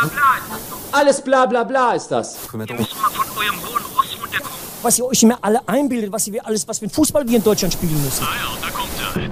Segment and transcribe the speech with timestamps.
[0.00, 0.98] bla bla ist das doch.
[0.98, 2.36] Alles bla bla bla ist das.
[2.52, 4.56] Ihr müsst mal von eurem hohen Ross runterkommen.
[4.82, 7.44] was ihr euch immer alle einbildet, was wir alles, was für ein Fußball wir in
[7.44, 8.26] Deutschland spielen müssen.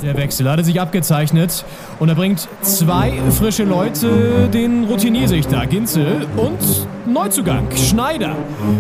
[0.03, 1.62] Der Wechsel hatte sich abgezeichnet
[1.98, 6.58] und er bringt zwei frische Leute, den Routinier-Sichter Ginzel und
[7.06, 8.35] Neuzugang Schneider.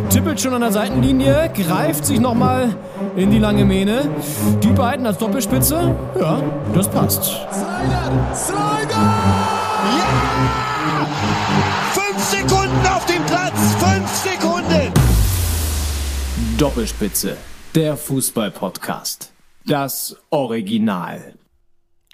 [0.08, 2.74] Tippelt schon an der Seitenlinie, greift sich nochmal
[3.16, 4.08] in die lange Mähne.
[4.62, 6.42] Die beiden als Doppelspitze, ja,
[6.74, 7.38] das passt.
[11.04, 13.74] Fünf Sekunden auf dem Platz.
[13.78, 14.92] Fünf Sekunden.
[16.56, 17.36] Doppelspitze,
[17.74, 19.32] der Fußball-Podcast.
[19.66, 21.34] Das Original.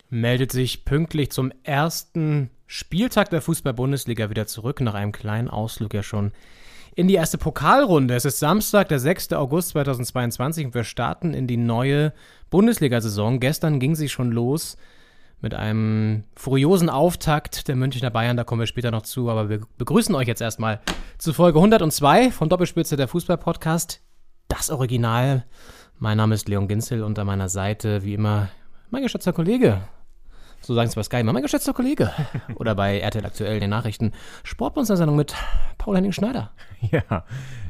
[0.09, 6.03] meldet sich pünktlich zum ersten Spieltag der Fußball-Bundesliga wieder zurück, nach einem kleinen Ausflug ja
[6.03, 6.33] schon
[6.97, 8.15] in die erste Pokalrunde.
[8.15, 9.33] Es ist Samstag, der 6.
[9.35, 12.13] August 2022 und wir starten in die neue
[12.51, 13.39] Bundesliga-Saison.
[13.39, 14.77] Gestern ging sie schon los
[15.41, 19.61] mit einem furiosen Auftakt der Münchner Bayern, da kommen wir später noch zu, aber wir
[19.79, 20.81] begrüßen euch jetzt erstmal
[21.19, 24.03] zu Folge 102 von Doppelspitze der Fußball-Podcast,
[24.49, 25.45] das Original.
[25.99, 28.49] Mein Name ist Leon Ginzel und an meiner Seite, wie immer,
[28.91, 29.81] mein geschätzter Kollege,
[30.61, 32.11] so sagen es bei Sky immer, mein geschätzter Kollege.
[32.57, 34.13] Oder bei RTL aktuell den Nachrichten.
[34.45, 35.35] Sportmonster-Sendung mit
[35.79, 36.51] Paul-Henning Schneider.
[36.91, 37.25] Ja,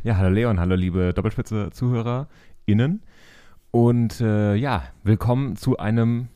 [0.05, 3.03] ja, hallo Leon, hallo liebe Doppelspitze-ZuhörerInnen.
[3.73, 6.29] Und äh, ja, willkommen zu einem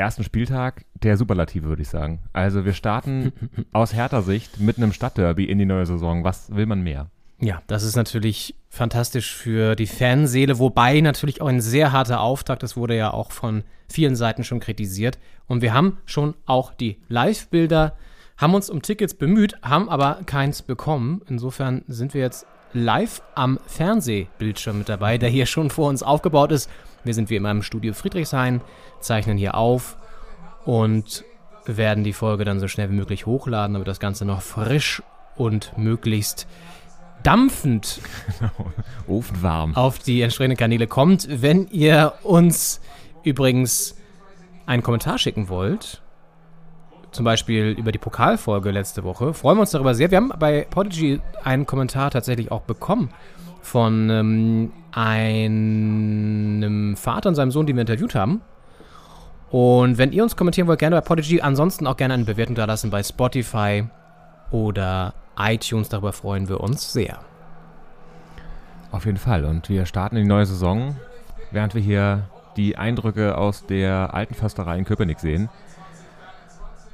[0.00, 2.20] ersten Spieltag der Superlative, würde ich sagen.
[2.32, 3.32] Also wir starten
[3.72, 6.24] aus härter Sicht mit einem Stadtderby in die neue Saison.
[6.24, 7.10] Was will man mehr?
[7.38, 12.62] Ja, das ist natürlich fantastisch für die Fanseele, wobei natürlich auch ein sehr harter Auftakt,
[12.62, 15.18] das wurde ja auch von vielen Seiten schon kritisiert.
[15.46, 17.96] Und wir haben schon auch die Live-Bilder,
[18.36, 21.22] haben uns um Tickets bemüht, haben aber keins bekommen.
[21.28, 26.52] Insofern sind wir jetzt live am Fernsehbildschirm mit dabei, der hier schon vor uns aufgebaut
[26.52, 26.70] ist.
[27.04, 28.60] Wir sind wie immer im Studio Friedrichshain,
[29.00, 29.96] zeichnen hier auf
[30.64, 31.24] und
[31.64, 35.02] werden die Folge dann so schnell wie möglich hochladen, damit das Ganze noch frisch
[35.36, 36.46] und möglichst
[37.22, 38.00] dampfend
[39.06, 39.76] Ofenwarm.
[39.76, 41.26] auf die entsprechenden Kanäle kommt.
[41.30, 42.80] Wenn ihr uns
[43.22, 43.96] übrigens
[44.66, 46.02] einen Kommentar schicken wollt,
[47.12, 50.10] zum Beispiel über die Pokalfolge letzte Woche, freuen wir uns darüber sehr.
[50.10, 53.10] Wir haben bei Podigy einen Kommentar tatsächlich auch bekommen
[53.62, 58.40] von ähm, einem Vater und seinem Sohn, die wir interviewt haben.
[59.50, 62.66] Und wenn ihr uns kommentieren wollt, gerne bei Podigy, ansonsten auch gerne eine Bewertung da
[62.66, 63.84] lassen bei Spotify
[64.50, 65.88] oder iTunes.
[65.88, 67.18] Darüber freuen wir uns sehr.
[68.92, 69.44] Auf jeden Fall.
[69.44, 70.96] Und wir starten in die neue Saison,
[71.50, 75.48] während wir hier die Eindrücke aus der alten Försterei in Köpenick sehen,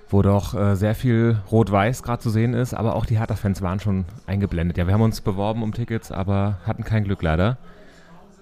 [0.08, 3.80] wo doch äh, sehr viel Rot-Weiß gerade zu sehen ist, aber auch die Hertha-Fans waren
[3.80, 4.78] schon eingeblendet.
[4.78, 7.58] Ja, wir haben uns beworben um Tickets, aber hatten kein Glück leider.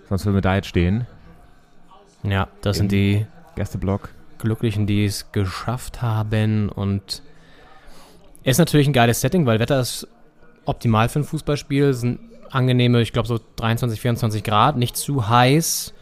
[0.09, 1.07] Sonst würden wir da jetzt stehen.
[2.23, 3.27] Ja, das Im sind die
[3.57, 4.11] Gästeblock.
[4.39, 6.69] Glücklichen, die es geschafft haben.
[6.69, 7.23] Und
[8.43, 10.07] ist natürlich ein geiles Setting, weil Wetter ist
[10.67, 11.85] optimal für ein Fußballspiel.
[11.85, 12.21] Es sind
[12.51, 15.94] angenehme, ich glaube so 23, 24 Grad, nicht zu heiß.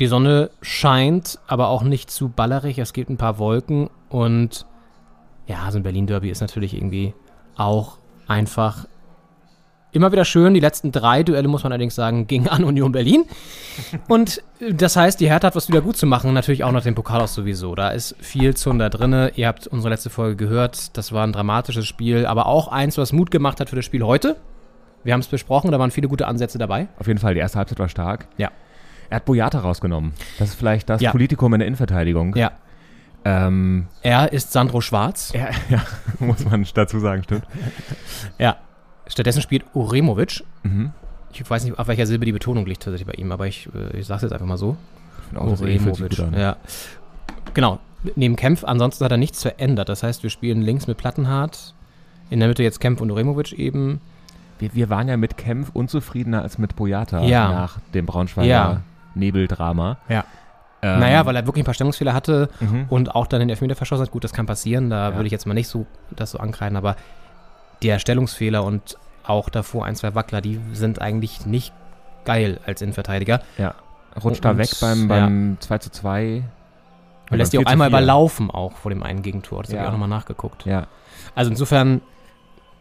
[0.00, 2.78] Die Sonne scheint, aber auch nicht zu ballerig.
[2.78, 4.66] Es gibt ein paar Wolken und
[5.46, 7.12] ja, so ein Berlin-Derby ist natürlich irgendwie
[7.54, 8.86] auch einfach
[9.92, 10.54] immer wieder schön.
[10.54, 13.24] Die letzten drei Duelle, muss man allerdings sagen, gingen an Union Berlin.
[14.08, 16.32] Und das heißt, die Hertha hat was wieder gut zu machen.
[16.32, 17.74] Natürlich auch nach dem Pokal aus sowieso.
[17.74, 19.32] Da ist viel Zunder drinne.
[19.34, 20.96] Ihr habt unsere letzte Folge gehört.
[20.96, 24.02] Das war ein dramatisches Spiel, aber auch eins, was Mut gemacht hat für das Spiel
[24.02, 24.36] heute.
[25.04, 26.88] Wir haben es besprochen, da waren viele gute Ansätze dabei.
[26.98, 28.28] Auf jeden Fall, die erste Halbzeit war stark.
[28.38, 28.50] Ja.
[29.10, 30.12] Er hat Boyata rausgenommen.
[30.38, 31.10] Das ist vielleicht das Ja.
[31.10, 32.34] Politikum in der Innenverteidigung.
[32.36, 32.52] Ja.
[33.24, 35.32] Ähm, Er ist Sandro Schwarz.
[35.34, 35.82] ja, ja,
[36.20, 37.44] muss man dazu sagen, stimmt.
[38.38, 38.56] Ja.
[39.06, 40.42] Stattdessen spielt Uremovic.
[40.62, 40.92] Mhm.
[41.32, 43.98] Ich weiß nicht, auf welcher Silbe die Betonung liegt tatsächlich bei ihm, aber ich, äh,
[43.98, 44.76] ich sage jetzt einfach mal so.
[46.20, 46.34] An.
[46.34, 46.56] Ja.
[47.54, 47.78] Genau.
[48.16, 49.88] Neben Kempf, ansonsten hat er nichts verändert.
[49.90, 51.74] Das heißt, wir spielen links mit Plattenhardt,
[52.30, 54.00] in der Mitte jetzt Kempf und Uremovic eben.
[54.58, 57.48] Wir, wir waren ja mit Kempf unzufriedener als mit Boyata Ja.
[57.52, 58.80] nach dem Braunschweiger Ja.
[59.14, 59.96] Nebeldrama.
[60.08, 60.24] Ja.
[60.82, 62.86] Ähm, naja, weil er wirklich ein paar Stellungsfehler hatte Mhm.
[62.88, 64.10] und auch dann den Elfmeter verschossen hat.
[64.10, 65.14] Gut, das kann passieren, da Ja.
[65.14, 66.96] würde ich jetzt mal nicht so das so ankreiden, aber
[67.82, 71.72] der Stellungsfehler und auch davor ein, zwei Wackler, die sind eigentlich nicht
[72.24, 73.40] geil als Innenverteidiger.
[73.58, 73.74] Ja.
[74.22, 76.42] Rutscht da Und- weg beim, beim 2 zu 2.
[77.30, 79.62] Er lässt die auch einmal überlaufen auch vor dem einen Gegentor.
[79.62, 79.82] Das habe Ja.
[79.84, 80.64] ich auch nochmal nachgeguckt.
[80.66, 80.86] Ja.
[81.36, 82.00] Also insofern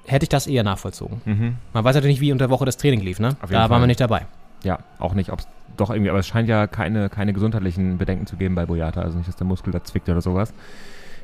[0.08, 1.22] hätte ich das eher nachvollzogen.
[1.26, 1.58] Mhm.
[1.74, 3.28] Man weiß natürlich nicht, wie unter der Woche das Training lief, ne?
[3.42, 3.82] Auf jeden Da waren Fall.
[3.82, 4.26] wir nicht dabei.
[4.64, 8.26] Ja, auch nicht, ob es doch irgendwie, aber es scheint ja keine, keine gesundheitlichen Bedenken
[8.28, 10.54] zu geben bei Boyata, also nicht, dass der Muskel da zwickt oder sowas.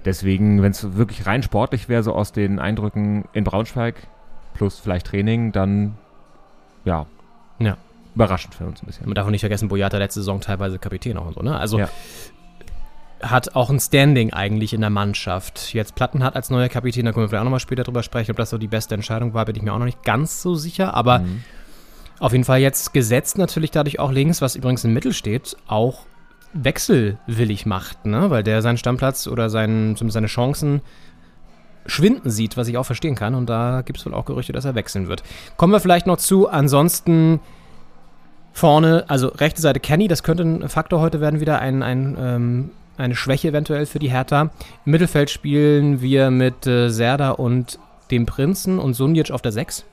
[0.05, 3.95] Deswegen, wenn es wirklich rein sportlich wäre, so aus den Eindrücken in Braunschweig
[4.53, 5.95] plus vielleicht Training, dann
[6.85, 7.05] ja,
[7.59, 7.77] Ja.
[8.13, 9.05] überraschend für uns ein bisschen.
[9.07, 11.57] Man darf auch nicht vergessen, Boyata letzte Saison teilweise Kapitän auch und so, ne?
[11.57, 11.89] Also Ja.
[13.21, 15.73] hat auch ein Standing eigentlich in der Mannschaft.
[15.73, 18.37] Jetzt Plattenhardt als neuer Kapitän, da können wir vielleicht auch nochmal später drüber sprechen, ob
[18.37, 20.93] das so die beste Entscheidung war, bin ich mir auch noch nicht ganz so sicher,
[20.93, 21.43] aber Mhm.
[22.19, 26.05] Auf jeden Fall jetzt gesetzt natürlich dadurch auch links, was übrigens im Mittel steht, auch
[26.53, 28.29] wechselwillig macht, ne?
[28.29, 30.81] weil der seinen Stammplatz oder seinen, seine Chancen
[31.85, 33.35] schwinden sieht, was ich auch verstehen kann.
[33.35, 35.23] Und da gibt es wohl auch Gerüchte, dass er wechseln wird.
[35.57, 36.47] Kommen wir vielleicht noch zu.
[36.47, 37.41] Ansonsten
[38.53, 42.71] vorne, also rechte Seite Kenny, das könnte ein Faktor heute werden, wieder ein, ein, ähm,
[42.97, 44.49] eine Schwäche eventuell für die Hertha.
[44.85, 47.79] Im Mittelfeld spielen wir mit äh, Serda und
[48.11, 49.85] dem Prinzen und Sunjic auf der 6.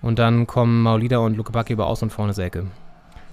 [0.00, 2.66] Und dann kommen Maulida und Luke Backe über Außen und vorne Selke.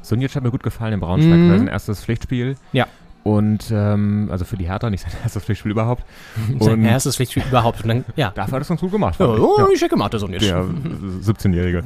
[0.01, 1.37] Sunjic hat mir gut gefallen in Braunschweig.
[1.37, 1.57] Mhm.
[1.57, 2.57] Sein erstes Pflichtspiel.
[2.73, 2.87] Ja.
[3.25, 6.05] Und, ähm, also für die Hertha, nicht sein erstes Pflichtspiel überhaupt.
[6.59, 7.81] Sein Und erstes Pflichtspiel überhaupt.
[7.81, 8.29] Und dann, ja.
[8.29, 9.19] dafür hat er es ganz gut gemacht.
[9.19, 9.65] Ja, oh, Ja.
[9.73, 10.41] ich hätte gemacht, der Sunjic.
[10.41, 11.83] Der 17-Jährige.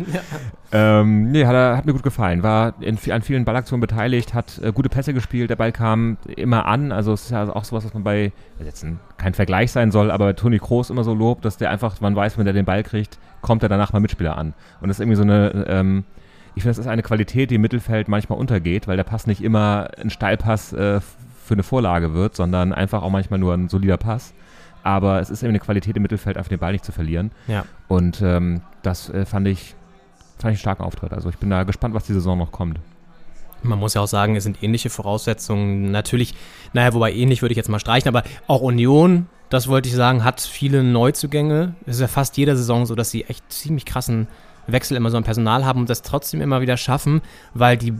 [0.73, 2.43] Ähm, nee, hat, er, hat mir gut gefallen.
[2.43, 5.49] War in, an vielen Ballaktionen beteiligt, hat äh, gute Pässe gespielt.
[5.49, 6.91] Der Ball kam immer an.
[6.91, 10.11] Also es ist ja auch sowas, was man bei, jetzt ein, kein Vergleich sein soll,
[10.11, 12.83] aber Toni Kroos immer so lobt, dass der einfach, man weiß, wenn er den Ball
[12.83, 14.53] kriegt, kommt er danach mal Mitspieler an.
[14.81, 16.03] Und das ist irgendwie so eine, ähm,
[16.55, 19.41] ich finde, das ist eine Qualität, die im Mittelfeld manchmal untergeht, weil der Pass nicht
[19.41, 20.99] immer ein Steilpass äh,
[21.49, 24.33] für eine Vorlage wird, sondern einfach auch manchmal nur ein solider Pass.
[24.83, 27.31] Aber es ist eben eine Qualität im Mittelfeld, einfach den Ball nicht zu verlieren.
[27.47, 27.65] Ja.
[27.89, 29.75] Und ähm, das äh, fand ich
[30.37, 31.11] fand ich einen starken Auftritt.
[31.11, 32.79] Also ich bin da gespannt, was die Saison noch kommt.
[33.61, 35.91] Man muss ja auch sagen, es sind ähnliche Voraussetzungen.
[35.91, 36.33] Natürlich,
[36.71, 40.23] naja, wobei ähnlich würde ich jetzt mal streichen, aber auch Union, das wollte ich sagen,
[40.23, 41.73] hat viele Neuzugänge.
[41.85, 44.27] Es ist ja fast jeder Saison so, dass sie echt ziemlich krassen
[44.67, 47.21] Wechsel immer so am Personal haben und das trotzdem immer wieder schaffen,
[47.53, 47.93] weil die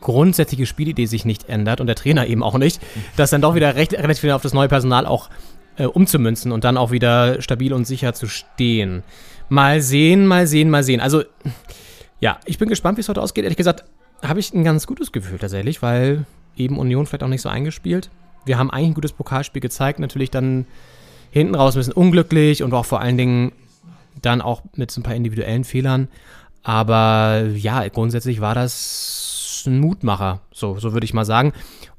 [0.00, 2.80] grundsätzliche Spielidee sich nicht ändert und der Trainer eben auch nicht,
[3.16, 5.30] das dann doch wieder recht, relativ auf das neue Personal auch
[5.76, 9.02] äh, umzumünzen und dann auch wieder stabil und sicher zu stehen.
[9.48, 11.00] Mal sehen, mal sehen, mal sehen.
[11.00, 11.22] Also,
[12.20, 13.44] ja, ich bin gespannt, wie es heute ausgeht.
[13.44, 13.84] Ehrlich gesagt,
[14.22, 16.26] habe ich ein ganz gutes Gefühl tatsächlich, weil
[16.56, 18.10] eben Union vielleicht auch nicht so eingespielt.
[18.44, 20.66] Wir haben eigentlich ein gutes Pokalspiel gezeigt, natürlich dann
[21.30, 23.52] hinten raus ein bisschen unglücklich und auch vor allen Dingen
[24.20, 26.08] dann auch mit so ein paar individuellen Fehlern.
[26.62, 31.52] Aber ja, grundsätzlich war das ein Mutmacher, so, so würde ich mal sagen.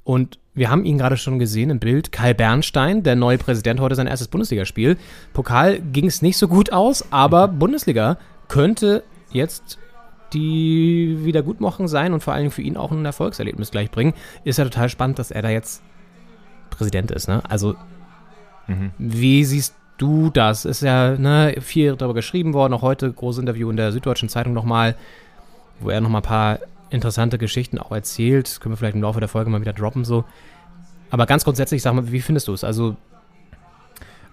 [0.04, 2.12] Und wir haben ihn gerade schon gesehen im Bild.
[2.12, 4.98] Kai Bernstein, der neue Präsident, heute sein erstes Bundesligaspiel.
[5.34, 8.18] Pokal ging es nicht so gut aus, aber Bundesliga
[8.48, 9.78] könnte jetzt
[10.34, 14.14] die Wiedergutmachung sein und vor allen Dingen für ihn auch ein Erfolgserlebnis gleich bringen.
[14.44, 15.82] Ist ja total spannend, dass er da jetzt
[16.70, 17.28] Präsident ist.
[17.28, 17.42] Ne?
[17.50, 17.76] Also,
[18.98, 20.66] wie siehst du das?
[20.66, 24.54] Ist ja ne, viel darüber geschrieben worden, auch heute großes Interview in der Süddeutschen Zeitung
[24.54, 24.96] nochmal,
[25.80, 26.60] wo er nochmal ein paar
[26.92, 28.48] interessante Geschichten auch erzählt.
[28.48, 30.26] Das können wir vielleicht im Laufe der Folge mal wieder droppen so.
[31.10, 32.64] Aber ganz grundsätzlich, sag mal, wie findest du es?
[32.64, 32.96] Also,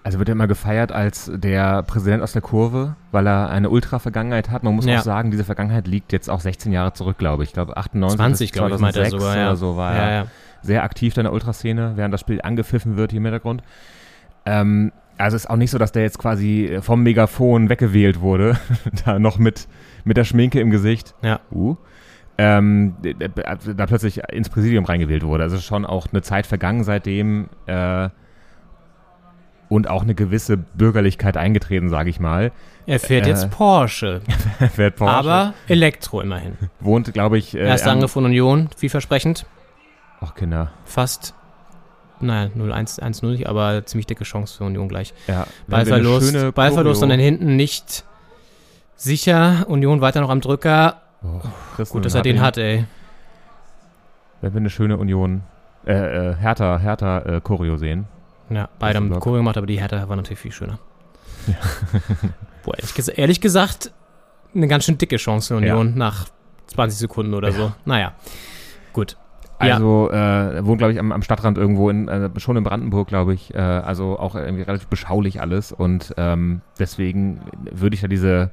[0.01, 4.49] Also wird er immer gefeiert als der Präsident aus der Kurve, weil er eine Ultra-Vergangenheit
[4.49, 4.63] hat.
[4.63, 4.99] Man muss Ja.
[4.99, 7.49] auch sagen, diese Vergangenheit liegt jetzt auch 16 Jahre zurück, glaube ich.
[7.49, 9.37] Ich glaube 98 20, bis glaube ich, meinte er 2006 sogar.
[9.37, 9.47] Ja.
[9.49, 10.27] oder so war ja, er ja.
[10.61, 13.61] sehr aktiv in der Ultraszene, während das Spiel angepfiffen wird hier im Hintergrund.
[14.45, 18.57] Ähm, also ist auch nicht so, dass der jetzt quasi vom Megafon weggewählt wurde,
[19.05, 19.67] da noch mit,
[20.05, 21.13] mit der Schminke im Gesicht.
[21.21, 21.41] Ja.
[21.51, 21.75] Uh.
[22.41, 22.95] Ähm,
[23.75, 25.43] da plötzlich ins Präsidium reingewählt wurde.
[25.43, 28.07] Also schon auch eine Zeit vergangen seitdem äh,
[29.67, 32.53] und auch eine gewisse Bürgerlichkeit eingetreten, sage ich mal.
[32.85, 34.21] Er fährt Äh, jetzt Porsche,
[34.73, 36.53] Fährt Porsche, aber Elektro immerhin.
[36.79, 39.45] wohnt, glaube ich, äh, Erster Angriff von Union, vielversprechend.
[40.21, 40.71] Ach, Kinder.
[40.85, 41.33] Fast,
[42.21, 45.13] naja, 0-1-1-0, nicht, aber ziemlich dicke Chance für Union gleich.
[45.27, 48.05] Ja, Ballverlust, Ballverlust und dann hinten nicht
[48.95, 49.65] sicher.
[49.67, 51.01] Union weiter noch am Drücker.
[51.75, 52.85] Christen Gut, dass er den hat, ey.
[54.41, 55.43] Wenn wir eine schöne Union,
[55.85, 55.93] äh,
[56.31, 58.05] äh, Hertha, Hertha äh, Choreo sehen.
[58.49, 59.19] Ja, beide haben.
[59.19, 60.79] Choreo gemacht, aber die Hertha war natürlich viel schöner.
[62.63, 63.91] Boah, ehrlich, ges ehrlich gesagt,
[64.55, 66.27] eine ganz schön dicke Chance für Union nach
[66.67, 67.71] 20 Sekunden oder so.
[67.85, 68.13] Naja,
[68.93, 69.17] gut.
[69.61, 69.73] Ja.
[69.73, 73.33] Also äh, wohnt, glaube ich, am, am Stadtrand irgendwo, in, äh, schon in Brandenburg, glaube
[73.33, 73.53] ich.
[73.53, 75.73] Äh, also auch irgendwie relativ beschaulich alles.
[75.73, 78.51] Und ähm, deswegen würde ich da diese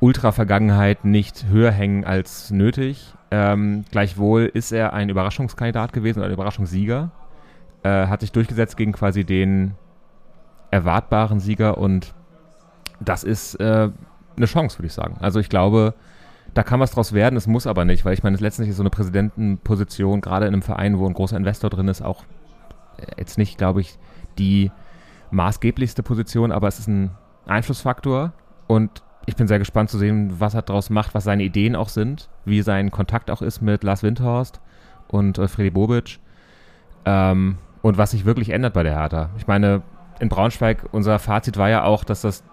[0.00, 3.14] Ultra-Vergangenheit nicht höher hängen als nötig.
[3.30, 7.10] Ähm, gleichwohl ist er ein Überraschungskandidat gewesen, oder ein Überraschungssieger.
[7.82, 9.74] Äh, hat sich durchgesetzt gegen quasi den
[10.70, 12.14] erwartbaren Sieger und
[13.00, 13.90] das ist äh,
[14.36, 15.16] eine Chance, würde ich sagen.
[15.20, 15.94] Also ich glaube,
[16.54, 18.82] da kann was draus werden, es muss aber nicht, weil ich meine, letztendlich ist so
[18.82, 22.24] eine Präsidentenposition, gerade in einem Verein, wo ein großer Investor drin ist, auch
[22.98, 23.98] äh, jetzt nicht, glaube ich,
[24.38, 24.70] die
[25.30, 27.10] maßgeblichste Position, aber es ist ein
[27.46, 28.32] Einflussfaktor
[28.66, 31.88] und ich bin sehr gespannt zu sehen, was er daraus macht, was seine Ideen auch
[31.88, 34.60] sind, wie sein Kontakt auch ist mit Lars Windhorst
[35.08, 36.20] und äh, Freddy Bobic
[37.04, 39.30] ähm, und was sich wirklich ändert bei der Hertha.
[39.36, 39.82] Ich meine,
[40.20, 42.44] in Braunschweig, unser Fazit war ja auch, dass das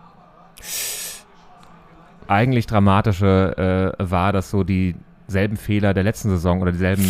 [2.28, 7.08] eigentlich Dramatische äh, war, dass so dieselben Fehler der letzten Saison oder dieselben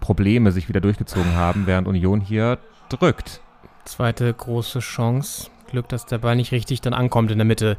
[0.00, 3.40] Probleme sich wieder durchgezogen haben, während Union hier drückt.
[3.84, 5.50] Zweite große Chance.
[5.70, 7.76] Glück, dass der Ball nicht richtig dann ankommt in der Mitte.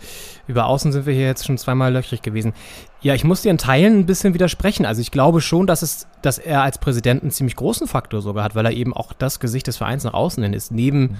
[0.47, 2.53] Über Außen sind wir hier jetzt schon zweimal löchrig gewesen.
[3.01, 4.85] Ja, ich muss dir in Teilen ein bisschen widersprechen.
[4.85, 8.43] Also ich glaube schon, dass es, dass er als Präsident einen ziemlich großen Faktor sogar
[8.43, 10.71] hat, weil er eben auch das Gesicht des Vereins nach außen hin ist.
[10.71, 11.17] Neben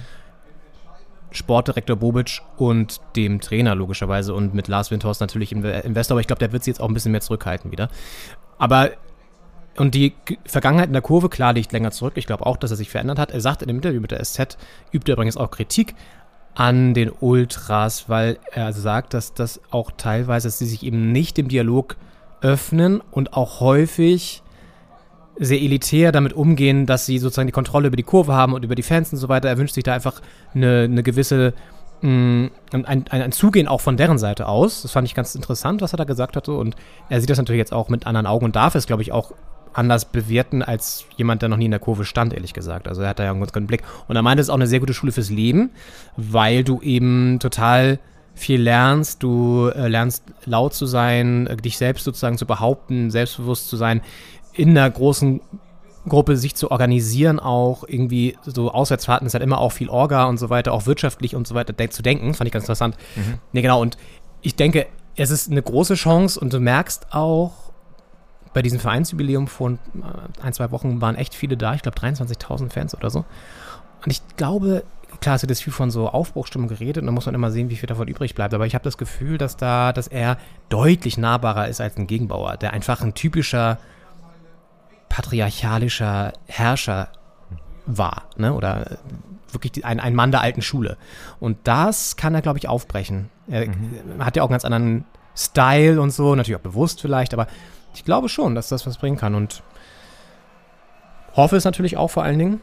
[1.32, 6.26] Sportdirektor Bobic und dem Trainer logischerweise und mit Lars Windhorst natürlich im Investor, aber ich
[6.26, 7.88] glaube, der wird sich jetzt auch ein bisschen mehr zurückhalten wieder.
[8.58, 8.90] Aber
[9.76, 10.14] und die
[10.44, 12.14] Vergangenheit in der Kurve, klar, liegt länger zurück.
[12.16, 13.30] Ich glaube auch, dass er sich verändert hat.
[13.30, 14.58] Er sagt in dem Interview mit der SZ,
[14.92, 15.94] übt er übrigens auch Kritik
[16.54, 21.36] an den Ultras, weil er sagt, dass das auch teilweise, dass sie sich eben nicht
[21.36, 21.96] dem Dialog
[22.40, 24.42] öffnen und auch häufig
[25.38, 28.74] sehr elitär damit umgehen, dass sie sozusagen die Kontrolle über die Kurve haben und über
[28.74, 29.48] die Fans und so weiter.
[29.48, 30.20] Er wünscht sich da einfach
[30.54, 31.54] eine, eine gewisse
[32.02, 34.82] mm, ein, ein, ein Zugehen auch von deren Seite aus.
[34.82, 36.52] Das fand ich ganz interessant, was er da gesagt hatte.
[36.52, 36.76] Und
[37.08, 39.32] er sieht das natürlich jetzt auch mit anderen Augen und darf es, glaube ich, auch
[39.74, 42.88] anders bewerten als jemand, der noch nie in der Kurve stand, ehrlich gesagt.
[42.88, 43.82] Also er hat da ja einen ganz guten Blick.
[44.08, 45.70] Und er meinte, es ist auch eine sehr gute Schule fürs Leben,
[46.16, 47.98] weil du eben total
[48.34, 49.22] viel lernst.
[49.22, 54.00] Du äh, lernst laut zu sein, äh, dich selbst sozusagen zu behaupten, selbstbewusst zu sein,
[54.54, 55.40] in einer großen
[56.08, 60.36] Gruppe sich zu organisieren, auch irgendwie so Auswärtsfahrten ist halt immer auch viel Orga und
[60.36, 62.34] so weiter, auch wirtschaftlich und so weiter de zu denken.
[62.34, 62.96] Fand ich ganz interessant.
[63.14, 63.38] Mhm.
[63.52, 63.80] Ne, genau.
[63.80, 63.96] Und
[64.40, 67.61] ich denke, es ist eine große Chance und du merkst auch,
[68.52, 69.76] bei diesem Vereinsjubiläum vor äh,
[70.42, 71.74] ein, zwei Wochen waren echt viele da.
[71.74, 73.24] Ich glaube 23.000 Fans oder so.
[74.04, 74.84] Und ich glaube,
[75.20, 77.70] klar, es wird jetzt viel von so Aufbruchstimmung geredet und da muss man immer sehen,
[77.70, 78.54] wie viel davon übrig bleibt.
[78.54, 82.56] Aber ich habe das Gefühl, dass da, dass er deutlich nahbarer ist als ein Gegenbauer,
[82.56, 83.78] der einfach ein typischer
[85.08, 87.08] patriarchalischer Herrscher
[87.86, 88.54] war, ne?
[88.54, 88.98] Oder
[89.50, 90.96] wirklich ein, ein Mann der alten Schule.
[91.38, 93.28] Und das kann er, glaube ich, aufbrechen.
[93.48, 94.24] Er mhm.
[94.24, 95.04] hat ja auch einen ganz anderen
[95.36, 97.46] Style und so, natürlich auch bewusst vielleicht, aber
[97.94, 99.62] ich glaube schon, dass das was bringen kann und
[101.34, 102.60] hoffe es natürlich auch vor allen Dingen.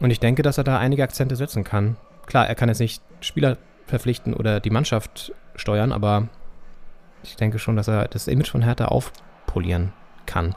[0.00, 1.96] Und ich denke, dass er da einige Akzente setzen kann.
[2.26, 6.28] Klar, er kann jetzt nicht Spieler verpflichten oder die Mannschaft steuern, aber
[7.22, 9.92] ich denke schon, dass er das Image von Hertha aufpolieren
[10.26, 10.54] kann.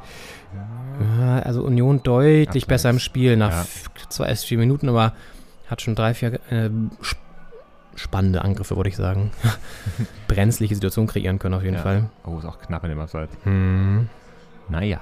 [1.20, 3.66] Ja, also Union deutlich besser im Spiel nach
[4.20, 4.26] ja.
[4.26, 5.14] erst vier Minuten, aber
[5.68, 6.70] hat schon drei, vier äh,
[8.02, 9.32] spannende Angriffe, würde ich sagen.
[10.28, 11.82] Brenzliche Situationen kreieren können auf jeden ja.
[11.82, 12.10] Fall.
[12.26, 13.38] Oh, ist auch knapp in dem Abseits.
[13.44, 14.10] Hm.
[14.70, 15.02] Naja.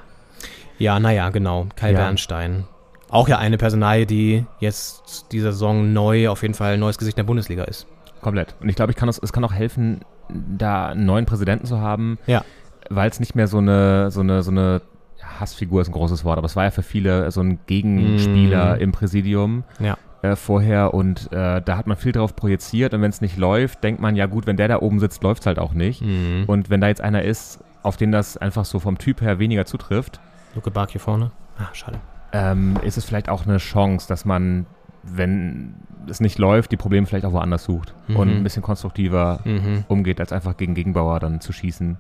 [0.78, 1.68] Ja, naja, genau.
[1.76, 1.98] Kai ja.
[1.98, 2.66] Bernstein.
[3.10, 7.18] Auch ja eine Personalie, die jetzt diese Saison neu, auf jeden Fall ein neues Gesicht
[7.18, 7.88] in der Bundesliga ist.
[8.22, 8.56] Komplett.
[8.60, 12.20] Und ich glaube, ich kann es kann auch helfen, da einen neuen Präsidenten zu haben.
[12.28, 12.44] Ja.
[12.90, 14.82] Weil es nicht mehr so eine, so eine, so eine
[15.22, 18.80] Hassfigur ist ein großes Wort, aber es war ja für viele so ein Gegenspieler mm.
[18.80, 19.64] im Präsidium.
[19.80, 23.38] Ja äh, vorher und äh, da hat man viel drauf projiziert und wenn es nicht
[23.38, 26.02] läuft, denkt man, ja gut, wenn der da oben sitzt, läuft es halt auch nicht.
[26.02, 26.44] Mhm.
[26.48, 29.66] Und wenn da jetzt einer ist, auf den das einfach so vom Typ her weniger
[29.66, 30.20] zutrifft.
[30.56, 31.32] Luke Bark hier vorne.
[31.58, 32.00] Ah, schade.
[32.34, 34.66] Ähm, ist es vielleicht auch eine Chance, dass man,
[35.04, 35.76] wenn
[36.08, 38.16] es nicht läuft, die Probleme vielleicht auch woanders sucht mhm.
[38.18, 39.86] und ein bisschen konstruktiver mhm.
[39.88, 41.98] umgeht, als einfach gegen Gegenbauer dann zu schießen.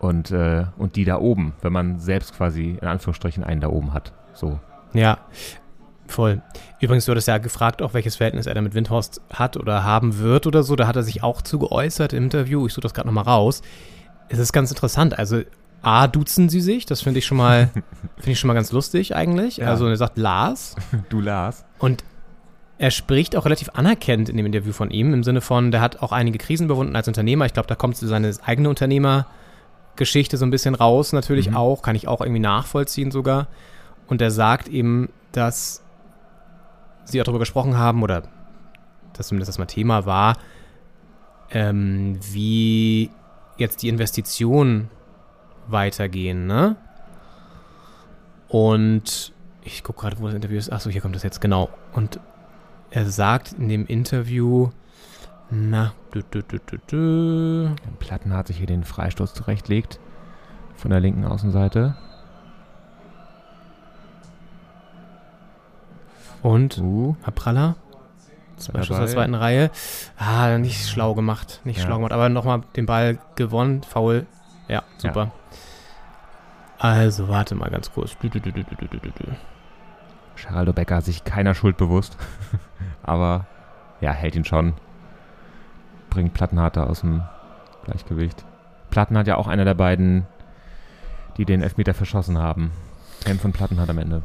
[0.00, 3.92] Und, äh, und die da oben, wenn man selbst quasi in Anführungsstrichen einen da oben
[3.92, 4.12] hat.
[4.32, 4.58] So.
[4.92, 5.18] Ja,
[6.10, 6.42] Voll.
[6.80, 10.18] Übrigens, du hattest ja gefragt, auch welches Verhältnis er da mit Windhorst hat oder haben
[10.18, 10.74] wird oder so.
[10.74, 12.66] Da hat er sich auch zu geäußert im Interview.
[12.66, 13.62] Ich suche das gerade nochmal raus.
[14.28, 15.18] Es ist ganz interessant.
[15.18, 15.42] Also,
[15.82, 16.84] A, duzen sie sich.
[16.84, 17.68] Das finde ich schon mal,
[18.16, 19.58] finde ich schon mal ganz lustig eigentlich.
[19.58, 19.68] Ja.
[19.68, 20.74] Also, er sagt Lars.
[21.08, 21.64] Du Lars.
[21.78, 22.04] Und
[22.78, 26.02] er spricht auch relativ anerkennt in dem Interview von ihm, im Sinne von, der hat
[26.02, 27.44] auch einige Krisen überwunden als Unternehmer.
[27.44, 31.56] Ich glaube, da kommt seine eigene Unternehmergeschichte so ein bisschen raus, natürlich mhm.
[31.56, 33.48] auch, kann ich auch irgendwie nachvollziehen sogar.
[34.08, 35.82] Und er sagt eben, dass
[37.12, 38.22] sie auch darüber gesprochen haben, oder
[39.12, 40.36] dass zumindest das mal Thema war,
[41.50, 43.10] ähm, wie
[43.56, 44.88] jetzt die Investitionen
[45.66, 46.76] weitergehen, ne?
[48.48, 50.72] Und ich gucke gerade, wo das Interview ist.
[50.72, 51.70] Achso, hier kommt das jetzt, genau.
[51.92, 52.18] Und
[52.90, 54.70] er sagt in dem Interview,
[55.50, 57.74] na, du, du, du, du, du.
[57.98, 60.00] Platten hat sich hier den Freistoß zurechtlegt
[60.76, 61.96] von der linken Außenseite.
[66.42, 67.16] Und uh.
[67.22, 67.76] Hapralla.
[68.56, 69.70] Zwei Schuss der zweiten Reihe.
[70.18, 71.60] Ah, nicht schlau gemacht.
[71.64, 71.86] Nicht ja.
[71.86, 72.12] schlau gemacht.
[72.12, 73.82] Aber nochmal den Ball gewonnen.
[73.82, 74.26] Foul.
[74.68, 75.24] Ja, super.
[75.24, 75.32] Ja.
[76.78, 78.16] Also, warte mal ganz kurz.
[80.36, 82.16] Geraldo Becker hat sich keiner Schuld bewusst.
[83.02, 83.46] Aber
[84.00, 84.74] ja, hält ihn schon.
[86.08, 87.22] Bringt Plattenharter aus dem
[87.84, 88.44] Gleichgewicht.
[88.90, 90.26] Platten hat ja auch einer der beiden,
[91.36, 92.72] die den Elfmeter verschossen haben.
[93.24, 94.22] Helm von Platten hat am Ende.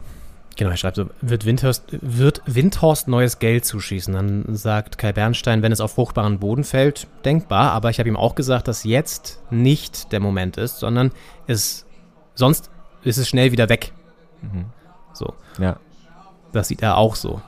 [0.57, 4.13] Genau, er schreibt so, wird Windhorst, wird Windhorst neues Geld zuschießen?
[4.13, 7.71] Dann sagt Kai Bernstein, wenn es auf fruchtbaren Boden fällt, denkbar.
[7.71, 11.11] Aber ich habe ihm auch gesagt, dass jetzt nicht der Moment ist, sondern
[11.45, 11.85] es,
[12.35, 12.71] sonst
[13.03, 13.91] ist es schnell wieder weg.
[14.41, 14.65] Mhm.
[15.13, 15.33] So.
[15.59, 15.77] Ja.
[16.51, 17.41] das sieht er auch so.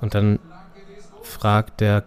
[0.00, 0.38] Und dann
[1.22, 2.04] fragt der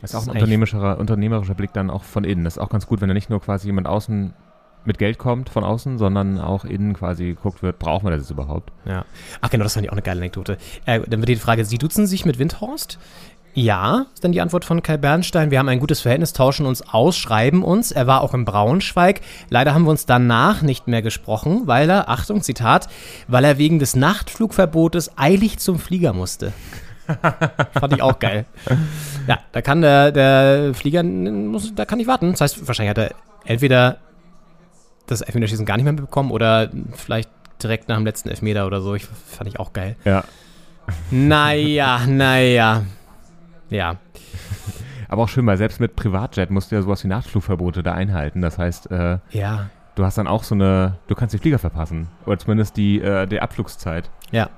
[0.00, 2.44] Das ist auch ein unternehmerischer, unternehmerischer Blick dann auch von innen.
[2.44, 4.32] Das ist auch ganz gut, wenn da nicht nur quasi jemand außen
[4.86, 8.30] mit Geld kommt von außen, sondern auch innen quasi geguckt wird, brauchen wir das jetzt
[8.30, 8.72] überhaupt?
[8.84, 9.04] Ja.
[9.40, 10.58] Ach genau, das fand ich auch eine geile Anekdote.
[10.86, 12.98] Äh, dann wird die Frage, Sie duzen sich mit Windhorst?
[13.56, 15.52] Ja, ist dann die Antwort von Kai Bernstein.
[15.52, 17.92] Wir haben ein gutes Verhältnis, tauschen uns aus, schreiben uns.
[17.92, 19.20] Er war auch in Braunschweig.
[19.48, 22.88] Leider haben wir uns danach nicht mehr gesprochen, weil er, Achtung, Zitat,
[23.28, 26.52] weil er wegen des Nachtflugverbotes eilig zum Flieger musste.
[27.72, 28.44] Fand ich auch geil.
[29.28, 32.32] Ja, da kann der, der Flieger, muss, da kann ich warten.
[32.32, 33.14] Das heißt, wahrscheinlich hat er
[33.44, 33.98] entweder
[35.06, 37.30] das Elfmeterschießen gar nicht mehr bekommen oder vielleicht
[37.62, 38.94] direkt nach dem letzten Elfmeter oder so.
[38.94, 39.96] Ich fand ich auch geil.
[40.04, 40.24] Ja.
[41.10, 42.82] Naja, naja.
[43.70, 43.96] Ja.
[45.08, 48.40] Aber auch schön, weil selbst mit Privatjet musst du ja sowas wie Nachtflugverbote da einhalten.
[48.42, 49.70] Das heißt, äh, Ja.
[49.94, 52.08] du hast dann auch so eine, du kannst die Flieger verpassen.
[52.26, 54.10] Oder zumindest die, äh, die Abflugszeit.
[54.32, 54.50] Ja.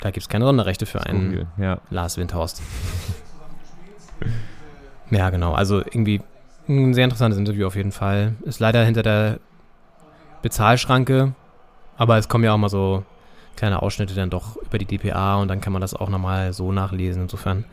[0.00, 1.46] Da gibt es keine Sonderrechte für einen.
[1.56, 1.78] Ja.
[1.90, 2.62] Lars Windhorst.
[5.10, 5.52] ja, genau.
[5.52, 6.20] Also irgendwie
[6.68, 8.34] ein sehr interessantes Interview auf jeden Fall.
[8.44, 9.38] Ist leider hinter der
[10.44, 11.34] Bezahlschranke,
[11.96, 13.02] aber es kommen ja auch mal so
[13.56, 16.70] kleine Ausschnitte dann doch über die DPA und dann kann man das auch nochmal so
[16.70, 17.22] nachlesen.
[17.22, 17.64] Insofern.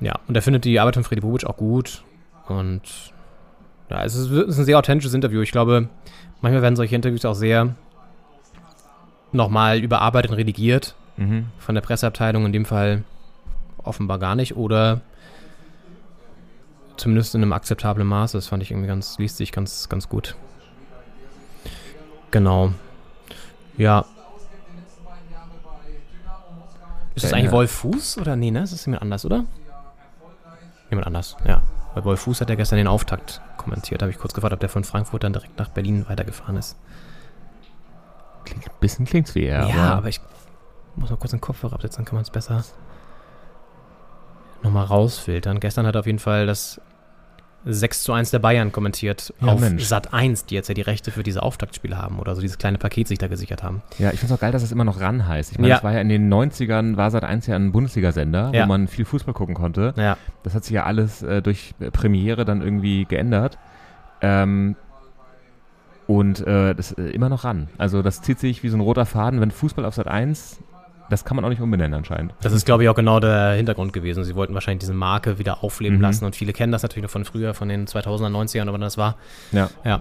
[0.00, 2.02] Ja, und er findet die Arbeit von Freddy Bobic auch gut
[2.48, 2.82] und
[3.88, 5.40] ja, es ist, es ist ein sehr authentisches Interview.
[5.42, 5.88] Ich glaube,
[6.40, 7.74] manchmal werden solche Interviews auch sehr
[9.32, 11.46] nochmal überarbeitet und redigiert Mhm.
[11.58, 13.04] von der Presseabteilung in dem Fall
[13.84, 15.02] offenbar gar nicht oder
[16.96, 18.36] zumindest in einem akzeptablen Maße.
[18.38, 20.36] Das fand ich irgendwie ganz, liest sich ganz, ganz gut.
[22.32, 22.72] Genau.
[23.76, 24.04] Ja.
[27.14, 27.52] Ist das Ja, eigentlich.
[27.52, 28.60] Wolf Fuß oder nee, ne?
[28.60, 29.44] Das ist jemand anders, oder?
[30.90, 31.62] Jemand anders, ja.
[31.94, 34.02] Weil Wolf Fuß hat ja gestern den Auftakt kommentiert.
[34.02, 36.76] Da habe ich kurz gefragt, ob der von Frankfurt dann direkt nach Berlin weitergefahren ist.
[38.44, 39.68] Klingt, ein bisschen klingt's wie er.
[39.68, 40.20] Ja, aber ich
[40.96, 42.64] muss mal kurz den Kopfhörer absetzen, dann kann man es besser
[44.62, 45.60] nochmal rausfiltern.
[45.60, 46.80] Gestern hat er auf jeden Fall das
[47.64, 49.84] 6 zu 1 der Bayern kommentiert Ja, auf Mensch.
[49.84, 52.78] Sat 1, die jetzt ja die Rechte für diese Auftaktspiele haben oder so dieses kleine
[52.78, 53.82] Paket sich da gesichert haben.
[53.98, 55.52] Ja, ich finde es auch geil, dass es immer noch ran heißt.
[55.52, 55.76] Ich meine, Ja.
[55.78, 58.64] es war ja in den 90ern, war seit 1 ja ein Bundesliga-Sender, Ja.
[58.64, 59.94] wo man viel Fußball gucken konnte.
[59.96, 63.58] Ja, Das hat sich ja alles äh, durch Premiere dann irgendwie geändert.
[64.20, 64.76] Ähm,
[66.06, 67.68] und äh, das äh, immer noch ran.
[67.78, 70.58] Also das zieht sich wie so ein roter Faden, wenn Fußball auf Sat 1,
[71.12, 72.34] das kann man auch nicht umbenennen anscheinend.
[72.40, 74.24] das ist, glaube ich, auch genau der Hintergrund gewesen.
[74.24, 76.02] Sie wollten wahrscheinlich diese Marke wieder aufleben Mhm.
[76.02, 78.98] lassen und viele kennen das natürlich noch von früher, von den 2000er, 90ern, aber das
[78.98, 79.16] war,
[79.52, 80.00] Ja, ja.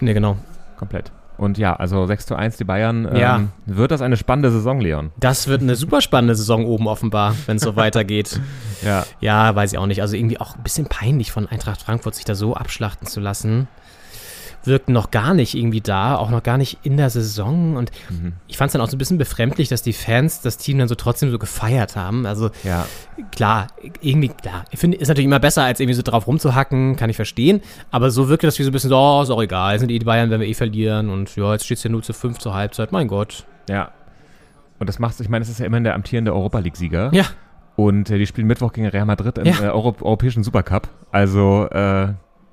[0.00, 0.36] Ne, genau.
[0.76, 1.10] komplett.
[1.38, 3.06] Und ja, also 6 zu 1 die Bayern.
[3.06, 3.40] Ähm, Ja.
[3.64, 5.12] Wird das eine spannende Saison, Leon?
[5.20, 8.40] Das wird eine super spannende Saison oben offenbar, wenn es so weitergeht.
[8.84, 9.04] Ja.
[9.20, 10.02] Ja, weiß ich auch nicht.
[10.02, 13.68] Also irgendwie auch ein bisschen peinlich von Eintracht Frankfurt, sich da so abschlachten zu lassen.
[14.64, 17.76] Wirkten noch gar nicht irgendwie da, auch noch gar nicht in der Saison.
[17.76, 18.32] Und Mhm.
[18.48, 20.88] ich fand es dann auch so ein bisschen befremdlich, dass die Fans das Team dann
[20.88, 22.26] so trotzdem so gefeiert haben.
[22.26, 22.86] Also Ja,
[23.30, 23.68] klar,
[24.00, 27.16] irgendwie, klar, ich finde, ist natürlich immer besser, als irgendwie so drauf rumzuhacken, kann ich
[27.16, 27.60] verstehen.
[27.90, 29.98] Aber so wirkte das wie so ein bisschen so, oh, ist auch egal, sind eh
[29.98, 31.08] die Bayern, wenn wir eh verlieren.
[31.08, 33.44] Und ja, jetzt steht es ja nur zu 5 zur Halbzeit, mein Gott.
[33.68, 33.92] ja.
[34.80, 37.10] Und das macht, ich meine, es ist ja immerhin der amtierende Europa League-Sieger.
[37.12, 37.24] Ja,
[37.74, 39.54] Und äh, die spielen Mittwoch gegen Real Madrid im Ja.
[39.60, 40.88] äh, Euro Europäischen Supercup.
[41.10, 42.08] Also äh,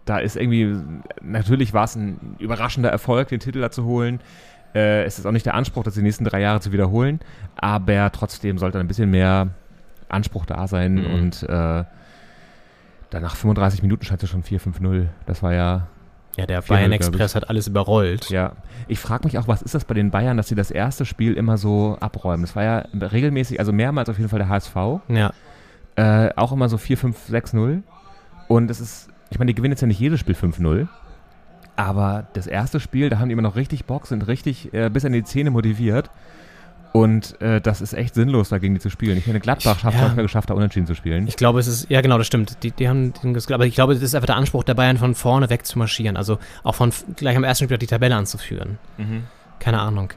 [0.06, 0.76] da ist irgendwie,
[1.22, 4.20] natürlich war es ein überraschender Erfolg, den Titel da zu holen.
[4.74, 7.20] Äh, es ist auch nicht der Anspruch, das die nächsten drei Jahre zu wiederholen,
[7.56, 9.48] aber trotzdem sollte ein bisschen mehr
[10.10, 11.14] Anspruch da sein Mhm.
[11.14, 11.84] und äh,
[13.10, 15.08] dann nach 35 Minuten scheint es schon 4-5-0.
[15.26, 15.88] Das war ja,
[16.36, 18.30] ja der Bayern Express hat alles überrollt.
[18.30, 18.54] ja.
[18.88, 21.34] Ich frage mich auch, was ist das bei den Bayern, dass sie das erste Spiel
[21.34, 22.42] immer so abräumen?
[22.44, 24.76] Das war ja regelmäßig, also mehrmals auf jeden Fall der HSV.
[25.08, 25.32] Ja.
[25.96, 27.84] Äh, auch immer so 4, 5, 6, 0.
[28.48, 30.88] Und es ist, ich meine, die gewinnen jetzt ja nicht jedes Spiel 5-0.
[31.76, 35.04] Aber das erste Spiel, da haben die immer noch richtig Bock, sind richtig äh, bis
[35.04, 36.10] an die Zähne motiviert.
[36.94, 39.18] Und äh, das ist echt sinnlos, dagegen die zu spielen.
[39.18, 40.08] Ich finde, Gladbach schafft es Ja.
[40.08, 41.28] nicht mehr geschafft, da unentschieden zu spielen.
[41.28, 42.64] Ich glaube, es ist, ja genau, das stimmt.
[42.64, 45.14] Die, die haben den aber ich glaube, es ist einfach der Anspruch der Bayern von
[45.16, 46.16] vorne weg zu marschieren.
[46.16, 48.78] Also auch von gleich am ersten Spiel die Tabelle anzuführen.
[49.60, 50.14] Keine Ahnung.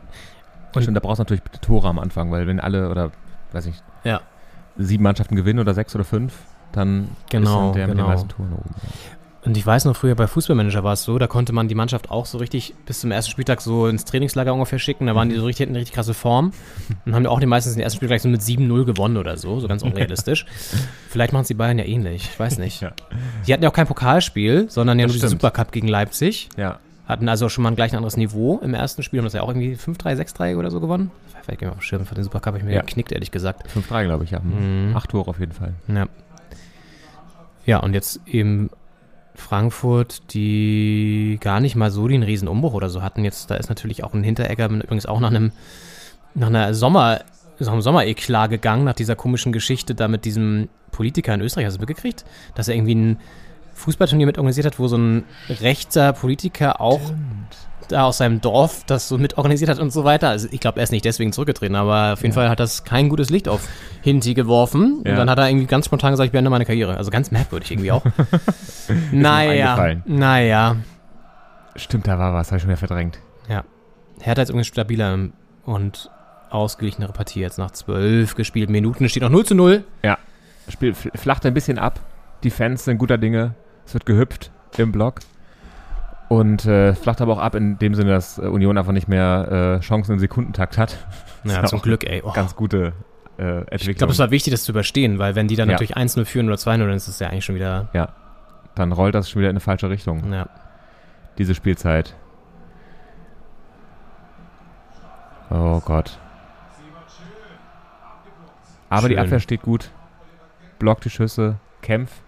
[0.77, 3.11] Und- Stimmt, da brauchst du natürlich Tore am Anfang, weil wenn alle oder,
[3.51, 4.21] weiß ich, Ja.
[4.77, 6.35] sieben Mannschaften gewinnen oder sechs oder fünf,
[6.73, 8.09] dann Genau, ist der mit den genau.
[8.09, 8.71] meisten Toren oben.
[9.45, 12.11] Und ich weiß noch, früher bei Fußballmanager war es so, da konnte man die Mannschaft
[12.11, 15.07] auch so richtig bis zum ersten Spieltag so ins Trainingslager ungefähr schicken.
[15.07, 16.53] Da waren die so richtig, hatten eine richtig krasse Form.
[17.07, 19.37] Und haben die auch die meistens den ersten Spiel gleich so mit 7-0 gewonnen oder
[19.39, 20.45] so, so ganz unrealistisch.
[21.09, 22.83] Vielleicht machen es die Bayern ja ähnlich, ich weiß nicht.
[22.83, 22.93] Ja.
[23.47, 25.31] Die hatten ja auch kein Pokalspiel, sondern ja Das nur den.
[25.31, 26.49] Supercup gegen Leipzig.
[26.57, 29.21] Ja, Hatten also schon mal ein gleich anderes Niveau im ersten Spiel.
[29.21, 31.11] Haben das ja auch irgendwie 5-3, 6-3 oder so gewonnen.
[31.43, 32.81] Vielleicht gehen wir auf den Schirm für den Supercup, habe ich mir Ja.
[32.83, 33.67] geknickt, ehrlich gesagt.
[33.71, 34.41] 5-3, glaube ich, ja.
[34.41, 34.93] Mhm.
[34.95, 35.73] Acht Tore auf jeden Fall.
[35.87, 36.05] Ja.
[37.67, 38.71] Ja, und jetzt eben
[39.35, 43.25] Frankfurt, die gar nicht mal so den Riesenumbruch oder so hatten.
[43.25, 45.53] Jetzt, da ist natürlich auch ein Hinteregger, übrigens auch nach einem
[46.35, 47.21] nach einer Sommer,
[47.59, 51.67] nach einem Sommer-Eklat gegangen, nach dieser komischen Geschichte da mit diesem Politiker in Österreich.
[51.67, 52.25] Hast du mitgekriegt?
[52.55, 53.21] Dass er irgendwie ein
[53.75, 57.01] Fußballturnier mit organisiert hat, wo so ein rechter Politiker auch
[57.89, 60.29] da aus seinem Dorf das so mit organisiert hat und so weiter.
[60.29, 63.09] Also ich glaube, er ist nicht deswegen zurückgetreten, aber auf jeden Fall hat das kein
[63.09, 63.67] gutes Licht auf
[64.03, 65.03] Hinti geworfen.
[65.05, 65.13] Ja.
[65.13, 66.97] Und dann hat er irgendwie ganz spontan gesagt, ich beende meine Karriere.
[66.97, 68.05] Also ganz merkwürdig irgendwie auch.
[69.13, 70.77] naja, naja.
[71.77, 73.19] Stimmt, da war was, habe ich schon wieder verdrängt.
[73.49, 73.65] Ja.
[74.21, 75.17] Hertha ist irgendwie stabiler
[75.65, 76.11] und
[76.51, 79.09] ausgeglichenere Partie jetzt nach zwölf gespielten Minuten.
[79.09, 79.85] Steht noch 0 zu 0.
[80.03, 80.19] Ja.
[80.69, 82.01] Spiel fl- flacht ein bisschen ab.
[82.43, 83.55] Die Fans sind guter Dinge.
[83.87, 85.21] Es wird gehüpft im Block.
[86.29, 89.79] Und äh, flacht aber auch ab in dem Sinne, dass äh, Union einfach nicht mehr
[89.79, 90.97] äh, Chancen im Sekundentakt hat.
[91.45, 92.21] Ja, Ist zum Glück, ey.
[92.25, 92.33] Oh.
[92.33, 92.93] Ganz gute
[93.39, 93.91] äh, Entwicklung.
[93.93, 95.75] Ich glaube, es war wichtig, das zu überstehen, weil wenn die dann Ja.
[95.75, 97.89] natürlich 1-0 führen oder 2-0, dann ist es ja eigentlich schon wieder.
[98.75, 100.49] Dann rollt das schon wieder in eine falsche Richtung, Ja.
[101.39, 102.17] diese Spielzeit.
[105.51, 106.19] Oh Gott.
[108.91, 109.25] Aber die Schön.
[109.25, 109.91] Abwehr steht gut.
[110.79, 112.21] Blockt die Schüsse, kämpft.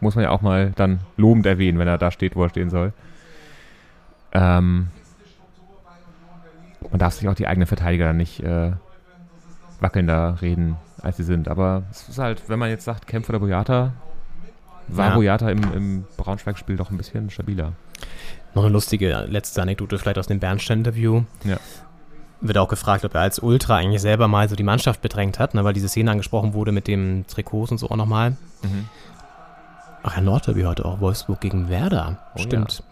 [0.00, 2.68] Muss man ja auch mal dann lobend erwähnen, wenn er da steht, wo er stehen
[2.70, 2.92] soll.
[4.36, 4.88] Ähm,
[6.90, 8.72] man darf sich auch die eigenen Verteidiger dann nicht äh,
[9.80, 11.48] wackelnder reden, als sie sind.
[11.48, 13.92] Aber es ist halt, wenn man jetzt sagt, Kempf oder Boyata,
[14.88, 15.14] war Ja.
[15.14, 17.72] Boyata im, im Braunschweig-Spiel doch ein bisschen stabiler.
[18.54, 21.22] Noch eine lustige letzte Anekdote vielleicht aus dem Bernstein-Interview.
[21.44, 21.56] Ja.
[22.40, 25.54] Wird auch gefragt, ob er als Ultra eigentlich selber mal so die Mannschaft bedrängt hat,
[25.54, 28.32] ne, weil diese Szene angesprochen wurde mit dem Trikots und so auch nochmal.
[28.62, 28.88] Mhm.
[30.02, 32.18] Ach ja, Nordderby heute auch Wolfsburg gegen Werder.
[32.34, 32.82] Oh Stimmt.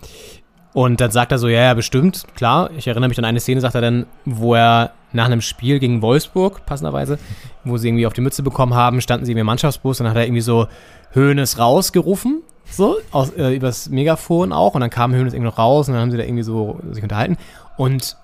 [0.74, 2.68] Und dann sagt er so, ja, ja, bestimmt, klar.
[2.76, 6.02] Ich erinnere mich an eine Szene, sagt er dann, wo er nach einem Spiel gegen
[6.02, 7.20] Wolfsburg, passenderweise,
[7.62, 10.18] wo sie irgendwie auf die Mütze bekommen haben, standen sie im Mannschaftsbus und dann hat
[10.18, 10.66] er irgendwie so
[11.12, 14.74] Höhnes rausgerufen, so, aus, äh, übers Megafon auch.
[14.74, 17.04] Und dann kam Höhnes irgendwie noch raus und dann haben sie da irgendwie so sich
[17.04, 17.36] unterhalten.
[17.76, 18.16] Und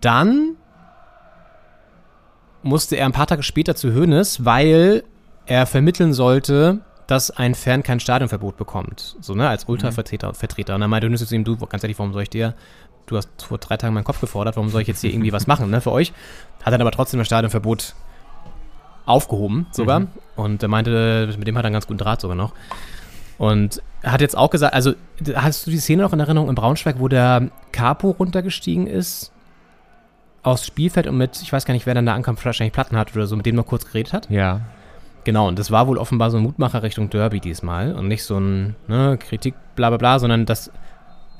[0.00, 0.56] dann
[2.62, 5.04] musste er ein paar Tage später zu Höhnes, weil
[5.44, 9.16] er vermitteln sollte, dass ein Fan kein Stadionverbot bekommt.
[9.20, 10.34] So, ne, als Ultra-Vertreter.
[10.34, 10.74] Vertreter.
[10.74, 12.54] Und dann meinte Hönes zu ihm, du, ganz ehrlich, warum soll ich dir,
[13.06, 15.46] du hast vor drei Tagen meinen Kopf gefordert, warum soll ich jetzt hier irgendwie was
[15.46, 16.12] machen, ne, für euch?
[16.64, 17.94] Hat dann aber trotzdem das Stadionverbot
[19.04, 20.00] aufgehoben, sogar.
[20.00, 20.08] Mhm.
[20.34, 22.52] Und er meinte, mit dem hat er einen ganz guten Draht sogar noch.
[23.38, 24.94] Und hat jetzt auch gesagt, also,
[25.34, 29.32] hast du die Szene noch in Erinnerung in Braunschweig, wo der Capo runtergestiegen ist?
[30.42, 33.14] Aufs Spielfeld und mit, ich weiß gar nicht, wer dann da ankam, wahrscheinlich Platten hat
[33.14, 34.30] oder so, mit dem noch kurz geredet hat.
[34.30, 34.60] Ja,
[35.26, 38.38] Genau, und das war wohl offenbar so ein Mutmacher Richtung Derby diesmal und nicht so
[38.38, 40.70] ein ne, Kritik, bla bla bla, sondern das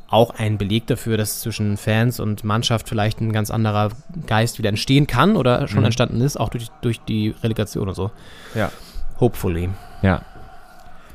[0.08, 3.90] auch ein Beleg dafür, dass zwischen Fans und Mannschaft vielleicht ein ganz anderer
[4.26, 5.84] Geist wieder entstehen kann oder schon Mhm.
[5.84, 8.10] entstanden ist, auch durch, durch die Relegation und so.
[8.56, 8.72] Ja.
[9.20, 9.68] Hopefully.
[10.02, 10.20] ja.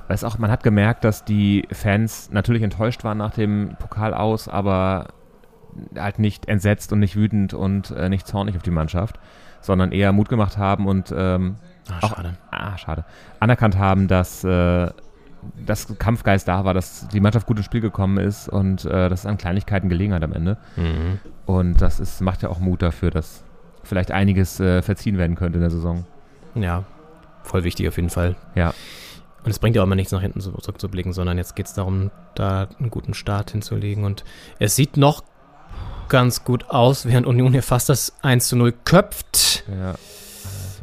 [0.07, 4.13] Weil es auch, man hat gemerkt, dass die Fans natürlich enttäuscht waren nach dem Pokal
[4.13, 5.07] aus, aber
[5.97, 9.19] halt nicht entsetzt und nicht wütend und äh, nicht zornig auf die Mannschaft,
[9.59, 11.55] sondern eher Mut gemacht haben und ähm,
[11.89, 12.33] Ach, Auch- schade.
[12.51, 13.05] ah, schade,
[13.39, 14.89] anerkannt haben, dass äh,
[15.65, 19.21] das Kampfgeist da war, dass die Mannschaft gut ins Spiel gekommen ist und äh, dass
[19.21, 20.57] es an Kleinigkeiten gelegen hat am Ende.
[20.75, 21.19] Mhm.
[21.47, 23.43] Und das ist, macht ja auch Mut dafür, dass
[23.83, 26.05] vielleicht einiges äh, verziehen werden könnte in der Saison.
[26.53, 26.83] Ja,
[27.43, 28.35] voll wichtig auf jeden Fall.
[28.53, 28.73] Ja.
[29.43, 32.11] Und es bringt ja auch immer nichts nach hinten zurückzublicken, sondern jetzt geht es darum,
[32.35, 34.03] da einen guten Start hinzulegen.
[34.03, 34.23] Und
[34.59, 35.23] es sieht noch
[36.09, 39.63] ganz gut aus, während Union hier fast das 1 zu 0 köpft.
[39.67, 39.95] Ja.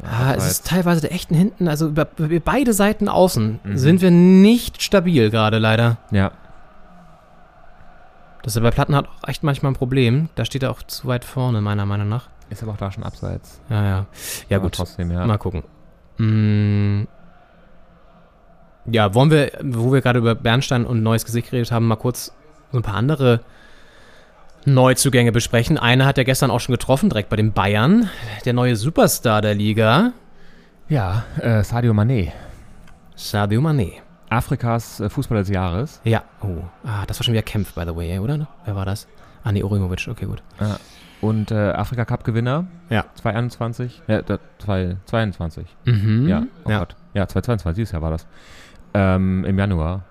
[0.03, 3.77] Ah, es ist teilweise der echten hinten, also über, über beide Seiten außen Mhm.
[3.77, 5.97] sind wir nicht stabil gerade leider.
[6.11, 6.31] ja,
[8.43, 10.29] Das ist bei Platten hat auch echt manchmal ein Problem.
[10.35, 12.29] Da steht er auch zu weit vorne, meiner Meinung nach.
[12.49, 13.59] ist aber auch da schon abseits.
[13.69, 14.05] Ja, ja.
[14.49, 14.75] Ja, Aber gut.
[14.75, 15.25] Trotzdem, ja.
[15.27, 15.63] Mal gucken.
[16.17, 17.07] Mm.
[18.91, 22.33] Ja, wollen wir, wo wir gerade über Bernstein und neues Gesicht geredet haben, mal kurz
[22.71, 23.41] so ein paar andere
[24.65, 25.77] Neuzugänge besprechen.
[25.77, 28.09] Einer hat ja gestern auch schon getroffen, direkt bei den Bayern.
[28.45, 30.11] Der neue Superstar der Liga,
[30.89, 32.31] Ja, äh, Sadio Mané.
[33.15, 33.93] Sadio Mané.
[34.29, 36.01] Afrikas äh, Fußballer des Jahres.
[36.03, 36.63] Ja, oh.
[36.85, 38.47] Ah, das war schon wieder Kempf, by the way, oder?
[38.65, 39.07] Wer war das?
[39.43, 40.43] Ah, nee, Orimovic, okay, gut.
[41.21, 42.65] Und äh, Afrika Cup Gewinner.
[42.89, 43.05] Ja.
[43.15, 44.01] 2021.
[44.07, 45.65] Ja, da- 2022.
[45.85, 46.27] Mhm.
[46.27, 46.79] Ja, oh ja.
[46.79, 46.95] Gott.
[47.13, 48.27] Ja, 2022, dieses Jahr war das.
[48.93, 50.03] Ähm, Im Januar.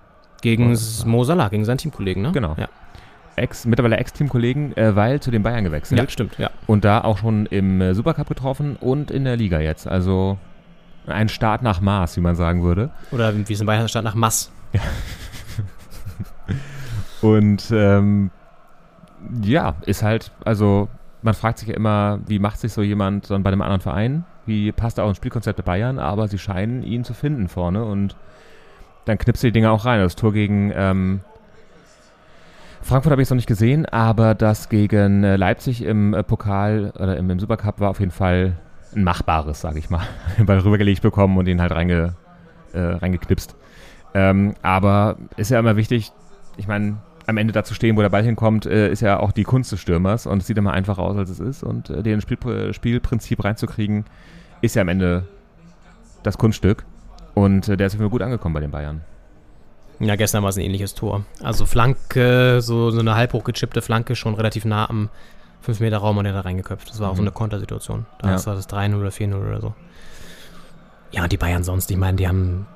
[0.43, 2.33] Gegen Mo Salah, gegen seinen Teamkollegen, ne?
[2.33, 2.55] Genau.
[2.59, 2.69] Ja,
[3.39, 6.01] Ex, mittlerweile Ex-Teamkollegen, äh, weil zu den Bayern gewechselt.
[6.01, 6.51] ja stimmt, ja.
[6.67, 9.87] Und da auch schon im äh, Supercup getroffen und in der Liga jetzt.
[9.87, 10.39] Also
[11.07, 12.91] ein Start nach Maß, wie man sagen würde.
[13.11, 14.53] Oder wie es in Bayern stand, nach Mass.
[17.21, 18.31] Und ähm,
[19.43, 20.89] ja, ist halt, also
[21.23, 24.25] man fragt sich ja immer, wie macht sich so jemand dann bei einem anderen Verein?
[24.47, 25.99] Wie passt er auch ins Spielkonzept der Bayern?
[25.99, 28.17] Aber sie scheinen ihn zu finden vorne und
[29.05, 30.01] dann knipst er die Dinger auch rein.
[30.01, 31.21] Das Tor gegen, ähm,
[32.83, 36.93] Frankfurt habe ich jetzt noch nicht gesehen, aber das gegen äh, Leipzig im äh, Pokal
[36.99, 38.57] oder im, im Supercup war auf jeden Fall
[38.95, 40.03] ein machbares, sage ich mal.
[40.39, 42.15] Den Ball rübergelegt bekommen und ihn halt reinge,
[42.73, 43.55] äh, reingeknipst.
[44.15, 46.13] Ähm, aber ist ja immer wichtig,
[46.57, 49.33] ich meine, am Ende da zu stehen, wo der Ball hinkommt, äh, ist ja auch
[49.33, 51.63] die Kunst des Stürmers und es sieht immer einfacher aus, als es ist.
[51.63, 54.07] Und äh, den Spiel, Spielprinzip reinzukriegen,
[54.63, 55.25] ist ja am Ende
[56.23, 56.87] das Kunststück.
[57.35, 59.03] Und äh, der ist Fall gut angekommen bei den Bayern.
[60.01, 61.25] Ja, gestern war es ein ähnliches Tor.
[61.43, 65.09] Also Flanke, so, so eine halb hochgechippte Flanke, schon relativ nah am
[65.67, 66.89] 5-Meter-Raum und er da reingeköpft.
[66.89, 68.07] Das war auch so eine Kontersituation.
[68.21, 68.47] Da Ja.
[68.47, 69.75] war das 3-0 oder 4-0 oder so.
[71.11, 72.67] Ja, und die Bayern sonst, ich meine, die haben.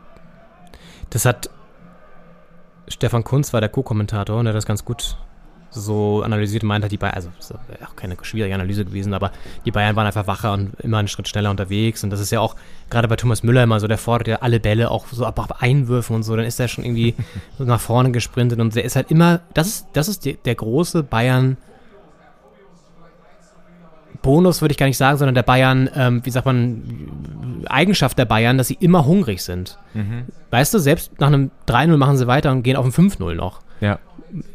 [1.11, 1.49] Das hat.
[2.89, 5.17] Stefan Kunz war der Co-Kommentator und der hat das ganz gut
[5.73, 9.33] so analysiert und meinte, die Bayern, also das ist auch keine schwierige Analyse gewesen, aber
[9.65, 12.41] die Bayern waren einfach wacher und immer einen Schritt schneller unterwegs und das ist ja
[12.41, 12.57] auch
[12.91, 15.59] gerade bei Thomas Müller immer so, der fordert ja alle Bälle auch so ab, ab
[15.61, 17.15] Einwürfen und so, dann ist er schon irgendwie
[17.59, 20.55] so nach vorne gesprintet und der ist halt immer, das ist, das ist die, der
[20.55, 21.57] große Bayern
[24.21, 28.25] Bonus würde ich gar nicht sagen, sondern der Bayern, ähm, wie sagt man, Eigenschaft der
[28.25, 29.79] Bayern, dass sie immer hungrig sind.
[30.51, 33.63] Weißt du, selbst nach einem 3-0 machen sie weiter und gehen auf ein 5-0 noch.
[33.81, 33.99] Ja.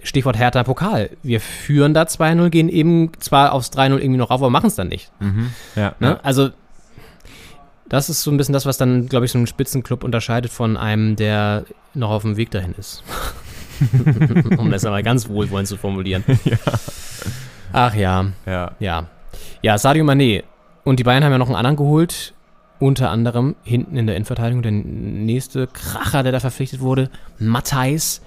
[0.04, 1.12] Stichwort Hertha Pokal.
[1.24, 4.76] Wir führen da 2-0, gehen eben zwar aufs 3-0 irgendwie noch rauf, aber machen es
[4.76, 5.12] dann nicht.
[5.76, 5.96] Ja.
[6.00, 6.24] Ne?
[6.24, 6.50] Also,
[7.90, 10.78] das ist so ein bisschen das, was dann, glaube ich, so einen Spitzenclub unterscheidet von
[10.78, 13.04] einem, der noch auf dem Weg dahin ist.
[14.58, 16.24] um das aber ganz wohlwollend zu formulieren.
[17.74, 18.72] Ach ja, ja.
[18.80, 19.08] ja.
[19.62, 20.44] Ja, Sadio Mané.
[20.84, 22.34] Und die Bayern haben ja noch einen anderen geholt.
[22.80, 27.10] Unter anderem hinten in der Innenverteidigung der nächste Kracher, der da verpflichtet wurde,
[27.40, 28.22] Matthijs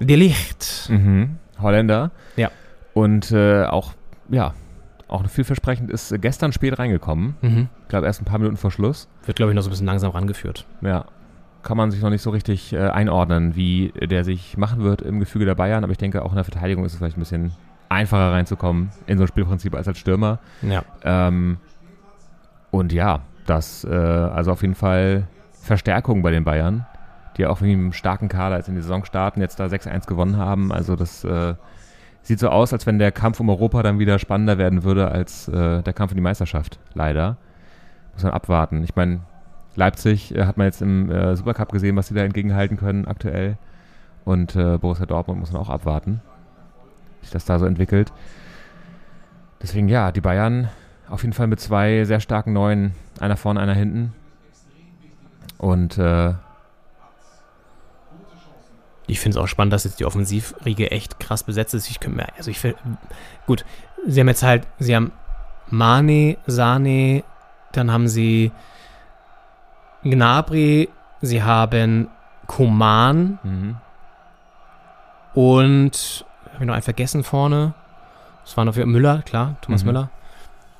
[0.00, 0.88] de Licht.
[0.88, 1.36] Mhm.
[1.60, 2.10] Holländer.
[2.36, 2.50] Ja.
[2.94, 3.92] Und äh, auch,
[4.28, 4.54] ja,
[5.08, 7.36] auch vielversprechend ist gestern spät reingekommen.
[7.42, 7.68] Mhm.
[7.82, 9.08] Ich glaube, erst ein paar Minuten vor Schluss.
[9.24, 10.66] Wird, glaube ich, noch so ein bisschen langsam rangeführt.
[10.80, 11.04] Ja.
[11.62, 15.20] Kann man sich noch nicht so richtig äh, einordnen, wie der sich machen wird im
[15.20, 15.84] Gefüge der Bayern.
[15.84, 17.52] Aber ich denke, auch in der Verteidigung ist es vielleicht ein bisschen
[17.88, 20.40] einfacher reinzukommen in so ein Spielprinzip als als Stürmer.
[20.62, 20.82] Ja.
[21.04, 21.58] Ähm,
[22.70, 26.86] und ja, das, äh, also auf jeden Fall Verstärkung bei den Bayern,
[27.36, 30.36] die auch mit einem starken Kader jetzt in die Saison starten, jetzt da 6-1 gewonnen
[30.36, 30.72] haben.
[30.72, 31.54] Also das äh,
[32.22, 35.48] sieht so aus, als wenn der Kampf um Europa dann wieder spannender werden würde als
[35.48, 36.78] äh, der Kampf um die Meisterschaft.
[36.94, 37.36] Leider.
[38.14, 38.84] Muss man abwarten.
[38.84, 39.20] Ich meine,
[39.74, 43.56] Leipzig äh, hat man jetzt im äh, Supercup gesehen, was sie da entgegenhalten können aktuell.
[44.24, 46.20] Und äh, Borussia Dortmund muss man auch abwarten,
[47.20, 48.12] wie sich das da so entwickelt.
[49.60, 50.68] Deswegen ja, die Bayern
[51.08, 54.12] auf jeden Fall mit zwei sehr starken Neuen, einer vorne, einer hinten.
[55.58, 56.34] Und äh,
[59.12, 61.90] Ich finde es auch spannend, dass jetzt die Offensivriege echt krass besetzt ist.
[61.90, 62.74] Ich könnte mir, also ich will,
[63.46, 63.66] gut,
[64.06, 65.12] sie haben jetzt halt, sie haben
[65.68, 67.24] Mane, Sane,
[67.72, 68.52] dann haben sie
[70.02, 70.88] Gnabry,
[71.20, 72.08] sie haben
[72.46, 73.76] Koman mhm.
[75.34, 77.74] und, habe ich noch einen vergessen vorne?
[78.44, 79.88] Das war noch für Müller, klar, Thomas Mhm.
[79.88, 80.10] Müller.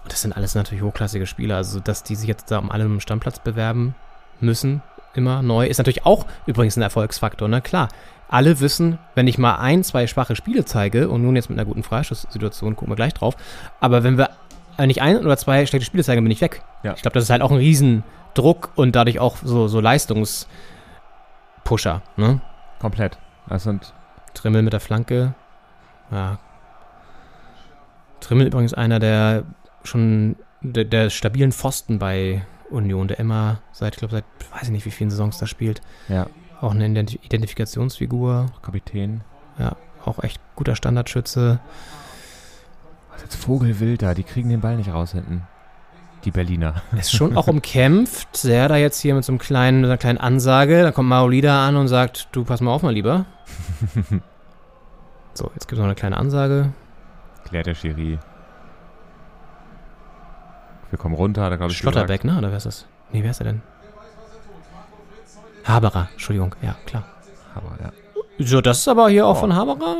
[0.04, 2.98] Und das sind alles natürlich hochklassige Spieler, also dass die sich jetzt da um alle
[3.00, 3.94] Stammplatz bewerben
[4.40, 4.82] müssen,
[5.14, 7.60] immer neu, ist natürlich auch übrigens ein Erfolgsfaktor, ne?
[7.60, 7.88] Klar,
[8.32, 11.66] alle wissen, wenn ich mal ein, zwei schwache Spiele zeige und nun jetzt mit einer
[11.66, 13.36] guten Freischusssituation, gucken wir gleich drauf,
[13.78, 14.30] aber wenn wir
[14.78, 16.62] wenn ich ein oder zwei schlechte Spiele zeige, bin ich weg.
[16.82, 16.94] Ja.
[16.94, 22.40] Ich glaube, das ist halt auch ein Riesendruck und dadurch auch so, so Leistungspusher, ne?
[22.80, 23.18] komplett.
[23.48, 23.92] Das sind
[24.32, 25.34] Trimmel mit der Flanke.
[26.10, 26.38] Ja.
[28.20, 29.42] Trimmel übrigens einer der
[29.84, 34.70] schon der, der stabilen Pfosten bei Union, der immer seit, ich glaube, seit weiß ich
[34.70, 35.82] nicht, wie vielen Saisons da spielt.
[36.08, 36.28] ja
[36.62, 38.46] Auch eine Ident Identifikationsfigur.
[38.62, 39.22] Kapitän.
[39.58, 41.58] Ja, auch echt guter Standardschütze.
[43.10, 44.14] Was ist jetzt Vogelwild da?
[44.14, 45.42] Die kriegen den Ball nicht raus hinten.
[46.24, 46.82] Die Berliner.
[46.96, 48.36] Ist schon auch umkämpft.
[48.36, 50.84] Sehr da jetzt hier mit so einem kleinen, mit einer kleinen Ansage.
[50.84, 53.26] Da kommt Maolida an und sagt, du pass mal auf mal lieber.
[55.34, 56.72] so, jetzt gibt es noch eine kleine Ansage.
[57.44, 58.20] Klärt der Schiri.
[60.90, 61.78] Wir kommen runter, da glaube ich.
[61.78, 62.38] Schlotterbeck, ne?
[62.38, 62.86] Oder wer ist das?
[63.10, 63.62] Nee, wer ist er denn?
[65.64, 67.04] Haberer, Entschuldigung, ja, klar.
[67.54, 67.92] Aber ja.
[68.38, 69.40] So, das ist aber hier auch Oh.
[69.40, 69.96] von Haberer.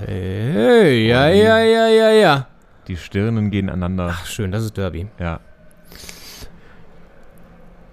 [0.00, 2.46] Hey, ja, ja, ja, ja, ja.
[2.88, 4.10] Die Stirnen gehen aneinander.
[4.12, 5.08] Ach, schön, das ist Derby.
[5.18, 5.40] Ja.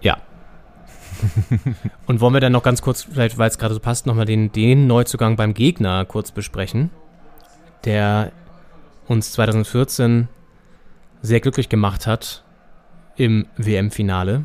[0.01, 0.17] Ja.
[2.07, 4.51] Und wollen wir dann noch ganz kurz, vielleicht weil es gerade so passt, nochmal den,
[4.51, 6.91] den Neuzugang beim Gegner kurz besprechen,
[7.85, 8.31] der
[9.07, 10.27] uns 2014
[11.21, 12.43] sehr glücklich gemacht hat
[13.15, 14.43] im WM-Finale.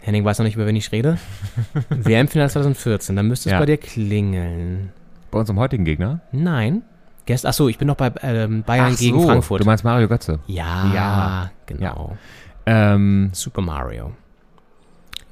[0.00, 1.18] Henning weiß noch nicht, über wen ich rede.
[1.90, 3.58] WM-Finale 2014, da müsste es Ja.
[3.58, 4.90] bei dir klingeln.
[5.30, 6.20] Bei unserem heutigen Gegner?
[6.32, 6.82] Nein.
[7.26, 9.60] Gest Achso, ich bin noch bei ähm, Bayern Ach gegen so, Frankfurt.
[9.60, 10.38] Du meinst Mario Götze?
[10.46, 11.50] ja, Ja.
[11.66, 12.16] genau.
[12.64, 14.12] Ähm, Super Mario.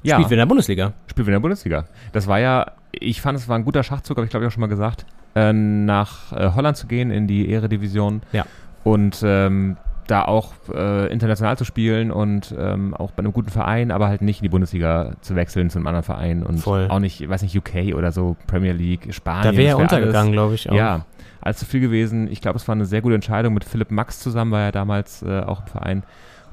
[0.02, 0.16] ja.
[0.16, 0.92] Spielt wieder in der Bundesliga.
[1.06, 1.84] Spielt wieder in der Bundesliga.
[2.12, 4.52] Das war ja, ich fand, es war ein guter Schachzug, habe ich glaube ich auch
[4.52, 5.06] schon mal gesagt.
[5.34, 8.22] äh, nach äh, Holland zu gehen, in die Eredivision.
[8.32, 8.44] Ja.
[8.84, 9.76] Und ähm,
[10.06, 14.22] da auch äh, international zu spielen und ähm, auch bei einem guten Verein, aber halt
[14.22, 16.88] nicht in die Bundesliga zu wechseln zu einem anderen Verein und Voll.
[16.88, 19.42] auch nicht, weiß nicht, UK oder so, Premier League, Spanien.
[19.42, 20.70] Da wäre er wär untergegangen, glaube ich.
[20.70, 20.74] Auch.
[20.74, 21.04] ja,
[21.40, 22.30] allzu viel gewesen.
[22.30, 23.54] Ich glaube, es war eine sehr gute Entscheidung.
[23.54, 26.02] Mit Philipp Max zusammen war er damals äh, auch im Verein.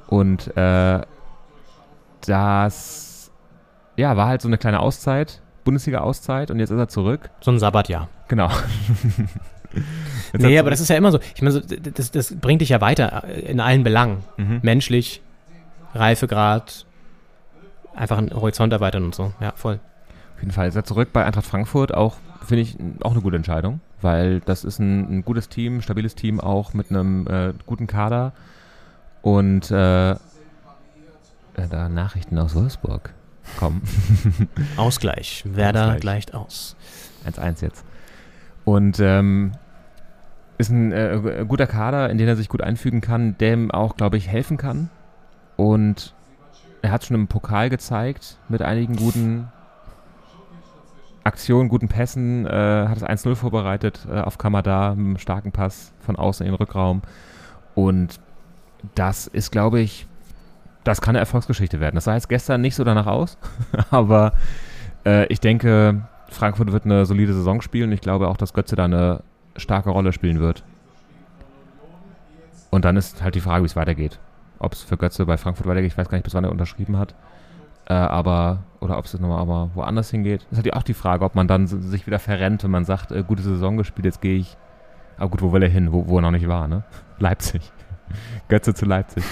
[0.07, 1.01] Und äh,
[2.25, 3.31] das
[3.95, 7.29] ja, war halt so eine kleine Auszeit, Bundesliga-Auszeit und jetzt ist er zurück.
[7.41, 8.09] So ein Sabbatjahr.
[8.27, 8.49] Genau.
[10.33, 11.19] Jetzt Nee, aber das ist ja immer so.
[11.35, 14.23] Ich meine, das, das bringt dich ja weiter äh, in allen Belangen.
[14.37, 14.59] Mhm.
[14.63, 15.21] Menschlich,
[15.93, 16.85] Reifegrad,
[17.95, 19.33] einfach einen Horizont erweitern und so.
[19.39, 19.79] Ja, voll.
[20.35, 21.93] Auf jeden Fall ist er zurück bei Eintracht Frankfurt.
[21.93, 26.15] Auch, finde ich, auch eine gute Entscheidung, weil das ist ein, ein gutes Team, stabiles
[26.15, 28.33] Team, auch mit einem äh, guten Kader.
[29.21, 30.15] Und äh,
[31.55, 33.13] da Nachrichten aus Wolfsburg
[33.57, 33.83] kommen.
[34.77, 35.43] Ausgleich.
[35.45, 36.01] Werder Ausgleich.
[36.01, 36.75] gleicht aus.
[37.25, 37.85] 1-1 jetzt.
[38.65, 39.53] Und ähm,
[40.57, 44.17] ist ein äh, guter Kader, in den er sich gut einfügen kann, dem auch, glaube
[44.17, 44.89] ich, helfen kann.
[45.55, 46.13] Und
[46.81, 49.47] er hat schon im Pokal gezeigt, mit einigen guten
[51.23, 55.93] Aktionen, guten Pässen, äh, hat es 1-0 vorbereitet äh, auf Kamada, mit einem starken Pass
[55.99, 57.01] von außen in den Rückraum.
[57.75, 58.19] Und
[58.95, 60.05] das ist, glaube ich,
[60.83, 61.95] das kann eine Erfolgsgeschichte werden.
[61.95, 63.37] Das sah jetzt gestern nicht so danach aus,
[63.89, 64.33] aber
[65.05, 68.85] äh, ich denke, Frankfurt wird eine solide Saison spielen ich glaube auch, dass Götze da
[68.85, 69.21] eine
[69.55, 70.63] starke Rolle spielen wird.
[72.69, 74.19] Und dann ist halt die Frage, wie es weitergeht.
[74.59, 76.97] Ob es für Götze bei Frankfurt weitergeht, ich weiß gar nicht, bis wann er unterschrieben
[76.97, 77.13] hat.
[77.85, 80.41] Äh, aber, oder ob es nochmal aber woanders hingeht.
[80.49, 83.11] Das ist halt auch die Frage, ob man dann sich wieder verrennt, wenn man sagt,
[83.11, 84.57] äh, gute Saison gespielt, jetzt gehe ich.
[85.17, 85.91] Aber gut, wo will er hin?
[85.91, 86.83] Wo, wo er noch nicht war, ne?
[87.19, 87.61] Leipzig.
[88.47, 89.23] Götze zu Leipzig.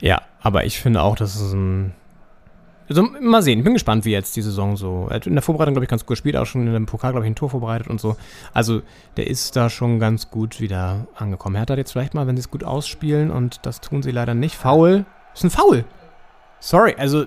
[0.00, 1.92] Ja, aber ich finde auch, dass es ein.
[2.90, 5.06] Also, mal sehen, ich bin gespannt, wie jetzt die Saison so.
[5.08, 7.12] Er hat in der Vorbereitung, glaube ich, ganz gut gespielt, auch schon in dem Pokal,
[7.12, 8.16] glaube ich, ein Tor vorbereitet und so.
[8.52, 8.82] Also,
[9.16, 11.54] der ist da schon ganz gut wieder angekommen.
[11.54, 14.34] Er hat jetzt vielleicht mal, wenn sie es gut ausspielen und das tun sie leider
[14.34, 14.56] nicht.
[14.56, 15.06] Foul.
[15.32, 15.84] Ist ein Foul.
[16.58, 17.26] Sorry, also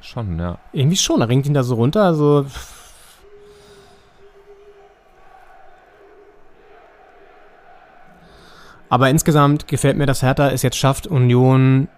[0.00, 0.58] Schon, ja.
[0.72, 1.20] irgendwie schon.
[1.20, 2.46] Er ringt ihn da so runter, also.
[8.88, 11.88] Aber insgesamt gefällt mir, dass Hertha es jetzt schafft, Union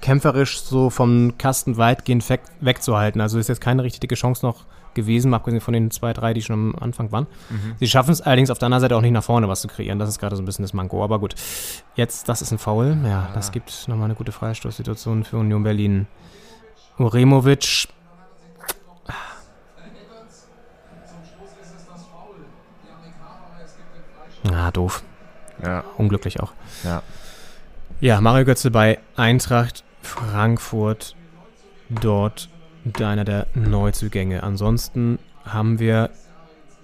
[0.00, 3.20] kämpferisch so vom Kasten weitgehend weg, wegzuhalten.
[3.20, 6.74] Also ist jetzt keine richtige Chance noch gewesen, abgesehen von den zwei, drei, die schon
[6.74, 7.26] am Anfang waren.
[7.78, 9.98] Sie schaffen es allerdings auf der anderen Seite auch nicht nach vorne was zu kreieren.
[10.00, 11.04] Das ist gerade so ein bisschen das Manko.
[11.04, 11.34] Aber gut,
[11.94, 12.96] jetzt, das ist ein Foul.
[13.04, 16.06] Ja, das gibt nochmal eine gute Freistoßsituation für Union Berlin.
[16.98, 17.86] Uremovic.
[24.52, 25.02] Ah, doof.
[25.62, 26.52] Ja, Unglücklich auch.
[26.84, 27.02] ja.
[28.02, 31.16] Ja, Mario Götze bei Eintracht Frankfurt.
[31.88, 32.48] Dort
[33.00, 34.42] einer der Neuzugänge.
[34.42, 36.10] Ansonsten haben wir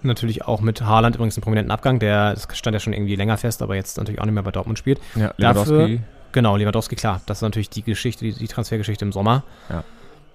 [0.03, 1.99] natürlich auch mit Haaland übrigens einen prominenten Abgang.
[1.99, 4.51] Der das stand ja schon irgendwie länger fest, aber jetzt natürlich auch nicht mehr bei
[4.51, 5.01] Dortmund spielt.
[5.15, 5.99] ja Dafür-.
[6.33, 7.23] Genau, Lewandowski, klar.
[7.27, 9.43] Das ist natürlich die Geschichte, die, die Transfergeschichte im Sommer.
[9.71, 9.85] Ja.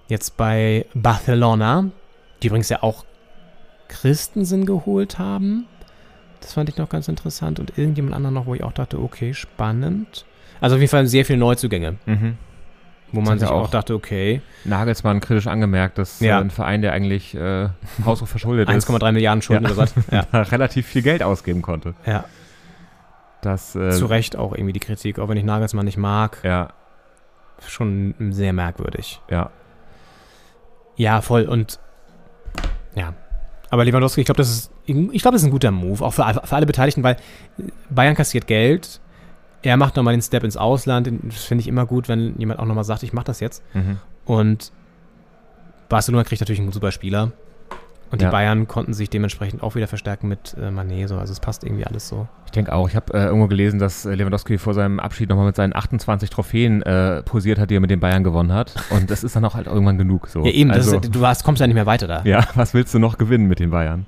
[0.08, 1.90] Jetzt bei Barcelona,
[2.42, 3.04] die übrigens ja auch
[3.88, 5.66] Christensen geholt haben.
[6.40, 7.60] Das fand ich noch ganz interessant.
[7.60, 10.24] Und irgendjemand anderen noch, wo ich auch dachte, okay, spannend.
[10.60, 12.36] Also auf jeden Fall sehr viele Neuzugänge, Mhm.
[13.12, 16.38] Wo man sich auch auch- dachte, okay, Nagelsmann kritisch angemerkt, dass Ja.
[16.38, 17.68] äh, ein Verein, der eigentlich äh,
[18.04, 19.70] haushoch verschuldet ist, 1,3 Milliarden Schulden Ja.
[19.70, 19.94] oder was.
[20.10, 21.94] Ja, relativ viel Geld ausgeben konnte.
[22.06, 22.24] ja.
[23.42, 26.38] Das, äh, zu Recht auch irgendwie die Kritik, auch wenn ich Nagelsmann nicht mag.
[26.44, 26.68] Ja,
[27.66, 29.20] Schon sehr merkwürdig.
[29.30, 29.50] ja.
[30.96, 31.44] Ja, voll.
[31.44, 31.80] Und
[32.94, 33.14] ja.
[33.70, 36.22] Aber Lewandowski, ich glaube, das ist, ich glaube, das ist ein guter Move, auch für,
[36.44, 37.16] für alle Beteiligten, weil
[37.90, 39.00] Bayern kassiert Geld.
[39.62, 41.10] Er macht nochmal den Step ins Ausland.
[41.22, 43.62] Das finde ich immer gut, wenn jemand auch nochmal sagt, ich mache das jetzt.
[43.74, 43.98] Mhm.
[44.24, 44.72] Und
[45.88, 47.32] Barcelona kriegt natürlich einen super Spieler.
[48.10, 48.30] Und die Ja.
[48.30, 51.08] Bayern konnten sich dementsprechend auch wieder verstärken mit äh, Mané.
[51.08, 51.16] So.
[51.16, 52.28] Also es passt irgendwie alles so.
[52.44, 52.86] Ich denke auch.
[52.88, 56.28] Ich habe äh, irgendwo gelesen, dass äh, Lewandowski vor seinem Abschied nochmal mit seinen 28
[56.28, 58.74] Trophäen äh, posiert hat, die er mit den Bayern gewonnen hat.
[58.90, 60.28] Und das ist dann auch halt irgendwann genug.
[60.28, 60.44] So.
[60.44, 62.22] Ja, eben, also, ist, du hast, kommst ja nicht mehr weiter da.
[62.24, 64.06] ja, was willst du noch gewinnen mit den Bayern?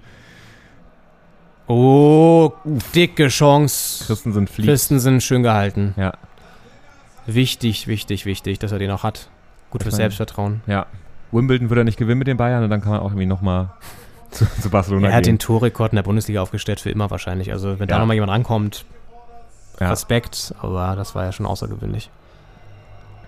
[1.67, 2.53] Oh,
[2.95, 4.05] dicke Chance.
[4.07, 4.69] Christensen fliegt.
[4.69, 5.95] Christensen schön gehalten.
[5.97, 6.13] Ja,
[7.27, 9.29] Wichtig, wichtig, wichtig, dass er den auch hat.
[9.71, 10.61] Gut fürs Selbstvertrauen.
[10.67, 10.87] ja.
[11.33, 13.71] Wimbledon würde er nicht gewinnen mit den Bayern und dann kann man auch irgendwie nochmal
[14.31, 15.35] zu, zu Barcelona Er hat gehen.
[15.35, 17.51] den Torrekord in der Bundesliga aufgestellt für immer wahrscheinlich.
[17.51, 17.99] Also wenn da Ja.
[17.99, 18.85] nochmal jemand rankommt,
[19.81, 19.89] Ja.
[19.91, 22.09] Respekt, aber das war ja schon außergewöhnlich.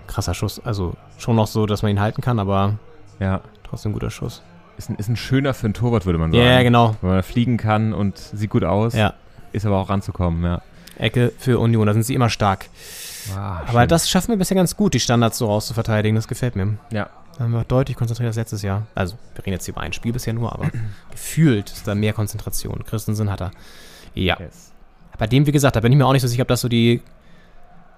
[0.05, 0.61] Krasser Schuss.
[0.63, 2.75] Also schon noch so, dass man ihn halten kann, aber
[3.19, 3.41] ja.
[3.63, 4.41] trotzdem guter Schuss.
[4.77, 6.43] Ist ein, ist ein schöner für einen Torwart, würde man sagen.
[6.43, 6.95] Ja, genau.
[7.01, 9.13] Wenn man fliegen kann und sieht gut aus, Ja.
[9.51, 10.61] ist aber auch ranzukommen, ja.
[10.97, 12.65] Ecke für Union, da sind sie immer stark.
[13.35, 13.87] Ah, Aber schön.
[13.89, 16.15] das schaffen wir bisher ganz gut, die Standards so rauszuverteidigen.
[16.15, 16.77] Das gefällt mir.
[16.91, 18.87] Ja, Da haben wir deutlich konzentriert als letztes Jahr.
[18.95, 20.69] Also, wir reden jetzt hier über ein Spiel bisher nur, aber
[21.11, 22.83] gefühlt ist da mehr Konzentration.
[22.85, 23.51] Christensen hat er.
[24.15, 24.37] Ja.
[24.39, 24.71] Yes.
[25.19, 26.67] Bei dem, wie gesagt, da bin ich mir auch nicht so sicher, ob das so
[26.69, 27.01] die.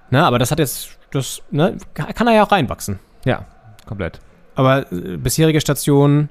[0.09, 0.89] Na, aber das hat jetzt.
[1.11, 2.99] Das, ne, kann er ja auch reinwachsen.
[3.25, 3.45] Ja,
[3.87, 4.19] komplett.
[4.55, 6.29] Aber äh, bisherige Station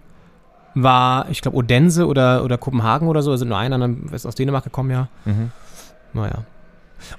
[0.82, 3.30] war, ich glaube, Odense oder, oder Kopenhagen oder so.
[3.30, 5.08] Da sind nur einer, dann ist aus Dänemark gekommen, ja.
[5.24, 5.50] Mhm.
[6.12, 6.44] Naja.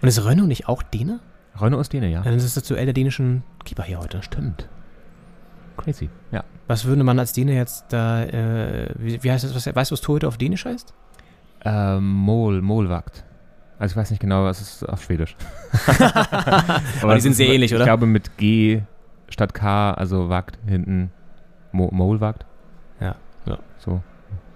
[0.02, 1.20] Und ist Renault nicht auch Däne?
[1.60, 2.22] Renault ist Däne, ja.
[2.22, 4.22] Dann ist das Duell der dänischen Keeper hier heute.
[4.24, 4.68] Stimmt.
[5.78, 6.10] Crazy.
[6.32, 6.44] Ja.
[6.68, 9.94] Was würde man als Däne jetzt da, äh, wie, wie heißt das, was, weißt du,
[9.94, 10.94] was Torhüter auf Dänisch heißt?
[11.66, 13.24] Ähm, Mol, Molwagt.
[13.80, 15.38] Also ich weiß nicht genau, was ist auf Schwedisch.
[17.02, 17.84] Aber die sind sehr ähnlich, oder?
[17.84, 18.82] Ich glaube mit G
[19.30, 21.12] statt K, also Wagt hinten
[21.72, 22.46] Mo Molwagt.
[23.46, 23.58] Ja.
[23.80, 24.02] So,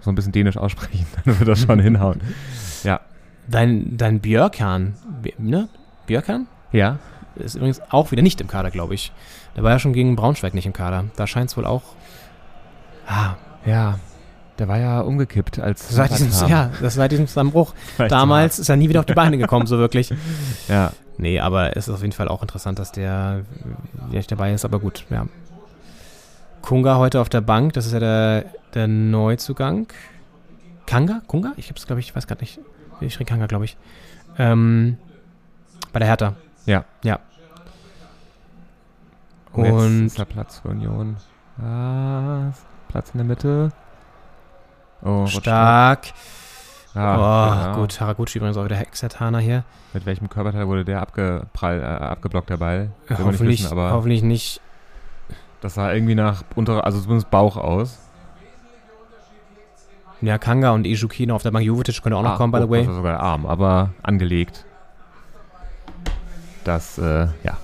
[0.00, 2.20] so ein bisschen dänisch aussprechen, dann wird das schon hinhauen.
[2.84, 3.00] Ja.
[3.48, 4.94] Dein, dein Björkan,
[5.38, 5.68] ne?
[6.06, 6.46] Björkan?
[6.70, 6.98] Ja.
[7.36, 9.10] Ist übrigens auch wieder nicht im Kader, glaube ich.
[9.56, 11.06] Der war ja schon gegen Braunschweig nicht im Kader.
[11.16, 11.82] Da scheint es wohl auch.
[13.06, 13.98] Ah, Ja.
[14.58, 17.74] Der war ja umgekippt als seit diesem, ja, das seit diesem Zusammenbruch.
[17.96, 20.12] Vielleicht Damals ist er nie wieder auf die Beine gekommen, so wirklich.
[20.68, 20.92] Ja.
[21.18, 23.40] Nee, aber es ist auf jeden Fall auch interessant, dass der
[24.12, 25.26] nicht dabei ist, aber gut, ja.
[26.64, 29.86] Kunga heute auf der Bank, das ist ja der, der Neuzugang.
[30.86, 31.20] Kanga?
[31.26, 31.52] Kunga?
[31.58, 32.58] Ich hab's, glaube ich, ich weiß gerade nicht.
[33.02, 33.76] Ich schrie Kanga, glaube ich.
[34.38, 34.96] Ähm,
[35.92, 36.36] bei der Hertha.
[36.64, 36.86] Ja.
[37.02, 37.18] Ja.
[39.52, 41.16] Und, Und- ist da Platz für Union.
[41.58, 42.64] Was?
[42.88, 43.70] Platz in der Mitte.
[45.02, 46.06] Oh, Stark.
[46.94, 47.76] Ja, oh, genau.
[47.80, 48.00] gut.
[48.00, 49.64] Haraguchi übrigens auch wieder Hexertaner hier.
[49.92, 52.78] Mit welchem Körperteil wurde der abgeprall, äh, abgeblockt, der Ball?
[52.78, 52.88] Will
[53.18, 54.62] nicht hoffentlich, wissen, aber hoffentlich nicht.
[55.64, 57.98] Das sah irgendwie nach unterer, also zumindest Bauch aus.
[60.20, 61.64] Ja, Kanga und Ijuki noch auf der Bank.
[61.64, 62.80] Jovetic könnte auch noch Ah, kommen, by the oh, way.
[62.80, 64.66] Das war sogar der Arm, aber angelegt.
[66.64, 67.56] Das, äh, ja.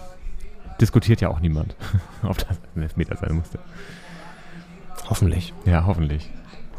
[0.81, 1.77] Diskutiert ja auch niemand,
[2.23, 3.59] ob das ein Elfmeter sein musste.
[5.11, 5.53] Hoffentlich.
[5.67, 6.31] Ja, hoffentlich.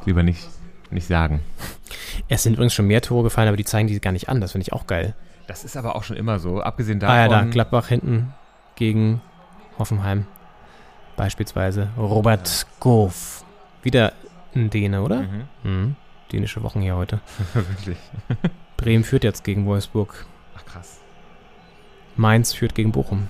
[0.05, 0.49] Lieber nicht,
[0.89, 1.41] nicht sagen.
[2.29, 4.41] Es sind übrigens schon mehr Tore gefallen, aber die zeigen die gar nicht an.
[4.41, 5.13] Das finde ich auch geil.
[5.45, 6.61] Das ist aber auch schon immer so.
[6.61, 7.15] Abgesehen davon.
[7.15, 8.33] Ah ja, da, Gladbach hinten
[8.75, 9.21] gegen
[9.77, 10.25] Hoffenheim.
[11.15, 13.43] Beispielsweise Robert Goff.
[13.83, 14.13] Wieder
[14.55, 15.21] ein Däne, oder?
[15.21, 15.43] Mhm.
[15.63, 15.95] Mhm.
[16.31, 17.19] Dänische Wochen hier heute.
[17.53, 17.97] Wirklich.
[18.77, 20.25] Bremen führt jetzt gegen Wolfsburg.
[20.57, 20.99] Ach krass.
[22.15, 23.27] Mainz führt gegen Bochum.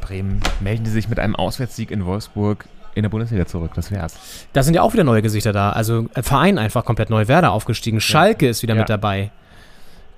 [0.00, 2.64] Bremen melden die sich mit einem Auswärtssieg in Wolfsburg
[2.94, 3.72] in der Bundesliga zurück.
[3.74, 4.18] Das wär's.
[4.52, 5.70] Da sind ja auch wieder neue Gesichter da.
[5.70, 7.28] Also äh, Verein einfach komplett neu.
[7.28, 8.00] Werder aufgestiegen.
[8.00, 8.80] Schalke ist wieder Ja.
[8.80, 9.30] mit dabei.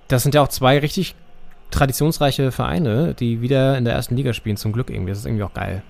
[0.08, 1.14] Das sind ja auch zwei richtig
[1.70, 4.56] traditionsreiche Vereine, die wieder in der ersten Liga spielen.
[4.56, 5.10] Zum Glück irgendwie.
[5.10, 5.82] Das ist irgendwie auch geil.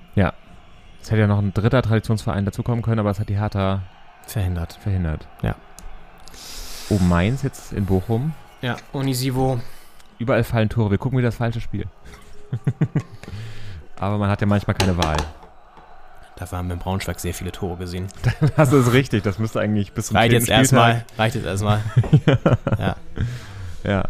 [1.02, 3.82] Es hätte ja noch ein dritter Traditionsverein dazukommen können, aber das hat die Hertha
[4.26, 4.74] Verhindert.
[4.74, 5.26] verhindert.
[5.42, 5.56] Ja.
[6.90, 8.32] Oh, Mainz jetzt in Bochum.
[8.60, 9.60] Ja, Onisivo.
[10.18, 10.92] Überall fallen Tore.
[10.92, 11.86] Wir gucken wieder das falsche Spiel.
[13.98, 15.16] aber man hat ja manchmal keine Wahl.
[16.36, 18.06] Dafür haben wir in Braunschweig sehr viele Tore gesehen.
[18.56, 19.24] Das ist richtig.
[19.24, 21.04] Das müsste eigentlich bis zum Reicht jetzt erstmal.
[21.18, 21.80] Reicht jetzt erstmal.
[22.78, 22.96] ja.
[23.84, 24.04] Ja.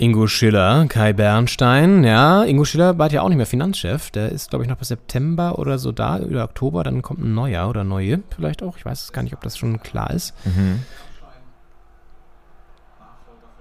[0.00, 4.10] Ingo Schiller, Kai Bernstein, ja, Ingo Schiller bald ja auch nicht mehr Finanzchef.
[4.10, 7.34] Der ist, glaube ich, noch bis September oder so da, oder Oktober, dann kommt ein
[7.34, 8.78] neuer oder neue vielleicht auch.
[8.78, 10.34] Ich weiß es gar nicht, ob das schon klar ist.
[10.46, 10.80] Mhm.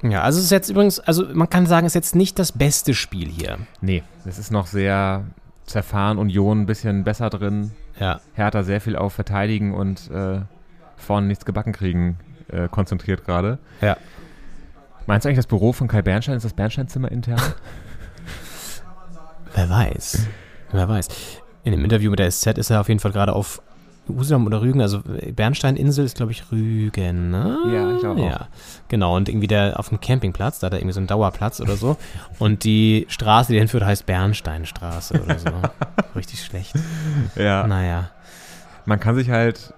[0.09, 2.53] Ja, also es ist jetzt übrigens, also man kann sagen, es ist jetzt nicht das
[2.53, 3.57] beste Spiel hier.
[3.81, 5.25] Nee, es ist noch sehr
[5.65, 6.17] zerfahren.
[6.17, 7.71] Union ein bisschen besser drin.
[7.99, 8.21] Ja.
[8.33, 10.39] Hertha sehr viel auf Verteidigen und äh,
[10.95, 12.17] vorne nichts gebacken kriegen
[12.47, 13.59] äh, konzentriert gerade.
[13.81, 13.97] Ja.
[15.10, 17.41] Meinst du eigentlich, das Büro von Kai Bernstein ist das Bernsteinzimmer intern?
[19.55, 20.28] Wer weiß.
[20.72, 21.07] Wer weiß.
[21.64, 23.60] In dem Interview mit der SZ ist er auf jeden Fall gerade auf
[24.07, 25.01] Usedom oder Rügen, also
[25.36, 27.57] Bernsteininsel ist, glaube ich, Rügen, ne?
[27.74, 28.30] Ja, ich glaube auch.
[28.30, 28.47] Ja,
[28.88, 29.16] genau.
[29.16, 31.97] Und irgendwie der auf dem Campingplatz, da hat er irgendwie so einen Dauerplatz oder so.
[32.38, 35.49] Und die Straße, die hinführt, heißt Bernsteinstraße oder so.
[36.16, 36.76] Richtig schlecht.
[37.36, 37.66] ja.
[37.66, 38.12] Naja.
[38.86, 39.74] Man kann sich halt.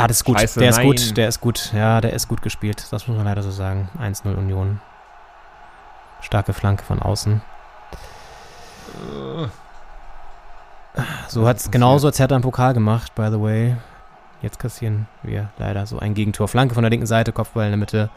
[0.00, 0.38] Ah, das ist gut.
[0.38, 0.86] Scheiße, der ist nein.
[0.86, 1.72] gut, der ist gut.
[1.74, 2.86] Ja, der ist gut gespielt.
[2.90, 3.88] Das muss man leider so sagen.
[4.00, 4.80] 1-0 Union.
[6.22, 7.40] Starke Flanke von außen.
[11.28, 13.76] So hat es genauso als Hertha im Pokal gemacht, by the way.
[14.42, 16.48] Jetzt kassieren wir leider so ein Gegentor.
[16.48, 18.10] Flanke von der linken Seite, Kopfball in der Mitte.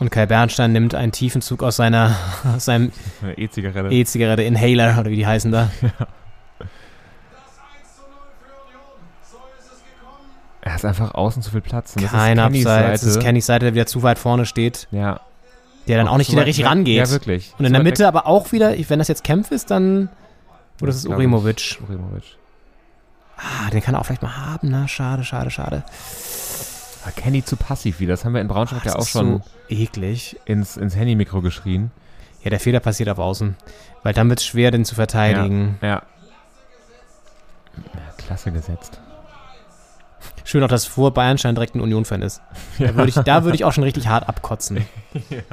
[0.00, 2.16] Und Kai Bernstein nimmt einen tiefen Zug aus seiner,
[2.56, 2.90] aus seinem
[3.22, 3.94] Eine E-Zigarette.
[3.94, 5.70] E-Zigarette Inhaler oder wie die heißen da.
[10.64, 11.94] er ist einfach außen zu viel Platz.
[11.94, 13.02] Und das Kein Abseits.
[13.02, 13.26] Das ist Seite.
[13.26, 14.88] Kennys Seite, der wieder zu weit vorne steht.
[14.92, 15.20] Ja.
[15.86, 16.96] Der dann auch nicht zu wieder richtig rangeht.
[16.96, 17.52] Ja, wirklich.
[17.58, 20.08] Und in der Mitte aber auch wieder, wenn das jetzt Kempf ist, dann.
[20.80, 21.78] Oder das ist Urimovic.
[21.86, 22.24] Urimovic.
[23.36, 25.84] Ah, den kann er auch vielleicht mal haben, na, schade, schade, schade.
[27.04, 28.14] Ah, Kenny zu passiv wieder.
[28.14, 30.40] Das haben wir in Braunschweig Ah, ja auch schon so eklig.
[30.46, 31.90] ins, ins Handy-Mikro geschrien.
[32.42, 33.54] Ja, der Fehler passiert auf Außen.
[34.02, 35.76] Weil dann wird es schwer, den zu verteidigen.
[35.82, 36.02] Ja.
[38.16, 38.98] Klasse gesetzt.
[40.44, 42.42] Schön auch, dass vor Bayernschein direkt ein Union-Fan ist.
[42.78, 44.86] Da würde ich, da würd ich auch schon richtig hart abkotzen.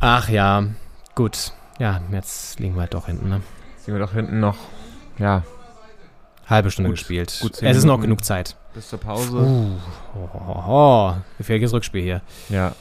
[0.00, 0.64] Ach ja,
[1.14, 1.52] gut.
[1.78, 3.28] Ja, jetzt liegen wir halt doch hinten.
[3.28, 3.40] Ne?
[3.78, 4.56] Sehen wir doch hinten noch,
[5.18, 5.42] ja,
[6.48, 7.38] Halbe Stunde Gut, gespielt.
[7.42, 8.56] gut es ist noch genug Zeit.
[8.72, 9.36] bis zur Pause.
[9.36, 9.76] Uh,
[10.16, 11.14] oh, oh, oh.
[11.36, 12.22] Gefährliches Rückspiel hier.
[12.48, 12.72] Ja.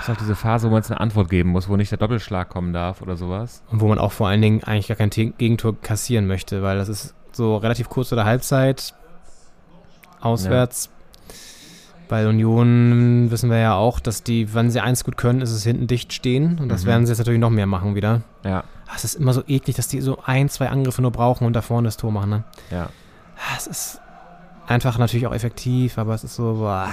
[0.00, 1.98] Das ist auch diese Phase, wo man jetzt eine Antwort geben muss, wo nicht der
[1.98, 3.62] Doppelschlag kommen darf oder sowas.
[3.70, 6.88] Und wo man auch vor allen Dingen eigentlich gar kein Gegentor kassieren möchte, weil das
[6.88, 8.94] ist so relativ kurz vor der Halbzeit
[10.20, 10.88] auswärts.
[12.08, 15.62] Bei Union wissen wir ja auch, dass die, wenn sie eins gut können, ist es
[15.62, 16.58] hinten dicht stehen.
[16.58, 16.88] Und das Mhm.
[16.88, 18.22] werden sie jetzt natürlich noch mehr machen wieder.
[18.44, 21.46] Ja, Ah, Es ist immer so eklig, dass die so ein, zwei Angriffe nur brauchen
[21.46, 22.30] und da vorne das Tor machen.
[22.30, 22.44] Ne?
[22.72, 22.88] ja.
[23.36, 24.00] Ah, Es ist
[24.66, 26.88] einfach natürlich auch effektiv, aber es ist so, boah.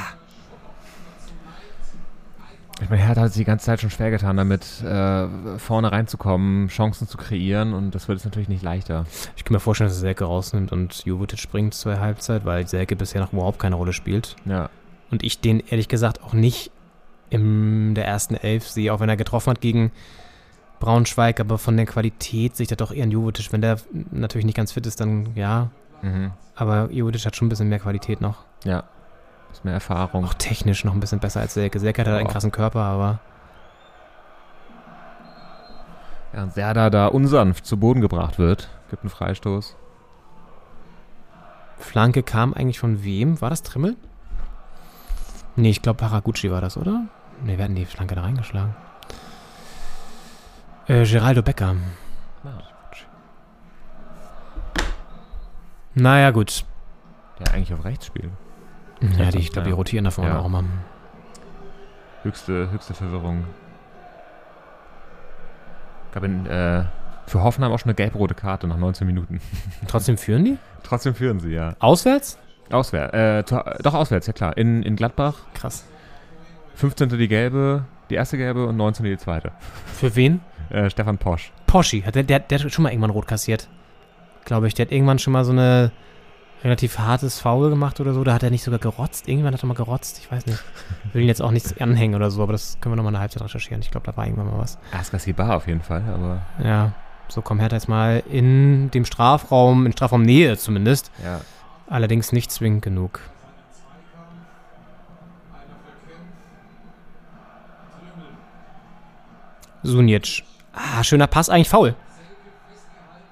[2.79, 6.67] Ich meine, Hertha hat sich die ganze Zeit schon schwer getan, damit äh, vorne reinzukommen,
[6.67, 9.05] Chancen zu kreieren und das wird es natürlich nicht leichter.
[9.35, 12.95] Ich kann mir vorstellen, dass er Selke rausnimmt und Jovetic springt zur Halbzeit, weil Selke
[12.95, 14.35] bisher noch überhaupt keine Rolle spielt.
[14.45, 14.69] Ja,
[15.09, 16.71] Und ich den ehrlich gesagt auch nicht
[17.29, 19.91] in der ersten Elf sehe, auch wenn er getroffen hat gegen
[20.79, 23.51] Braunschweig, aber von der Qualität sehe ich da doch eher einen Jovetic.
[23.51, 23.77] Wenn der
[24.11, 25.71] natürlich nicht ganz fit ist, dann ja.
[26.03, 26.31] mhm.
[26.55, 28.45] Aber Jovetic hat schon ein bisschen mehr Qualität noch.
[28.63, 28.83] ja.
[29.57, 30.23] Ist mehr Erfahrung.
[30.23, 31.79] Auch technisch noch ein bisschen besser als Selke.
[31.79, 33.17] Selke hat halt einen krassen Körper, aber
[36.31, 39.75] Ja, und Serda da unsanft zu Boden gebracht wird, gibt einen Freistoß.
[41.79, 43.41] Flanke kam eigentlich von wem?
[43.41, 43.95] War das Trimmel?
[45.55, 47.05] Nee, ich glaube Haraguchi war das, oder?
[47.41, 48.75] Nee, wir hatten die Flanke da reingeschlagen.
[50.87, 51.75] Äh, Geraldo Becker.
[55.95, 56.63] Naja, gut.
[57.39, 58.29] Der eigentlich auf rechts spielt.
[59.17, 60.39] Ja, die, ich glaube, die rotieren da vorne Ja.
[60.39, 60.63] auch immer.
[62.23, 63.43] Höchste, höchste Verwirrung.
[66.11, 66.83] Gab in, äh,
[67.27, 69.39] für Hoffenheim auch schon eine gelb-rote Karte nach 19 Minuten.
[69.87, 70.57] Trotzdem führen die?
[70.83, 71.75] Trotzdem führen sie, ja.
[71.79, 72.39] Auswärts?
[72.71, 74.57] Auswärts, äh, zu, doch auswärts, ja klar.
[74.57, 75.85] In, in Gladbach, Krass.
[76.75, 77.09] 15.
[77.09, 79.05] die gelbe, die erste gelbe und 19.
[79.05, 79.51] die zweite.
[79.85, 80.41] Für wen?
[80.69, 81.51] Äh, Stefan Posch.
[81.65, 82.01] Poschi.
[82.01, 83.67] Hat der, der, der hat schon mal irgendwann rot kassiert.
[84.45, 84.73] Glaube ich.
[84.73, 85.91] Der hat irgendwann schon mal so eine
[86.63, 88.23] relativ hartes Foul gemacht oder so.
[88.23, 89.27] Da hat er nicht sogar gerotzt.
[89.27, 90.19] Irgendwann hat er mal gerotzt.
[90.19, 90.63] Ich weiß nicht.
[91.13, 93.21] Will ihn jetzt auch nichts anhängen oder so, aber das können wir nochmal in der
[93.21, 93.81] Halbzeit recherchieren.
[93.81, 94.77] Ich glaube, da war irgendwann mal was.
[94.91, 96.93] Askasibar auf jeden Fall, aber Ja.
[97.29, 101.11] So kommt Hertha jetzt mal in dem Strafraum, in Strafraumnähe zumindest.
[101.23, 101.41] ja.
[101.89, 103.21] Allerdings nicht zwingend genug.
[109.83, 110.43] Sunic.
[110.73, 111.95] Ah, schöner Pass, eigentlich faul.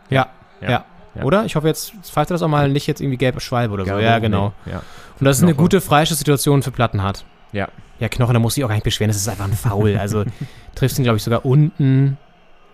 [0.10, 0.28] Ja,
[0.62, 0.70] ja.
[0.70, 0.86] Ja,
[1.16, 1.24] ja.
[1.24, 1.46] Oder?
[1.46, 3.90] Ich hoffe, jetzt pfeift er das auch mal nicht jetzt irgendwie gelbe Schwalbe oder so.
[3.90, 4.54] Glaube, Ja, genau.
[4.66, 4.82] nee, Ja.
[5.20, 7.26] Und das ist eine gute Freistoßsituation für Plattenhardt.
[7.52, 7.70] Ja.
[8.00, 9.98] Ja, Knochen, da muss ich auch gar nicht beschweren, das ist einfach ein Foul.
[9.98, 10.26] Also
[10.76, 12.18] triffst ihn, glaube ich, sogar unten.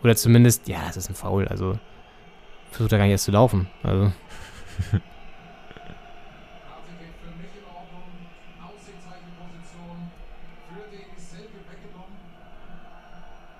[0.03, 1.47] Oder zumindest, ja, das ist ein Foul.
[1.47, 1.77] Also
[2.71, 3.67] versucht er gar nicht erst zu laufen.
[3.83, 4.11] Also.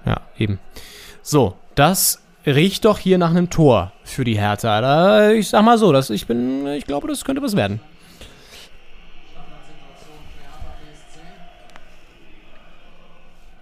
[0.06, 0.60] Ja, eben.
[1.22, 4.82] So, das riecht doch hier nach einem Tor für die Hertha.
[4.82, 7.80] Da, ich sag mal so, dass ich bin, ich glaube, das könnte was werden.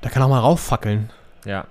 [0.01, 1.09] Da kann auch mal rauffackeln.
[1.45, 1.65] Ja.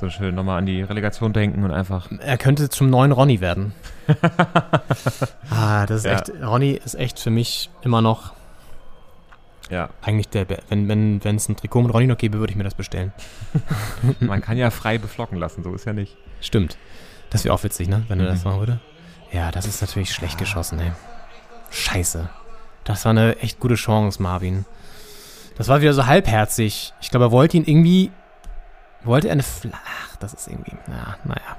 [0.00, 2.10] So schön nochmal an die Relegation denken und einfach.
[2.20, 3.72] Er könnte zum neuen Ronny werden.
[5.50, 6.12] ah, das ist Ja.
[6.14, 6.32] echt.
[6.42, 8.32] Ronny ist echt für mich immer noch
[9.70, 9.88] Ja.
[10.02, 10.46] eigentlich der.
[10.68, 13.12] Wenn wenn wenn, es ein Trikot mit Ronny noch gäbe, würde ich mir das bestellen.
[14.20, 16.16] Man kann ja frei beflocken lassen, so ist ja nicht.
[16.40, 16.76] Stimmt.
[17.30, 18.04] Das wäre auch witzig, ne?
[18.08, 18.50] Wenn er das Mhm.
[18.50, 18.80] machen würde.
[19.32, 20.92] Ja, das ist natürlich schlecht geschossen, ey.
[21.70, 22.28] Scheiße.
[22.84, 24.64] Das war eine echt gute Chance, Marvin.
[25.56, 26.92] Das war wieder so halbherzig.
[27.00, 28.12] Ich glaube, er wollte ihn irgendwie.
[29.02, 30.16] Wollte er eine Flach.
[30.20, 30.76] Das ist irgendwie.
[30.88, 31.56] Ja, naja.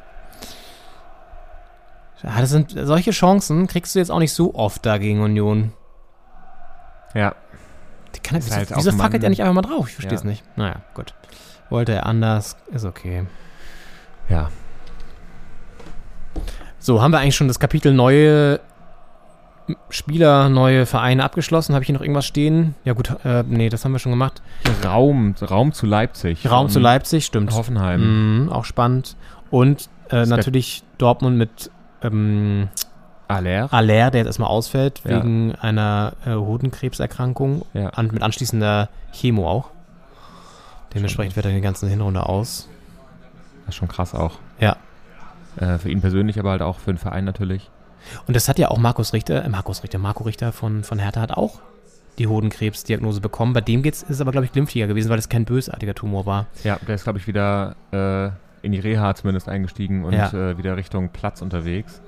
[2.24, 5.74] Ja, das sind solche Chancen kriegst du jetzt auch nicht so oft da gegen Union.
[7.14, 7.36] Ja.
[8.24, 9.88] Kann wieso halt wieso fackelt er nicht einfach mal drauf?
[9.88, 10.30] Ich verstehe es Ja.
[10.30, 10.44] nicht.
[10.58, 11.14] Naja, gut.
[11.70, 12.56] Wollte er anders.
[12.72, 13.26] Ist okay.
[14.30, 14.50] Ja.
[16.80, 18.60] So, haben wir eigentlich schon das Kapitel neue
[19.90, 21.74] Spieler, neue Vereine abgeschlossen?
[21.74, 22.76] Habe ich hier noch irgendwas stehen?
[22.84, 24.44] Ja gut, äh, nee, das haben wir schon gemacht.
[24.84, 26.50] Raum, Raum zu Leipzig.
[26.50, 27.52] Raum zu Leipzig, stimmt.
[27.54, 28.44] Hoffenheim.
[28.44, 29.16] Mhm, auch spannend.
[29.50, 31.72] Und äh, natürlich Dortmund mit
[32.04, 32.68] ähm,
[33.28, 33.72] Aller.
[33.74, 35.18] Aller, der jetzt erstmal ausfällt, Ja.
[35.18, 37.90] wegen einer äh, Hodenkrebserkrankung Ja.
[37.90, 39.70] an, mit anschließender Chemo auch.
[40.94, 42.70] Dementsprechend wird er die ganze Hinrunde aus.
[43.66, 44.34] Das ist schon krass auch.
[44.60, 44.78] Ja.
[45.58, 47.70] Äh, für ihn persönlich, aber halt auch für den Verein natürlich.
[48.28, 51.22] Und das hat ja auch Markus Richter, äh, Markus Richter, Marco Richter von, von Hertha
[51.22, 51.60] hat auch
[52.18, 53.52] die Hodenkrebsdiagnose bekommen.
[53.54, 56.26] Bei dem geht's, ist es aber, glaube ich, glimpflicher gewesen, weil es kein bösartiger Tumor
[56.26, 56.46] war.
[56.64, 58.28] Ja, der ist, glaube ich, wieder äh,
[58.66, 60.32] in die Reha zumindest eingestiegen und Ja.
[60.32, 62.02] äh, wieder Richtung Platz unterwegs.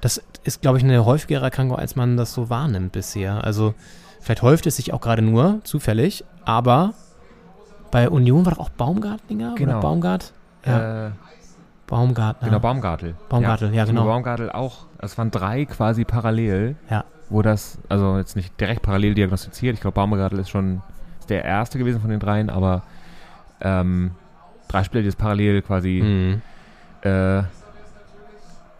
[0.00, 3.44] Das ist, glaube ich, eine häufigere Erkrankung, als man das so wahrnimmt bisher.
[3.44, 3.74] Also
[4.20, 6.94] vielleicht häuft es sich auch gerade nur, zufällig, aber
[7.90, 9.72] bei Union war doch auch Baumgartlinger Genau.
[9.72, 10.32] oder Baumgart?
[10.64, 11.10] Ja, Äh,
[11.86, 12.48] Baumgartner.
[12.48, 13.14] Genau, Baumgartel.
[13.28, 14.02] Baumgartel, ja, genau.
[14.02, 14.86] Timo Baumgartel auch.
[14.98, 17.04] Es waren drei quasi parallel, Ja.
[17.28, 19.74] wo das, also jetzt nicht direkt parallel diagnostiziert.
[19.74, 20.82] Ich glaube, Baumgartel ist schon
[21.28, 22.82] der erste gewesen von den dreien, aber
[23.60, 24.12] ähm,
[24.68, 26.42] drei Spieler, die das parallel quasi Mhm.
[27.08, 27.42] äh,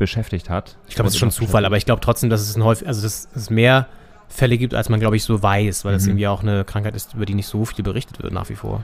[0.01, 0.76] beschäftigt hat.
[0.88, 3.03] Ich glaube, das ist schon Zufall, aber ich glaube trotzdem, dass es ein häufig, also
[3.03, 3.86] dass es mehr
[4.28, 6.09] Fälle gibt, als man, glaube ich, so weiß, weil das Mhm.
[6.11, 8.82] irgendwie auch eine Krankheit ist, über die nicht so viel berichtet wird nach wie vor.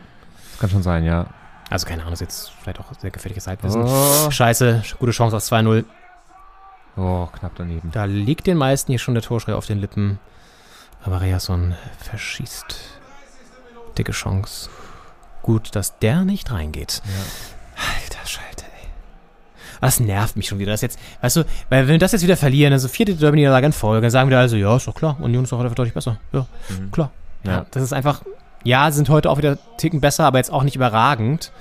[0.52, 1.26] Das kann schon sein, ja.
[1.70, 3.82] Also keine Ahnung, das ist jetzt vielleicht auch sehr gefährliches Halbwissen.
[3.84, 5.84] Oh, Scheiße, gute Chance auf 2-0.
[6.96, 7.90] oh, knapp daneben.
[7.92, 10.18] Da liegt den meisten hier schon der Torschrei auf den Lippen.
[11.04, 12.76] Aber Reasson verschießt.
[13.98, 14.68] Dicke Chance.
[15.42, 17.02] Gut, dass der nicht reingeht.
[17.04, 18.05] Ey.
[19.80, 20.72] Das nervt mich schon wieder.
[20.72, 23.72] Das jetzt, weißt du, weil wenn wir das jetzt wieder verlieren, also vierte Derby-Niederlage in
[23.72, 26.18] Folge, dann sagen wir also, ja, ist doch klar, Union ist doch heute deutlich besser.
[26.32, 26.90] Ja, Mhm.
[26.90, 27.10] klar.
[27.44, 27.50] Ja.
[27.52, 27.66] Ja.
[27.70, 28.22] das ist einfach,
[28.64, 31.52] ja, sind heute auch wieder Ticken besser, aber jetzt auch nicht überragend.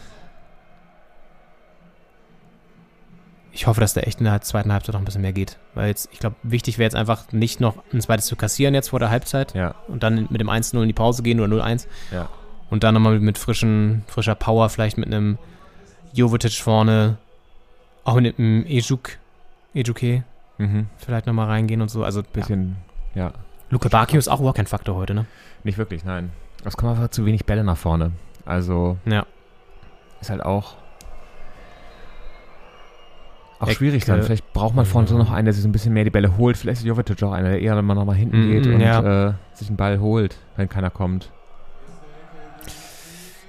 [3.51, 5.57] Ich hoffe, dass der echt in der zweiten Halbzeit noch ein bisschen mehr geht.
[5.76, 8.89] Weil jetzt, ich glaube, wichtig wäre jetzt einfach nicht noch ein zweites zu kassieren jetzt
[8.89, 11.88] vor der Halbzeit Ja, und dann mit dem 1-0 in die Pause gehen oder 0-1
[12.11, 12.28] ja.
[12.70, 15.38] und dann nochmal mit frischen, frischer Power, vielleicht mit einem
[16.11, 17.18] Jovetic vorne,
[18.06, 19.18] auch mit einem Ejuk,
[19.74, 20.24] Ejuke
[20.58, 20.88] Mhm.
[20.97, 22.06] vielleicht nochmal reingehen und so.
[22.06, 22.28] Also, ja.
[22.32, 22.78] Bisschen,
[23.14, 23.34] ja.
[23.70, 25.26] Luke Bakio ist auch überhaupt kein Faktor heute, ne?
[25.66, 26.32] Nicht wirklich, nein.
[26.64, 28.12] Es kommen einfach zu wenig Bälle nach vorne.
[28.45, 29.26] Also Ja.
[30.22, 30.76] ist halt auch
[33.60, 33.76] auch Ecke.
[33.78, 34.22] schwierig dann.
[34.24, 36.38] Vielleicht braucht man vorne so noch einen, der sich so ein bisschen mehr die Bälle
[36.38, 36.58] holt.
[36.58, 39.30] Vielleicht ist Jovetic auch einer, der eher mal nochmal hinten Mhm, geht und ja.
[39.30, 41.32] äh, sich einen Ball holt, wenn keiner kommt.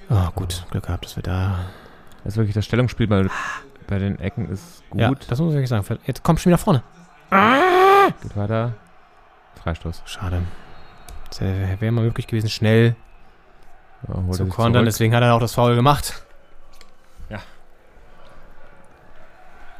[0.09, 1.59] Oh, gut, Glück gehabt, dass wir da.
[2.23, 3.27] Das ist wirklich das Stellungsspiel bei,
[3.87, 4.99] bei den Ecken ist gut.
[5.01, 5.99] Ja, das muss ich wirklich sagen.
[6.05, 6.83] Jetzt kommt schon wieder vorne.
[8.21, 8.73] Geht weiter.
[9.63, 10.03] Freistoß.
[10.05, 10.41] Schade.
[11.29, 12.95] Das wäre mal möglich gewesen, schnell
[14.07, 14.85] Ja, zu kontern.
[14.85, 16.23] Deswegen hat er auch das Foul gemacht.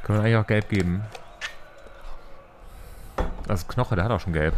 [0.04, 1.02] Können wir eigentlich auch gelb geben.
[3.46, 4.54] Das ist Knoche, der hat auch schon gelb.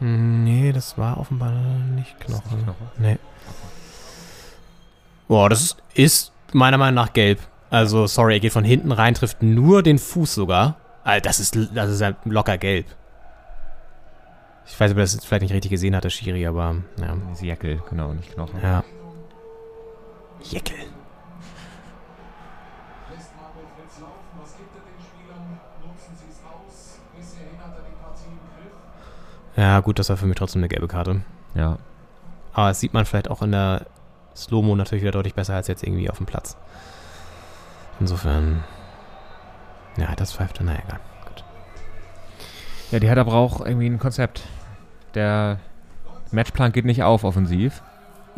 [0.00, 2.44] Hm, Nee, das war offenbar nicht Knochen.
[2.44, 2.76] Ist nicht Knoche?
[2.98, 3.18] Nee.
[5.26, 7.40] Boah, das ist meiner Meinung nach gelb.
[7.70, 10.76] Also, sorry, er geht von hinten rein, trifft nur den Fuß sogar.
[11.04, 12.86] Alter, das ist, das ist ja locker gelb.
[14.66, 17.16] Ich weiß, ob er das jetzt vielleicht nicht richtig gesehen hat, der Schiri, aber ja.
[17.28, 18.58] Das ist Jäckel, genau, nicht Knoche.
[18.62, 18.84] Ja.
[20.42, 20.76] Jeckel.
[29.56, 31.22] Ja, gut, das war für mich trotzdem eine gelbe Karte.
[31.54, 31.78] Ja.
[32.52, 33.86] Aber das sieht man vielleicht auch in der
[34.36, 36.56] Slow-Mo natürlich wieder deutlich besser als jetzt irgendwie auf dem Platz.
[38.00, 38.62] Insofern.
[39.96, 41.00] Ja, das pfeift dann, naja, egal.
[41.26, 41.44] Gut.
[42.90, 44.42] Ja, die Hertha braucht irgendwie ein Konzept.
[45.14, 45.58] Der
[46.30, 47.82] Matchplan geht nicht auf offensiv.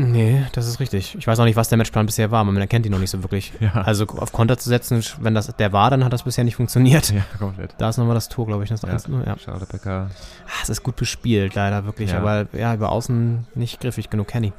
[0.01, 1.17] Nee, das ist richtig.
[1.19, 3.21] Ich weiß auch nicht, was der Matchplan bisher war, man erkennt ihn noch nicht so
[3.25, 3.53] wirklich.
[3.59, 3.73] Ja.
[3.83, 7.11] Also auf Konter zu setzen, wenn das der war, dann hat das bisher nicht funktioniert.
[7.11, 7.75] Ja, komplett.
[7.79, 8.71] Da ist nochmal das Tor, glaube ich.
[8.71, 8.91] Das Ja.
[8.91, 9.37] 1-0, ja.
[9.39, 10.09] Schade, Becker.
[10.47, 12.13] Ah, Es ist gut bespielt, leider wirklich.
[12.13, 12.19] Ja.
[12.19, 14.29] Aber ja, über außen nicht griffig genug.
[14.29, 14.53] Kenny.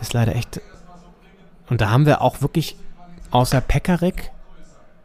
[0.00, 0.60] Ist leider echt.
[1.68, 2.76] Und da haben wir auch wirklich,
[3.34, 4.30] außer Pekarik,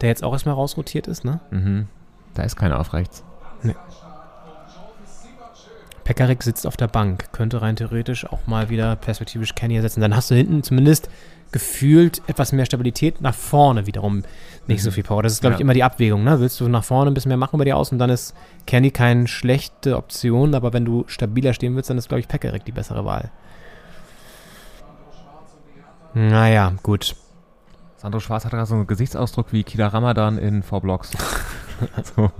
[0.00, 1.40] der jetzt auch erstmal rausrotiert ist, ne?
[1.50, 1.88] Mhm.
[2.34, 3.24] Da ist keiner auf rechts.
[6.04, 10.00] Pekarik sitzt auf der Bank, könnte rein theoretisch auch mal wieder perspektivisch Kenny ersetzen.
[10.00, 11.08] Dann hast du hinten zumindest
[11.52, 14.22] gefühlt etwas mehr Stabilität, nach vorne wiederum
[14.66, 15.22] nicht so viel Power.
[15.22, 15.64] Das ist, glaube ich, Ja.
[15.64, 16.24] immer die Abwägung.
[16.24, 16.40] Ne?
[16.40, 18.34] Willst du nach vorne ein bisschen mehr machen bei dir aus und dann ist
[18.66, 22.64] Kenny keine schlechte Option, aber wenn du stabiler stehen willst, dann ist, glaube ich, Pekarik
[22.64, 23.30] die bessere Wahl.
[26.14, 27.14] Naja, gut.
[28.00, 31.10] Sandro Schwarz hat gerade so einen Gesichtsausdruck wie Kida Ramadan in Four Blocks.
[32.16, 32.30] so.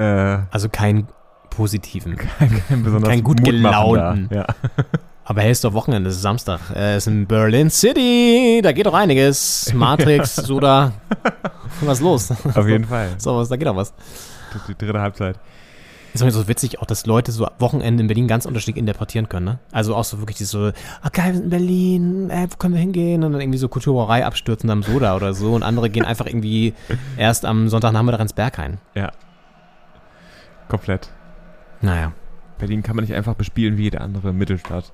[0.00, 1.08] Äh, Also keinen
[1.50, 2.16] positiven.
[2.68, 4.28] kein besonders Kein gut gelaunten.
[4.32, 4.46] Ja.
[5.24, 6.60] Aber hey, ist doch Wochenende, es ist Samstag.
[6.72, 8.60] Er ist in Berlin City.
[8.62, 9.72] Da geht doch einiges.
[9.74, 10.92] Matrix, Soda.
[11.80, 12.30] Was ist los?
[12.30, 13.08] Auf jeden Fall.
[13.18, 13.92] So, was, da geht doch was.
[14.68, 15.40] Die dritte Halbzeit.
[16.14, 19.46] Ist irgendwie so witzig auch, dass Leute so Wochenende in Berlin ganz unterschiedlich interpretieren können,
[19.46, 19.58] ne?
[19.70, 22.80] Also auch so wirklich so, ah geil, wir sind in Berlin, äh, wo können wir
[22.80, 23.24] hingehen?
[23.24, 25.54] Und dann irgendwie so Kulturbrauerei abstürzen am Soda oder so.
[25.54, 26.74] Und andere gehen einfach irgendwie
[27.16, 28.78] erst am Sonntagnachmittag ins Berg rein.
[28.94, 29.12] Ja.
[30.68, 31.10] Komplett.
[31.80, 32.12] Naja.
[32.58, 34.92] Berlin kann man nicht einfach bespielen wie jede andere Mittelstadt.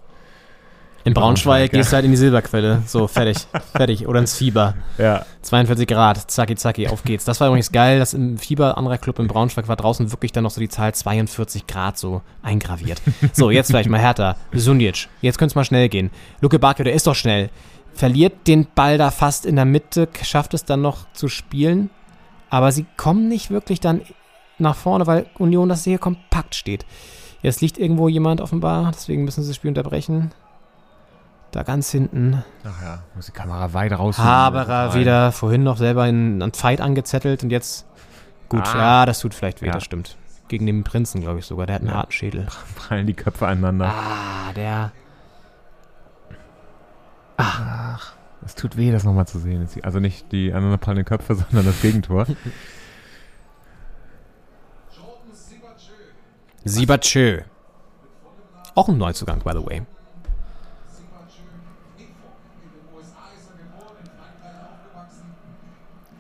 [1.05, 1.79] In Braunschweig ja.
[1.79, 2.83] gehst du halt in die Silberquelle.
[2.87, 3.39] So, fertig.
[3.73, 4.07] fertig.
[4.07, 4.75] Oder ins Fieber.
[4.99, 5.25] Ja.
[5.43, 7.25] 42 Grad, zacki zacki, auf geht's.
[7.25, 10.45] Das war übrigens geil, dass im Fieber, anderer Club in Braunschweig, war draußen wirklich dann
[10.45, 13.01] noch so die Zahl 42 Grad so eingraviert.
[13.33, 14.37] So, jetzt vielleicht mal härter.
[14.53, 16.11] Sunjic, jetzt könnte es mal schnell gehen.
[16.41, 17.51] Luke Bakio, der ist doch schnell.
[17.95, 21.91] verliert den Ball da fast in der Mitte, schafft es dann noch zu spielen.
[22.51, 24.03] Aber sie kommen nicht wirklich dann
[24.59, 26.85] nach vorne, weil Union das sehr kompakt steht.
[27.43, 30.33] Jetzt liegt irgendwo jemand offenbar, deswegen müssen sie das Spiel unterbrechen.
[31.51, 32.45] Da ganz hinten.
[32.65, 34.19] Ach ja, muss die Kamera weit raus.
[34.19, 37.87] Haberer wieder vorhin noch selber in einen Fight angezettelt und jetzt.
[38.51, 38.79] Gut, Ah.
[38.79, 39.73] ja, das tut vielleicht weh, Ja.
[39.73, 40.17] das stimmt.
[40.49, 41.67] Gegen den Prinzen, glaube ich sogar.
[41.67, 41.97] Der hat einen Ja.
[41.97, 42.47] harten Schädel.
[42.77, 43.87] Prallen die Köpfe aneinander.
[43.95, 44.93] Ah, der.
[48.45, 49.69] Es tut weh, das nochmal zu sehen.
[49.83, 52.27] Also nicht die aneinanderprallenden Köpfe, sondern das Gegentor.
[56.65, 57.41] Siebertschö.
[58.75, 59.83] Auch ein Neuzugang, by the way.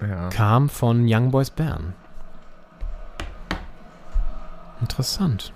[0.00, 0.28] Ja.
[0.28, 1.94] Kam von Young Boys Bern.
[4.80, 5.52] Interessant.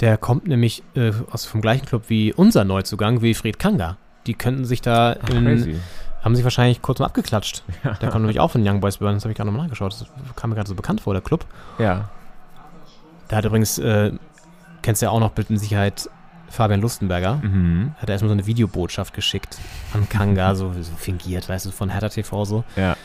[0.00, 3.96] Der kommt nämlich äh, aus vom gleichen Club wie unser Neuzugang, Wilfried Kanga.
[4.26, 5.80] Die könnten sich da in, Crazy.
[6.22, 7.64] haben sich wahrscheinlich kurz mal abgeklatscht.
[8.00, 9.92] Der kommt nämlich auch von Young Boys Bern, das habe ich gerade nochmal nachgeschaut.
[9.92, 11.46] Das kam mir gerade so bekannt vor, der Club.
[11.78, 12.10] Ja.
[13.28, 14.12] Da hat übrigens, äh,
[14.82, 16.08] kennst du ja auch noch mit Sicherheit
[16.50, 17.36] Fabian Lustenberger.
[17.36, 17.92] Mhm.
[17.96, 19.56] Hat er erstmal so eine Videobotschaft geschickt
[19.94, 22.64] an Kanga, so, so fingiert, weißt du, von Hertha TV so.
[22.76, 22.96] Ja.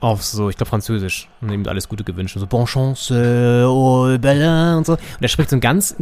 [0.00, 1.28] Auf so, ich glaube, Französisch.
[1.40, 2.34] Und ihm alles Gute gewünscht.
[2.36, 4.92] Und so, Bonne chance, oh, bella und so.
[4.94, 5.94] Und er spricht so einen ganz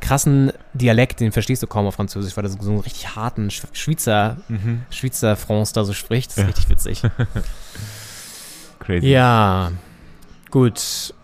[0.00, 3.50] krassen Dialekt, den verstehst du kaum auf Französisch, weil er so, so einen richtig harten
[3.50, 4.82] Sch Schweizer, Mhm.
[4.90, 6.30] Schweizer France da so spricht.
[6.30, 6.46] Das ist Ja.
[6.46, 7.02] richtig witzig.
[8.80, 9.06] Crazy.
[9.08, 9.72] ja,
[10.50, 11.14] gut.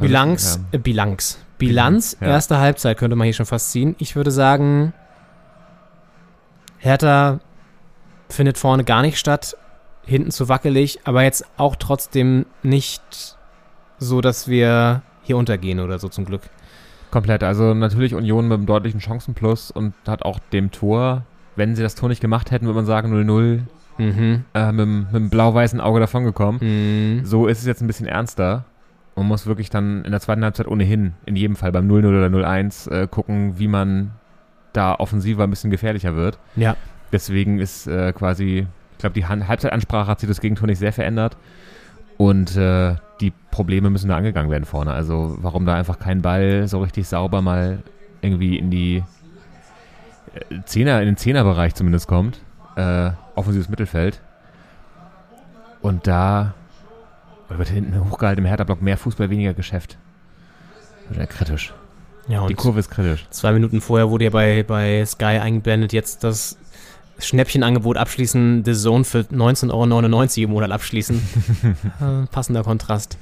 [0.00, 1.38] Bilanz, äh, Bilanz.
[1.68, 2.28] Bilanz, Ja.
[2.28, 3.94] erste Halbzeit könnte man hier schon fast ziehen.
[3.98, 4.92] Ich würde sagen,
[6.78, 7.40] Hertha
[8.28, 9.56] findet vorne gar nicht statt,
[10.04, 13.36] hinten zu wackelig, aber jetzt auch trotzdem nicht
[13.98, 16.42] so, dass wir hier untergehen oder so zum Glück.
[17.10, 17.42] Komplett.
[17.42, 21.22] Also natürlich Union mit einem deutlichen Chancenplus und hat auch dem Tor,
[21.56, 23.60] wenn sie das Tor nicht gemacht hätten, würde man sagen 0-0
[23.96, 24.44] Mhm.
[24.54, 26.60] äh, mit, mit dem blau-weißen Auge davongekommen.
[27.20, 27.24] Mhm.
[27.24, 28.64] So ist es jetzt ein bisschen ernster.
[29.16, 32.26] Man muss wirklich dann in der zweiten Halbzeit ohnehin, in jedem Fall beim 0-0 oder
[32.26, 34.10] 0-1, äh, gucken, wie man
[34.72, 36.38] da offensiver ein bisschen gefährlicher wird.
[36.56, 36.76] Ja.
[37.12, 40.92] Deswegen ist äh, quasi, ich glaube, die Han- Halbzeitansprache hat sich das Gegentor nicht sehr
[40.92, 41.36] verändert.
[42.16, 44.92] Und äh, die Probleme müssen da angegangen werden vorne.
[44.92, 47.78] Also warum da einfach kein Ball so richtig sauber mal
[48.20, 49.04] irgendwie in die
[50.34, 52.40] äh, Zehner, in den Zehnerbereich zumindest kommt.
[52.74, 54.20] Äh, offensives Mittelfeld.
[55.82, 56.54] Und da
[57.48, 59.96] wird hinten hochgehalten im Hertha-Block mehr Fußball, weniger Geschäft.
[61.08, 61.72] Wird ja kritisch.
[62.28, 63.26] Ja, Die Kurve ist kritisch.
[63.30, 66.56] Zwei Minuten vorher wurde ja bei, bei Sky eingeblendet, jetzt das
[67.18, 71.20] Schnäppchenangebot abschließen, The Zone für 19,99 Euro im Monat abschließen.
[72.00, 73.18] äh, passender Kontrast.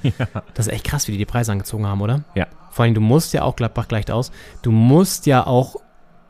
[0.53, 2.23] Das ist echt krass, wie die die Preise angezogen haben, oder?
[2.33, 2.47] Ja.
[2.71, 4.31] Vor allem, du musst ja auch, Gladbach gleicht aus,
[4.63, 5.75] du musst ja auch,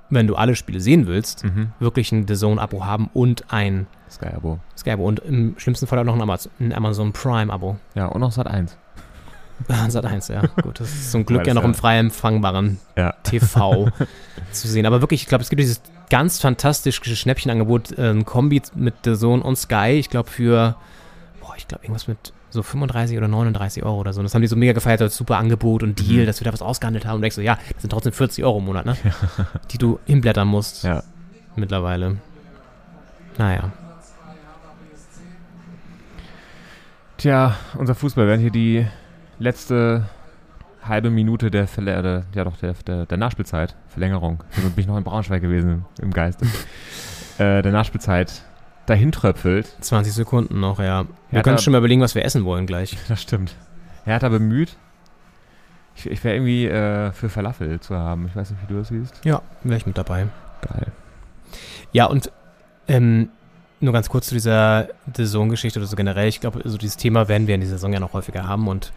[0.10, 1.72] wenn du alle Spiele sehen willst, Mhm.
[1.80, 4.60] wirklich ein The Zone-Abo haben und ein Sky-Abo.
[4.78, 7.78] Sky-Abo und im schlimmsten Fall auch noch ein Amazon, ein Amazon Prime-Abo.
[7.96, 8.78] Ja, und noch Sat 1.
[9.90, 10.42] Sat 1, ja.
[10.62, 13.14] Gut, das ist zum Glück ja noch ja- im frei empfangbaren Ja.
[13.24, 13.90] TV
[14.52, 14.86] zu sehen.
[14.86, 19.42] Aber wirklich, ich glaube, es gibt dieses ganz fantastische Schnäppchenangebot, ein Kombi mit The Zone
[19.44, 19.92] und Sky.
[20.00, 20.76] Ich glaube, für,
[21.42, 24.20] boah, ich glaube, irgendwas mit so 35 oder 39 Euro oder so.
[24.20, 26.26] Und das haben die so mega gefeiert als super Angebot und Deal, Mhm.
[26.28, 27.16] dass wir da was ausgehandelt haben.
[27.16, 28.96] Und denkst so, ja, das sind trotzdem 40 Euro im Monat, ne?
[29.72, 31.04] Die du hinblättern musst Ja.
[31.56, 32.18] mittlerweile.
[33.38, 33.72] Naja.
[37.24, 38.86] Tja, unser Fußball, während hier die
[39.40, 40.10] letzte
[40.84, 44.88] halbe Minute der, Verlä der, ja doch, der, der, der Nachspielzeit, Verlängerung, da bin ich
[44.88, 46.46] noch in Braunschweig gewesen im Geiste,
[47.38, 48.44] äh, der Nachspielzeit
[48.88, 49.74] dahin tröpfelt.
[49.80, 51.06] 20 Sekunden noch, ja.
[51.32, 52.98] Wir können schon mal überlegen, was wir essen wollen gleich.
[53.08, 53.56] Das stimmt.
[54.04, 54.76] Hertha bemüht.
[55.96, 58.28] Ich, ich wäre irgendwie äh, für Falafel zu haben.
[58.28, 59.24] Ich weiß nicht, wie du das siehst.
[59.24, 60.28] Ja, wäre ich mit dabei.
[60.60, 60.88] Geil.
[61.94, 62.34] Ja, und
[62.90, 63.30] ähm,
[63.84, 66.28] nur ganz kurz zu dieser Saisongeschichte oder so generell.
[66.28, 68.92] Ich glaube, so dieses Thema werden wir in dieser Saison ja noch häufiger haben und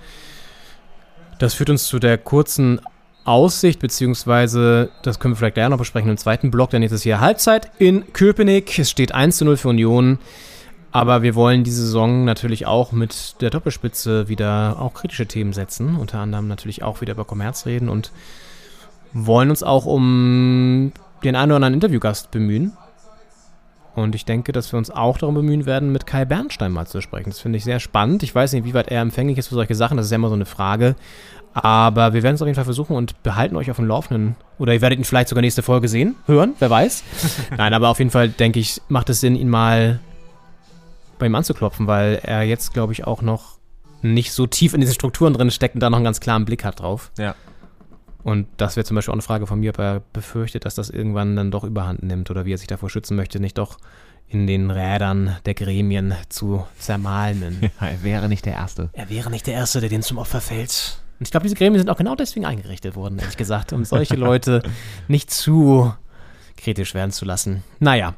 [1.38, 2.80] das führt uns zu der kurzen
[3.24, 7.20] Aussicht, beziehungsweise, das können wir vielleicht gleich noch besprechen im zweiten Block, jetzt ist hier
[7.20, 8.78] Halbzeit in Köpenick.
[8.78, 10.18] Es steht 1 zu 0 für Union.
[10.92, 15.96] Aber wir wollen die Saison natürlich auch mit der Doppelspitze wieder auch kritische Themen setzen.
[15.96, 18.12] Unter anderem natürlich auch wieder über Kommerz reden und
[19.12, 22.72] wollen uns auch um den einen oder anderen Interviewgast bemühen.
[23.96, 27.00] Und ich denke, dass wir uns auch darum bemühen werden, mit Kai Bernstein mal zu
[27.00, 27.30] sprechen.
[27.30, 28.22] Das finde ich sehr spannend.
[28.22, 29.96] Ich weiß nicht, wie weit er empfänglich ist für solche Sachen.
[29.96, 30.96] Das ist ja immer so eine Frage.
[31.54, 34.36] Aber wir werden es auf jeden Fall versuchen und behalten euch auf dem Laufenden.
[34.58, 37.04] Oder ihr werdet ihn vielleicht sogar nächste Folge sehen, hören, wer weiß.
[37.56, 39.98] Nein, aber auf jeden Fall denke ich, macht es Sinn, ihn mal
[41.18, 43.56] bei ihm anzuklopfen, weil er jetzt, glaube ich, auch noch
[44.02, 46.64] nicht so tief in diesen Strukturen drin steckt und da noch einen ganz klaren Blick
[46.66, 47.10] hat drauf.
[47.16, 47.34] Ja.
[48.26, 50.90] Und das wäre zum Beispiel auch eine Frage von mir, ob er befürchtet, dass das
[50.90, 53.78] irgendwann dann doch überhand nimmt oder wie er sich davor schützen möchte, nicht doch
[54.26, 57.70] in den Rädern der Gremien zu zermalmen.
[57.80, 58.90] er wäre nicht der Erste.
[58.94, 61.00] Er wäre nicht der Erste, der denen zum Opfer fällt.
[61.20, 64.16] Und ich glaube, diese Gremien sind auch genau deswegen eingerichtet worden, ehrlich gesagt, um solche
[64.16, 64.64] Leute
[65.06, 65.94] nicht zu
[66.56, 67.62] kritisch werden zu lassen.
[67.78, 68.14] Naja,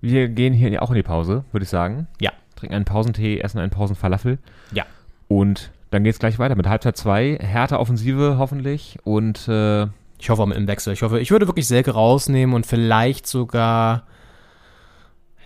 [0.00, 2.08] Wir gehen hier auch in die Pause, würde ich sagen.
[2.22, 4.38] ja, Trinken einen Pausentee, essen einen Pausenfalafel.
[4.72, 4.86] ja.
[5.28, 7.38] Und dann geht es gleich weiter mit Halbzeit 2.
[7.40, 8.98] Härte Offensive hoffentlich.
[9.04, 9.86] Und äh,
[10.18, 10.92] Ich hoffe auch mit dem Wechsel.
[10.92, 14.04] Ich hoffe, ich würde wirklich Selke rausnehmen und vielleicht sogar,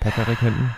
[0.00, 0.70] Pekarik hinten.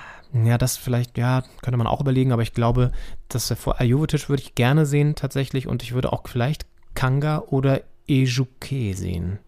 [0.46, 2.92] ja, das vielleicht, ja, könnte man auch überlegen, aber ich glaube,
[3.28, 7.80] dass vor Ajovic würde ich gerne sehen tatsächlich und ich würde auch vielleicht Kanga oder
[8.06, 9.38] Ejuke sehen.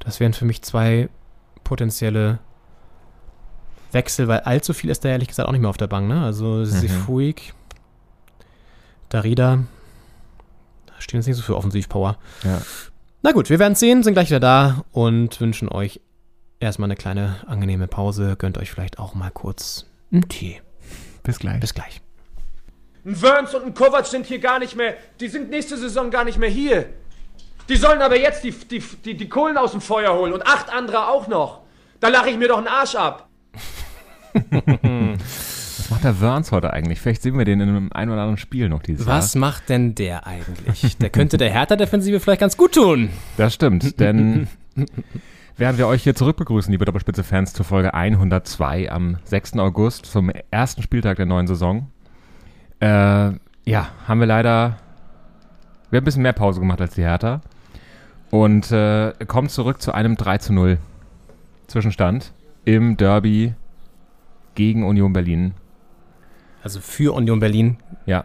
[0.00, 1.08] Das wären für mich zwei
[1.64, 2.38] potenzielle
[3.92, 6.22] Wechsel, weil allzu viel ist da ehrlich gesagt auch nicht mehr auf der Bank, ne?
[6.22, 7.54] Also Sifuig,
[9.08, 9.64] Darida,
[10.86, 12.18] da stehen jetzt nicht so viel Offensivpower.
[12.44, 12.60] Ja.
[13.22, 16.00] Na gut, wir werden sehen, sind gleich wieder da und wünschen euch
[16.60, 18.36] erstmal eine kleine angenehme Pause.
[18.38, 20.60] Gönnt euch vielleicht auch mal kurz einen Tee.
[21.22, 21.60] Bis gleich.
[21.60, 22.00] Bis gleich.
[23.04, 26.24] Ein Wörns und ein Kovac sind hier gar nicht mehr, die sind nächste Saison gar
[26.24, 26.86] nicht mehr hier.
[27.68, 30.70] Die sollen aber jetzt die, die, die, die Kohlen aus dem Feuer holen und acht
[30.72, 31.62] andere auch noch.
[32.00, 33.28] Da lache ich mir doch einen Arsch ab.
[35.86, 37.00] Was macht der Wörns heute eigentlich?
[37.00, 39.40] Vielleicht sehen wir den in einem ein oder anderen Spiel noch dieses Was Jahr.
[39.40, 40.96] macht denn der eigentlich?
[40.98, 43.10] Der könnte der Hertha-Defensive vielleicht ganz gut tun.
[43.36, 44.48] Das stimmt, denn
[45.56, 49.58] während wir euch hier zurückbegrüßen, liebe Doppelspitze-Fans, zur Folge 102 am 6.
[49.58, 51.86] August, zum ersten Spieltag der neuen Saison,
[52.80, 52.86] äh,
[53.64, 54.78] ja, haben wir leider,
[55.90, 57.42] wir haben ein bisschen mehr Pause gemacht als die Hertha
[58.30, 60.78] und äh, kommen zurück zu einem 3 zu 0
[61.68, 62.32] Zwischenstand
[62.64, 63.54] im Derby
[64.56, 65.54] gegen Union Berlin.
[66.66, 68.24] Also für Union Berlin, Ja,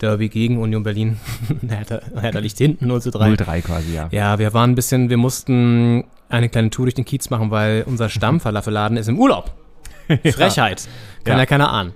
[0.00, 1.16] Derby gegen Union Berlin.
[1.68, 3.30] Hertha, Hertha liegt hinten 0 zu 3.
[3.30, 4.06] 0-3 quasi, ja.
[4.12, 7.82] Ja, wir waren ein bisschen, wir mussten eine kleine Tour durch den Kiez machen, weil
[7.84, 9.56] unser Stammfalafeladen ist im Urlaub.
[10.06, 10.86] Frechheit.
[11.24, 11.38] Kann ja.
[11.40, 11.46] Ja.
[11.46, 11.94] keiner ahnen.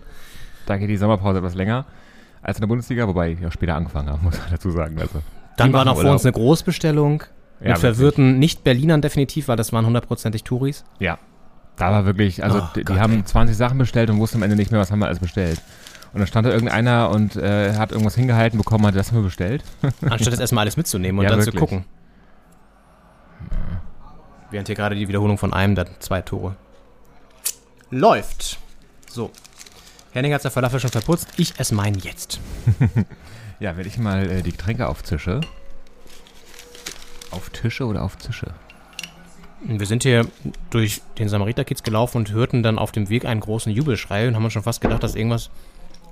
[0.66, 1.85] Da geht die Sommerpause etwas länger
[2.43, 4.99] als in der Bundesliga, wobei ich auch später angefangen habe, muss man dazu sagen.
[4.99, 5.22] Also,
[5.57, 7.22] Dann war noch vor uns eine Großbestellung.
[7.61, 10.85] Ja, mit verwirrten Nicht-Berlinern definitiv, weil das waren hundertprozentig Touris.
[10.99, 11.18] Ja.
[11.77, 13.25] Da war wirklich, also Oh die, die haben ey.
[13.25, 15.61] 20 Sachen bestellt und wussten am Ende nicht mehr, was haben wir alles bestellt.
[16.12, 19.25] Und dann stand da irgendeiner und äh, hat irgendwas hingehalten bekommen, hat das haben wir
[19.25, 19.62] bestellt.
[20.11, 21.61] Anstatt das erstmal alles mitzunehmen und Ja, dann zu wirklich.
[21.61, 21.85] gucken.
[24.51, 26.57] Während hier gerade die Wiederholung von einem der zwei Tore.
[27.91, 28.59] Läuft.
[29.09, 29.31] So.
[30.12, 31.29] Henning hat der Falafel schon verputzt.
[31.37, 32.41] Ich esse meinen jetzt.
[33.61, 35.43] Ja, wenn ich mal äh, die Getränke aufzische.
[37.31, 38.55] Auf Tische oder auf Zische?
[39.63, 40.27] Wir sind hier
[40.71, 44.45] durch den Samariterkiez gelaufen und hörten dann auf dem Weg einen großen Jubelschrei und haben
[44.45, 45.51] uns schon fast gedacht, dass irgendwas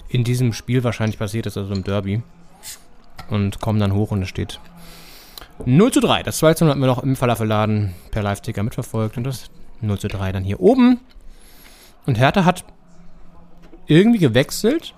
[0.08, 2.22] in diesem Spiel wahrscheinlich passiert ist, also im Derby.
[3.30, 4.60] Und kommen dann hoch und es steht
[5.64, 6.22] 0 zu 3.
[6.22, 9.98] Das 2 zu 0 hatten wir noch im Falafelladen per Live-Ticker mitverfolgt und das 0
[9.98, 11.00] zu 3 dann hier oben.
[12.06, 12.64] Und Hertha hat
[13.86, 14.94] irgendwie gewechselt.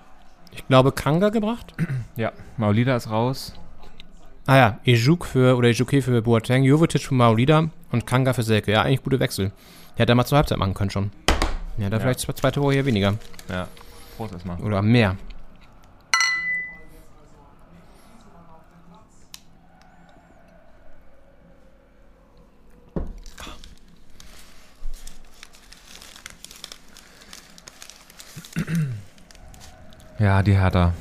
[0.53, 1.73] Ich glaube, Kanga gebracht.
[2.15, 3.53] Ja, Maulida ist raus.
[4.47, 8.71] Ah ja, Ejuk für, oder Ejuke für Boateng, Jovetic für Maulida und Kanga für Selke.
[8.71, 9.51] Ja, eigentlich gute Wechsel.
[9.95, 11.11] Hätte er mal zur Halbzeit machen können schon.
[11.77, 13.13] Ja, da vielleicht zwei, zwei Tore hier weniger.
[13.49, 13.67] Ja.
[14.17, 14.59] Prost erstmal.
[14.61, 15.15] Oder mehr.
[30.19, 30.93] Ja, die Hertha.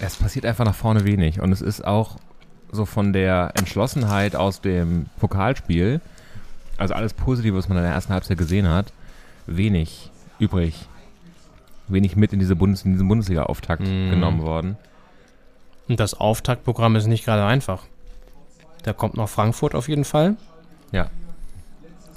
[0.00, 1.40] Es passiert einfach nach vorne wenig.
[1.40, 2.16] Und es ist auch
[2.72, 6.00] so von der Entschlossenheit aus dem Pokalspiel,
[6.78, 8.92] also alles Positive, was man in der ersten Halbzeit gesehen hat,
[9.46, 10.86] wenig übrig.
[11.88, 14.76] Wenig mit in, diese Bundes in diesen Bundesliga-Auftakt genommen worden.
[15.88, 17.82] Und das Auftaktprogramm ist nicht gerade einfach.
[18.84, 20.36] Da kommt noch Frankfurt auf jeden Fall.
[20.92, 21.10] Ja.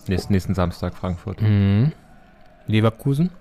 [0.08, 1.42] Nächsten, nächsten Samstag Frankfurt.
[2.68, 3.32] Leverkusen.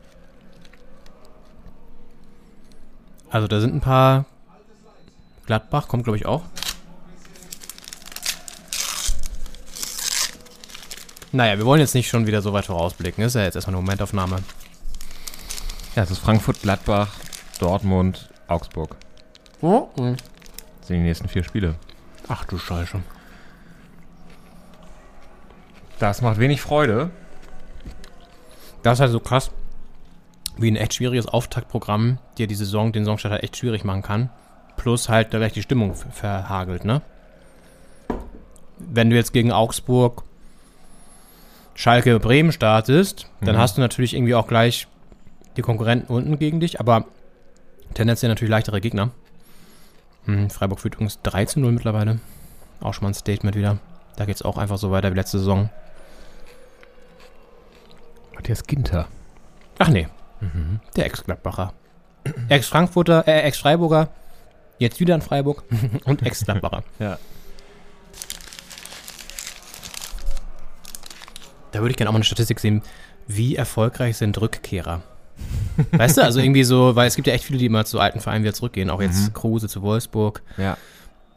[3.31, 4.25] Also da sind ein paar.
[5.47, 6.43] Gladbach kommt, glaube ich, auch.
[11.33, 13.25] Naja, wir wollen jetzt nicht schon wieder so weit vorausblicken.
[13.25, 14.37] Ist ja jetzt erstmal eine Momentaufnahme.
[15.97, 17.15] Ja, es ist Frankfurt, Gladbach,
[17.59, 18.97] Dortmund, Augsburg.
[20.81, 21.77] Das sind die nächsten vier Spiele.
[22.29, 23.01] Ach du Scheiße.
[25.99, 27.11] Das macht wenig Freude.
[28.83, 29.53] Das ist halt so krass,
[30.57, 34.31] wie ein echt schwieriges Auftaktprogramm dir die Saison, den Saisonstart halt echt schwierig machen kann.
[34.83, 37.03] Plus halt da gleich die Stimmung ver- verhagelt, ne?
[38.79, 40.25] Wenn du jetzt gegen Augsburg,
[41.77, 44.89] Schalke, Bremen startest, dann hast du natürlich irgendwie auch gleich
[45.57, 47.05] die Konkurrenten unten gegen dich, aber
[47.95, 49.11] tendenziell natürlich leichtere Gegner.
[50.25, 52.19] Hm, Freiburg führt übrigens 3 zu 0 mittlerweile.
[52.81, 53.79] Auch schon mal ein Statement wieder.
[54.17, 55.71] Da geht es auch einfach so weiter wie letzte Saison.
[58.35, 59.07] Matthias Ginter.
[59.79, 60.09] Ach nee,
[60.97, 61.73] der Ex-Gladbacher.
[62.49, 64.09] Ex-Frankfurter, äh, Ex-Freiburger.
[64.83, 65.63] Jetzt wieder in Freiburg.
[66.05, 66.83] Und Ex-Gladbacher.
[66.99, 67.17] Ja.
[71.71, 72.83] Da würde ich gerne auch mal eine Statistik sehen,
[73.29, 75.03] wie erfolgreich sind Rückkehrer.
[75.93, 78.19] Weißt du, also irgendwie so, weil es gibt ja echt viele, die immer zu alten
[78.19, 78.91] Vereinen wieder zurückgehen.
[78.91, 80.77] Auch jetzt Kruse zu Wolfsburg Ja,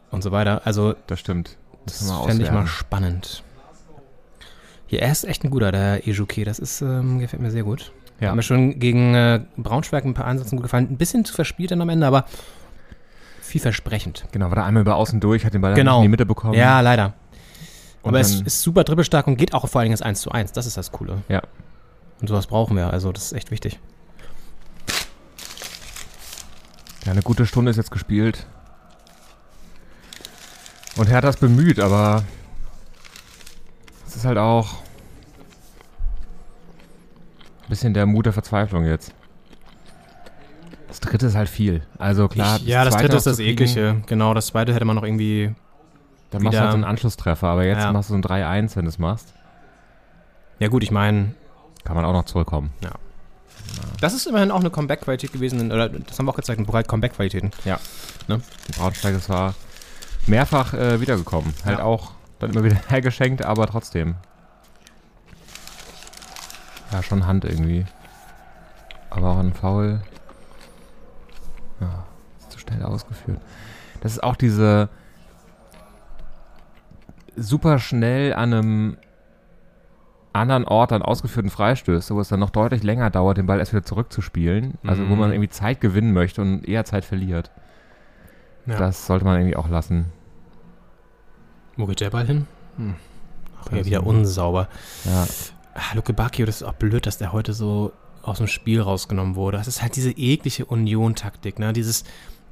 [0.10, 0.64] und so weiter.
[0.66, 1.56] Also das stimmt.
[1.86, 3.44] Das wir fände ich mal spannend.
[4.90, 6.46] Ja, er ist echt ein guter, der Ejuke.
[6.46, 7.92] Das ist, ähm, gefällt mir sehr gut.
[8.20, 8.30] Ja.
[8.30, 10.88] Hat mir schon gegen äh, Braunschweig ein paar Ansätze gut gefallen.
[10.90, 12.26] Ein bisschen zu verspielt dann am Ende, aber
[13.56, 14.26] vielversprechend.
[14.34, 15.98] Genau, war da einmal über außen durch, hat den Ball dann Genau.
[15.98, 16.56] in die Mitte bekommen.
[16.56, 17.14] Ja, leider.
[18.02, 20.30] Und aber es ist super dribbelstark und geht auch vor allen Dingen das 1 zu
[20.32, 20.52] 1.
[20.52, 21.24] Das ist das Coole.
[21.30, 21.42] Ja.
[22.20, 22.92] Und sowas brauchen wir.
[22.92, 23.80] Also, das ist echt wichtig.
[27.06, 28.46] Ja, eine gute Stunde ist jetzt gespielt.
[30.98, 32.24] Und Hertha ist bemüht, aber
[34.08, 34.74] es ist halt auch
[37.64, 39.14] ein bisschen der Mut der Verzweiflung jetzt.
[41.02, 41.82] Das dritte ist halt viel.
[41.98, 44.02] Also klar, ich, ja, das dritte ist das eklige.
[44.06, 45.54] Genau, das zweite hätte man noch irgendwie.
[46.32, 47.92] Dann machst du halt so einen Anschlusstreffer, aber jetzt Ja.
[47.92, 49.34] machst du so ein 3-1, wenn du es machst.
[50.60, 51.34] Ja, gut, ich meine,
[51.84, 52.72] Kann man auch noch zurückkommen.
[54.00, 55.72] das ist immerhin auch eine Comeback-Qualität gewesen.
[55.72, 57.52] Oder das haben wir auch gezeigt, ein Bereich Comeback-Qualitäten.
[57.66, 59.54] Die Braunschweig, das war
[60.28, 61.54] mehrfach äh, wiedergekommen.
[61.66, 61.84] Halt Ja.
[61.86, 64.16] auch dann immer wieder hergeschenkt, aber trotzdem.
[66.92, 67.86] Ja, schon Hand irgendwie.
[69.10, 70.02] Aber auch ein Foul.
[71.80, 72.06] Ja,
[72.40, 73.40] ist zu schnell ausgeführt.
[74.02, 74.90] Das ist auch diese
[77.36, 78.98] super schnell an einem
[80.34, 83.72] anderen Ort dann ausgeführten Freistöße, wo es dann noch deutlich länger dauert, den Ball erst
[83.74, 84.74] wieder zurückzuspielen.
[84.86, 85.20] Also wo Mhm.
[85.20, 87.52] man irgendwie Zeit gewinnen möchte und eher Zeit verliert.
[88.66, 88.78] Ja.
[88.78, 90.06] Das sollte man irgendwie auch lassen.
[91.78, 92.48] Wo geht der Ball hin?
[92.78, 92.96] Hm.
[93.62, 94.68] Ach, ja, wieder unsauber.
[95.06, 95.26] Ja,
[95.78, 97.92] Ah, Luke Bacchio, das ist auch blöd, dass der heute so
[98.26, 99.58] aus dem Spiel rausgenommen wurde.
[99.58, 101.74] Das ist halt diese eklige Union-Taktik, ne?
[101.74, 102.04] Dieses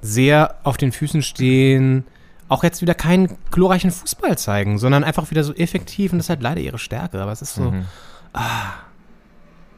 [0.02, 2.06] sehr auf den Füßen stehen,
[2.50, 6.30] auch jetzt wieder keinen glorreichen Fußball zeigen, sondern einfach wieder so effektiv und das ist
[6.30, 7.22] halt leider ihre Stärke.
[7.22, 7.86] Aber es ist so, Mhm.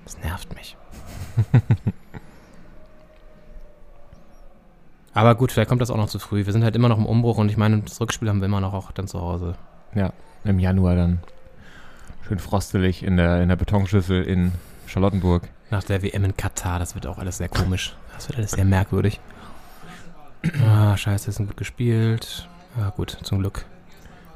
[0.03, 0.75] das nervt mich.
[5.13, 6.45] Aber gut, vielleicht kommt das auch noch zu früh.
[6.45, 8.59] Wir sind halt immer noch im Umbruch und ich meine, das Rückspiel haben wir immer
[8.61, 9.55] noch auch dann zu Hause.
[9.93, 10.11] ja,
[10.43, 11.19] im Januar dann.
[12.27, 14.51] Schön frostelig in der, in der Betonschüssel in
[14.87, 15.47] Charlottenburg.
[15.71, 17.95] Nach der WM in Katar, das wird auch alles sehr komisch.
[18.13, 19.19] Das wird alles sehr merkwürdig.
[20.63, 22.47] Ah, scheiße, ist gut gespielt.
[22.77, 23.65] Ja, gut, zum Glück.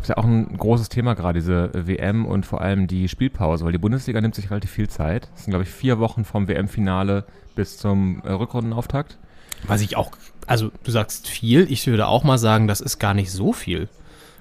[0.02, 3.74] Ist ja auch ein großes Thema gerade, diese WM und vor allem die Spielpause, weil
[3.74, 5.30] die Bundesliga nimmt sich relativ viel Zeit.
[5.36, 7.26] Es sind, glaube ich, vier Wochen vom WM-Finale
[7.56, 9.18] bis zum äh, Rückrundenauftakt.
[9.68, 10.12] Was ich auch,
[10.48, 13.90] also du sagst viel, ich würde auch mal sagen, das ist gar nicht so viel.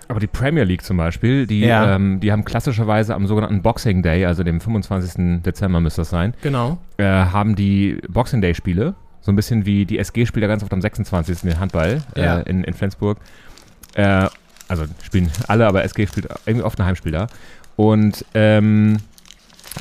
[0.09, 1.95] Aber die Premier League zum Beispiel, die, Ja.
[1.95, 5.43] ähm, die haben klassischerweise am sogenannten Boxing Day, also dem 25.
[5.43, 6.79] Dezember müsste das sein, Genau.
[6.97, 8.95] äh, haben die Boxing Day Spiele.
[9.21, 11.43] So ein bisschen wie die SG spielt ja ganz oft am 26.
[11.51, 12.39] den Handball Ja.
[12.39, 13.19] äh, in, in Flensburg.
[13.95, 14.27] Äh,
[14.69, 17.27] also spielen alle, aber SG spielt irgendwie oft ein Heimspiel da.
[17.77, 18.97] Und ähm,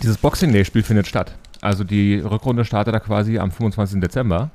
[0.03, 1.35] dieses Boxing Day Spiel findet statt.
[1.61, 4.01] Also die Rückrunde startet da quasi am 25.
[4.01, 4.49] Dezember.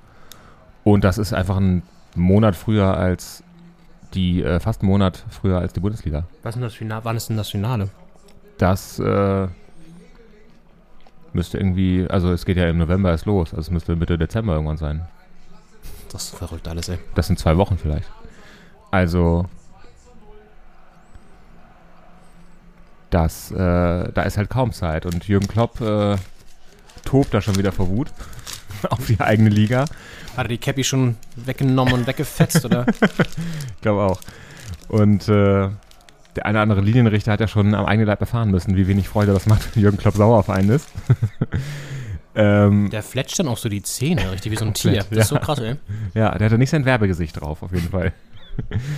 [0.84, 1.82] Und das ist einfach ein
[2.14, 3.42] Monat früher als
[4.14, 6.24] die, äh, fast einen Monat früher als die Bundesliga.
[6.42, 7.04] Was ist das Finale?
[7.04, 7.88] Wann ist denn das Finale?
[8.58, 9.48] Das äh,
[11.32, 14.54] müsste irgendwie, also es geht ja im November erst los, also es müsste Mitte Dezember
[14.54, 15.06] irgendwann sein.
[16.10, 16.98] Das ist verrückt alles, ey.
[17.14, 18.10] Das sind zwei Wochen vielleicht.
[18.90, 19.46] Also
[23.10, 26.16] das, äh, da ist halt kaum Zeit und Jürgen Klopp äh,
[27.04, 28.12] tobt da schon wieder vor Wut
[28.90, 29.82] auf die eigene Liga.
[30.36, 32.86] Hat er die Cappy schon weggenommen und weggefetzt, oder?
[33.76, 34.20] Ich glaube auch.
[34.88, 35.68] Und äh,
[36.36, 39.08] der eine oder andere Linienrichter hat ja schon am eigenen Leib erfahren müssen, wie wenig
[39.08, 40.88] Freude das macht, wenn Jürgen Klopp sauer auf einen ist.
[42.34, 45.16] ähm, Der fletscht dann auch so die Zähne, richtig wie so ein Komplett, Tier.
[45.16, 45.40] Das ist so ja.
[45.40, 45.76] krass, ey.
[46.14, 48.12] ja, der hatte nicht sein Werbegesicht drauf, auf jeden Fall.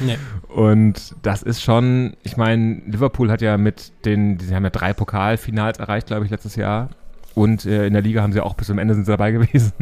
[0.04, 0.18] Nee.
[0.48, 4.92] Und das ist schon, ich meine, Liverpool hat ja mit den, sie haben ja drei
[4.92, 6.90] Pokalfinals erreicht, glaube ich, letztes Jahr.
[7.34, 9.72] Und äh, in der Liga haben sie auch bis zum Ende sind sie dabei gewesen.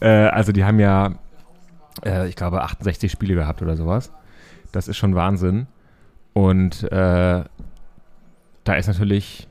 [0.00, 1.14] äh, also die haben ja,
[2.04, 4.10] äh, ich glaube, 68 Spiele gehabt oder sowas.
[4.72, 5.66] Das ist schon Wahnsinn.
[6.32, 7.44] Und äh,
[8.64, 9.46] da ist natürlich,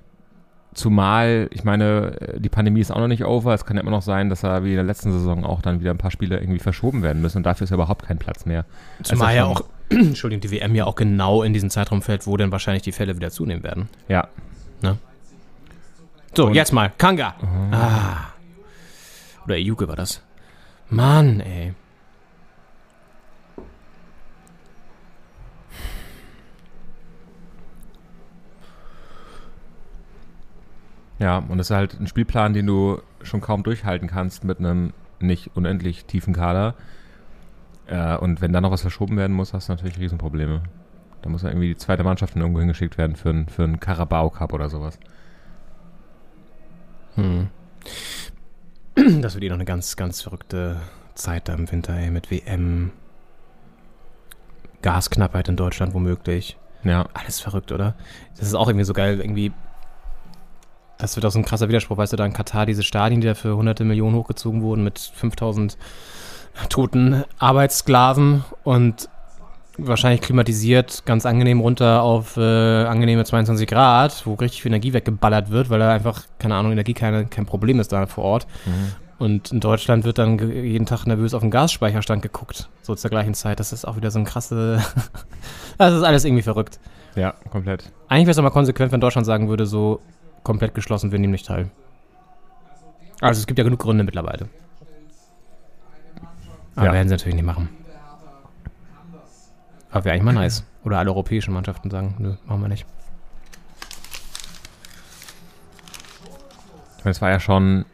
[0.73, 3.53] zumal, ich meine, die Pandemie ist auch noch nicht over.
[3.53, 5.79] Es kann ja immer noch sein, dass da wie in der letzten Saison auch dann
[5.81, 7.37] wieder ein paar Spiele irgendwie verschoben werden müssen.
[7.37, 8.65] Und dafür ist ja überhaupt kein Platz mehr.
[9.03, 12.35] Zumal ja schon- auch, Entschuldigung, die WM ja auch genau in diesen Zeitraum fällt, wo
[12.37, 13.87] dann wahrscheinlich die Fälle wieder zunehmen werden.
[14.07, 14.27] Ja,
[16.35, 16.91] so, Und jetzt mal.
[16.97, 17.35] Kanga.
[17.41, 17.73] Mhm.
[17.73, 18.33] Ah.
[19.45, 20.21] Oder Yuke war das.
[20.89, 21.73] Mann, ey.
[31.19, 34.91] Ja, und das ist halt ein Spielplan, den du schon kaum durchhalten kannst mit einem
[35.19, 36.73] nicht unendlich tiefen Kader.
[37.85, 40.63] Äh, und wenn da noch was verschoben werden muss, hast du natürlich Riesenprobleme.
[41.21, 44.29] Da muss ja irgendwie die zweite Mannschaft irgendwo hingeschickt werden für, ein, für einen Carabao
[44.31, 44.99] Cup oder sowas.
[47.15, 47.49] Hm.
[49.21, 50.79] Das wird eh noch eine ganz, ganz verrückte
[51.15, 52.91] Zeit da im Winter, ey, mit WM.
[54.81, 56.57] Gasknappheit in Deutschland womöglich.
[56.83, 57.95] Ja, Alles verrückt, oder?
[58.37, 59.51] Das ist auch irgendwie so geil, irgendwie.
[60.97, 63.27] Das wird auch so ein krasser Widerspruch, weißt du, da in Katar diese Stadien, die
[63.27, 65.77] da für hunderte Millionen hochgezogen wurden mit 5000
[66.69, 69.09] toten Arbeitssklaven und
[69.77, 72.41] wahrscheinlich klimatisiert, ganz angenehm runter auf äh,
[72.85, 76.93] angenehme 22 Grad, wo richtig viel Energie weggeballert wird, weil da einfach, keine Ahnung, Energie
[76.93, 78.47] keine, kein Problem ist da vor Ort.
[79.19, 83.33] Und in Deutschland wird dann jeden Tag nervös auf den Gasspeicherstand geguckt, so zur gleichen
[83.33, 83.59] Zeit.
[83.59, 84.81] Das ist auch wieder so ein krasse.
[85.77, 86.79] das ist alles irgendwie verrückt.
[87.15, 87.91] ja, komplett.
[88.09, 90.01] Eigentlich wäre es doch mal konsequent, wenn Deutschland sagen würde, so
[90.43, 91.69] komplett geschlossen, wir nehmen nicht teil.
[93.21, 94.49] Also es gibt ja genug Gründe mittlerweile.
[96.75, 96.93] Aber Ja.
[96.93, 97.69] werden sie natürlich nicht machen.
[99.93, 100.63] Aber wäre eigentlich mal nice.
[100.83, 102.85] Oder alle europäischen Mannschaften sagen, nö, machen wir nicht.
[106.97, 107.85] Ich meine, es war ja schon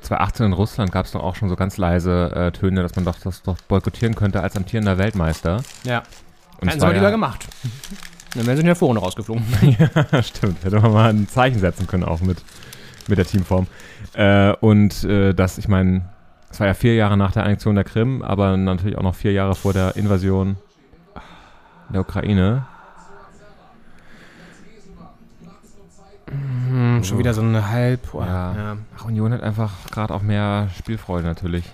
[0.00, 3.04] 2018 in Russland gab es doch auch schon so ganz leise äh, Töne, dass man
[3.04, 5.62] doch das doch boykottieren könnte als amtierender Weltmeister.
[5.84, 6.02] Ja.
[6.60, 7.46] Und Hätten sie mal lieber ja, gemacht.
[8.34, 9.44] Dann wären sie in der Vorrunde rausgeflogen.
[10.22, 12.42] Stimmt, hätte man mal ein Zeichen setzen können auch mit,
[13.08, 13.66] mit der Teamform.
[14.14, 16.08] Äh, und äh, das, ich meine,
[16.50, 19.32] es war ja vier Jahre nach der Annexion der Krim, aber natürlich auch noch vier
[19.32, 20.56] Jahre vor der Invasion
[21.88, 22.66] der Ukraine.
[26.70, 28.12] Hm, schon wieder so eine halb.
[28.12, 28.54] boah, Ja.
[28.54, 28.76] ja.
[28.96, 31.64] Ach, Union hat einfach gerade auch mehr Spielfreude natürlich.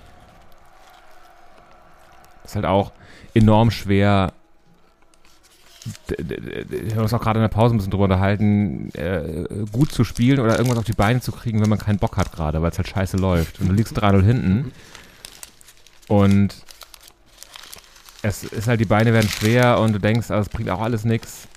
[2.44, 2.92] Ist halt auch
[3.34, 4.32] enorm schwer.
[6.08, 10.04] Wir haben uns auch gerade in der Pause ein bisschen drüber unterhalten, äh, gut zu
[10.04, 12.70] spielen oder irgendwas auf die Beine zu kriegen, wenn man keinen Bock hat gerade, weil
[12.70, 13.60] es halt scheiße läuft.
[13.60, 14.72] Und du liegst 3-0 hinten.
[16.08, 16.54] Und
[18.22, 21.04] es ist halt, die Beine werden schwer und du denkst, also es bringt auch alles
[21.04, 21.48] nichts.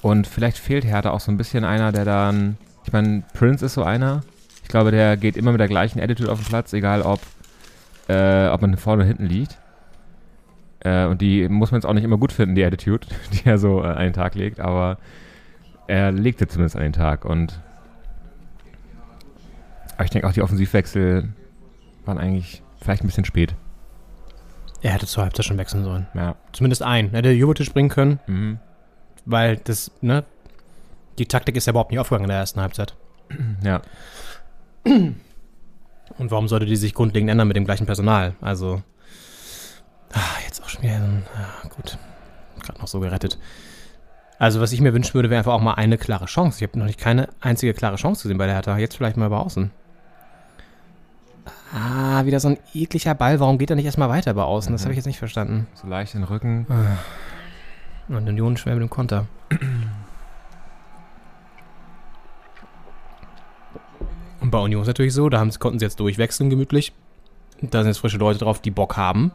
[0.00, 2.56] Und vielleicht fehlt Hertha auch so ein bisschen einer, der dann.
[2.84, 4.22] Ich meine, Prince ist so einer.
[4.62, 7.20] Ich glaube, der geht immer mit der gleichen Attitude auf den Platz, egal ob,
[8.08, 9.58] äh, ob man vorne oder hinten liegt.
[10.80, 13.58] Äh, und die muss man jetzt auch nicht immer gut finden, die Attitude, die er
[13.58, 14.98] so äh, an den Tag legt, aber
[15.86, 17.24] er legte zumindest an den Tag.
[17.24, 17.60] Und
[19.94, 21.28] aber ich denke auch, die Offensivwechsel
[22.04, 23.54] waren eigentlich vielleicht ein bisschen spät.
[24.80, 26.06] Er hätte zur Halbzeit schon wechseln sollen.
[26.14, 26.36] Ja.
[26.52, 27.10] Zumindest einen.
[27.12, 28.58] Er hätte Jovetic bringen können, Mhm.
[29.24, 30.24] weil das, ne?
[31.18, 32.94] Die Taktik ist ja überhaupt nicht aufgegangen in der ersten Halbzeit.
[33.64, 33.82] Ja.
[34.84, 38.34] Und warum sollte die sich grundlegend ändern mit dem gleichen Personal?
[38.40, 38.82] Also,
[40.12, 41.98] ah, jetzt auch schon wieder, ja, gut,
[42.60, 43.38] gerade noch so gerettet.
[44.38, 46.58] Also, was ich mir wünschen würde, wäre einfach auch mal eine klare Chance.
[46.58, 48.78] Ich habe noch nicht keine einzige klare Chance gesehen bei der Hertha.
[48.78, 49.72] Jetzt vielleicht mal über außen.
[51.74, 53.40] Ah, wieder so ein ekliger Ball.
[53.40, 54.72] Warum geht er nicht erstmal weiter über außen?
[54.72, 55.66] Das habe ich jetzt nicht verstanden.
[55.74, 56.66] So leicht den Rücken.
[58.08, 59.26] Und Union schwer mit dem Konter.
[64.40, 66.92] Und bei Union ist natürlich so, da haben, konnten sie jetzt durchwechseln gemütlich.
[67.60, 69.32] Da sind jetzt frische Leute drauf, die Bock haben.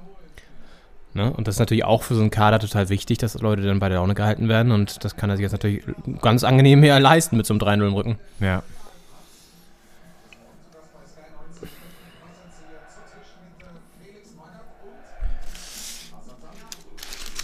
[1.15, 1.31] Ne?
[1.31, 3.87] Und das ist natürlich auch für so einen Kader total wichtig, dass Leute dann bei
[3.89, 4.71] der Laune gehalten werden.
[4.71, 5.83] Und das kann er sich jetzt natürlich
[6.21, 8.17] ganz angenehm mehr leisten mit so einem 3-0 im Rücken.
[8.39, 8.63] Ja.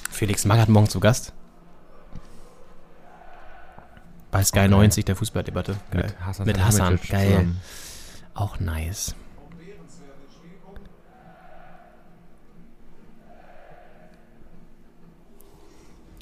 [0.09, 1.33] Felix Magath morgen zu Gast.
[4.31, 4.67] Bei Sky Okay.
[4.67, 5.77] 90 der Fußballdebatte.
[5.91, 6.03] Geil.
[6.03, 7.27] Mit Hassan, Mit Hassan, geil.
[7.29, 7.61] zusammen.
[8.33, 9.15] Auch nice.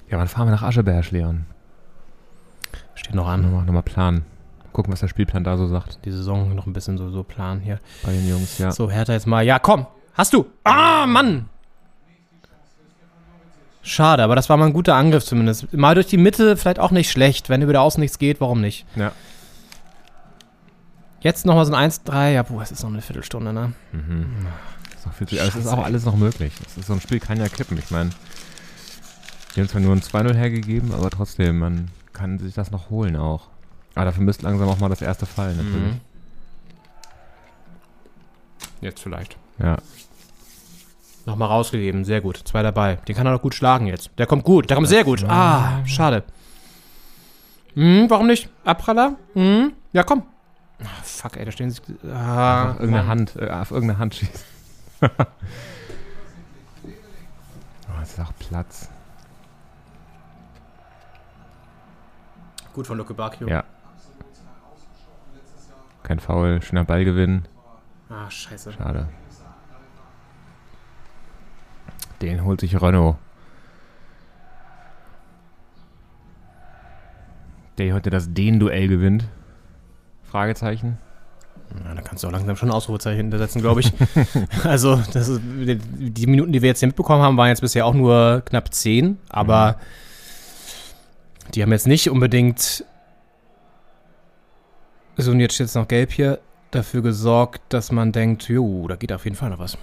[0.09, 1.45] Ja, wann fahren wir nach Ascheberg, Leon?
[2.95, 3.41] Steht noch an.
[3.41, 4.25] Nochmal, nochmal planen.
[4.73, 7.59] Gucken, was der Spielplan da so sagt Die Saison noch ein bisschen so, so plan
[7.59, 7.79] hier.
[8.03, 8.71] bei den Jungs, ja.
[8.71, 9.43] So, Hertha jetzt mal.
[9.43, 9.88] Ja, komm.
[10.13, 10.45] Hast du.
[10.63, 11.49] Ah, Mann.
[13.81, 15.73] Schade, aber das war mal ein guter Angriff zumindest.
[15.73, 17.49] Mal durch die Mitte vielleicht auch nicht schlecht.
[17.49, 18.85] Wenn über der Außen nichts geht, warum nicht?
[18.95, 19.13] Ja.
[21.21, 22.31] Jetzt nochmal so ein 1-3.
[22.34, 23.73] Ja, boah, es ist noch eine Viertelstunde, ne?
[23.93, 24.47] Mhm.
[24.84, 26.53] Das ist, noch viel zu, aber es ist Scheiße, auch alles noch möglich.
[26.65, 27.77] Es ist, so ein Spiel kann ja kippen.
[27.77, 28.09] Ich meine,
[29.57, 33.15] die haben zwar nur ein 2-0 hergegeben, aber trotzdem, man kann sich das noch holen
[33.15, 33.47] auch.
[33.95, 35.93] Aber dafür müsste langsam auch mal das erste fallen, natürlich.
[35.93, 36.01] Mhm.
[38.81, 39.35] Jetzt vielleicht.
[39.57, 39.77] Ja.
[41.25, 42.39] Nochmal rausgegeben, sehr gut.
[42.45, 42.97] Zwei dabei.
[43.07, 44.11] Den kann er doch gut schlagen jetzt.
[44.19, 45.23] Der kommt gut, der kommt sehr gut.
[45.27, 46.23] Ah, schade.
[47.73, 48.49] Hm, warum nicht?
[48.63, 49.15] Abpraller?
[49.34, 50.21] Hm, ja, komm.
[50.84, 51.81] Ah, fuck, ey, da stehen sie.
[52.13, 53.07] Ah, auf irgendeine.
[53.07, 54.39] Hand, äh, auf irgendeine Hand schießen.
[55.01, 55.07] oh,
[58.03, 58.89] es ist auch Platz.
[62.77, 63.47] Gut von Luke Bacchio.
[63.47, 63.63] Ja.
[66.03, 67.47] Kein Foul, schöner Ballgewinn.
[68.07, 68.73] Ah, scheiße.
[68.73, 69.09] Schade.
[72.21, 73.15] Den holt sich Renault.
[77.79, 79.25] Der heute das Den-Duell gewinnt.
[80.21, 80.99] Fragezeichen.
[81.83, 83.91] Ja, da kannst du auch langsam schon ein Ausrufezeichen hintersetzen, glaube ich.
[84.63, 87.95] also, ist, die, die Minuten, die wir jetzt hier mitbekommen haben, waren jetzt bisher auch
[87.95, 89.77] nur knapp zehn, aber
[91.53, 92.86] die haben jetzt nicht unbedingt,
[95.18, 96.40] so und jetzt steht es noch gelb hier,
[96.72, 99.78] dafür gesorgt, dass man denkt, jo, da geht auf jeden Fall noch was.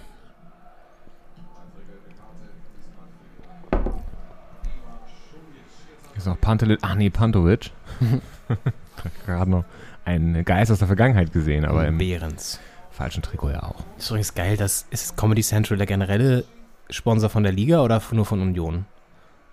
[6.17, 6.79] Ist noch Pantelic.
[6.83, 7.71] Ach nee, Pantovic.
[9.27, 9.65] Gerade noch
[10.05, 12.61] einen Geist aus der Vergangenheit gesehen, aber im Behrens.
[12.91, 13.83] falschen Trikot ja auch.
[13.99, 16.45] Ist übrigens geil, dass ist Comedy Central der generelle
[16.91, 18.85] Sponsor von der Liga oder nur von Union?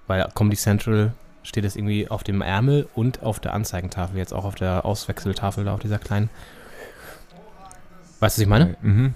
[0.08, 4.45] Weil Comedy Central steht es irgendwie auf dem Ärmel und auf der Anzeigentafel, jetzt auch
[4.45, 6.30] auf der Auswechseltafel da auf dieser kleinen.
[8.19, 8.76] Weißt du, was ich meine?
[8.81, 9.13] Mhm.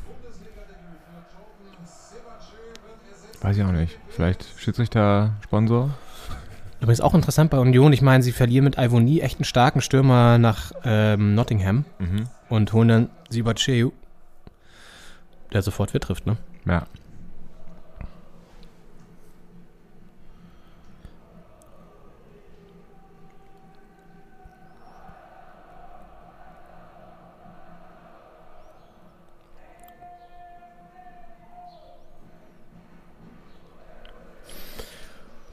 [3.41, 3.97] Weiß ich auch nicht.
[4.09, 5.91] Vielleicht Schiedsrichter, Sponsor?
[6.81, 10.37] Übrigens auch interessant bei Union, ich meine, sie verlieren mit Ivoni echt einen starken Stürmer
[10.37, 12.27] nach ähm, Nottingham Mhm.
[12.49, 13.89] und holen dann Sibacheu,
[15.53, 16.37] der sofort fit trifft, ne?
[16.65, 16.85] Ja.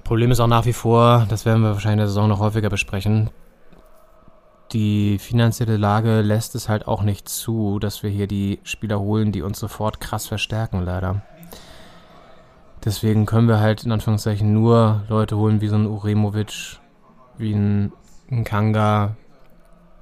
[0.05, 2.69] Problem ist auch nach wie vor, das werden wir wahrscheinlich in der Saison noch häufiger
[2.69, 3.31] besprechen.
[4.73, 9.33] Die finanzielle Lage lässt es halt auch nicht zu, dass wir hier die Spieler holen,
[9.33, 11.23] die uns sofort krass verstärken, leider.
[12.85, 16.79] Deswegen können wir halt in Anführungszeichen nur Leute holen wie so ein Uremovic,
[17.39, 17.93] wie ein,
[18.31, 19.17] ein Kanga.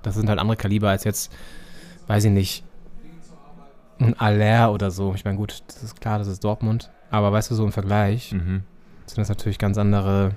[0.02, 1.32] Das sind halt andere Kaliber als jetzt,
[2.06, 2.64] weiß ich nicht,
[3.98, 5.14] ein Aller oder so.
[5.14, 6.90] Ich meine, gut, das ist klar, das ist Dortmund.
[7.10, 8.62] Aber weißt du, so im Vergleich Mhm.
[9.10, 10.32] Sind das natürlich ganz andere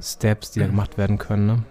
[0.00, 1.46] Steps, die da gemacht werden können.
[1.46, 1.62] Ne?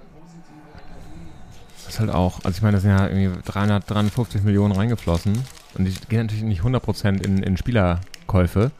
[1.86, 5.38] Das ist halt auch, also ich meine, da sind ja irgendwie 300, 350 Millionen reingeflossen.
[5.78, 8.72] Und die gehen natürlich nicht 100% in, in Spielerkäufe,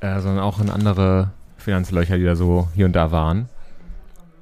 [0.00, 3.48] äh, sondern auch in andere Finanzlöcher, die da so hier und da waren.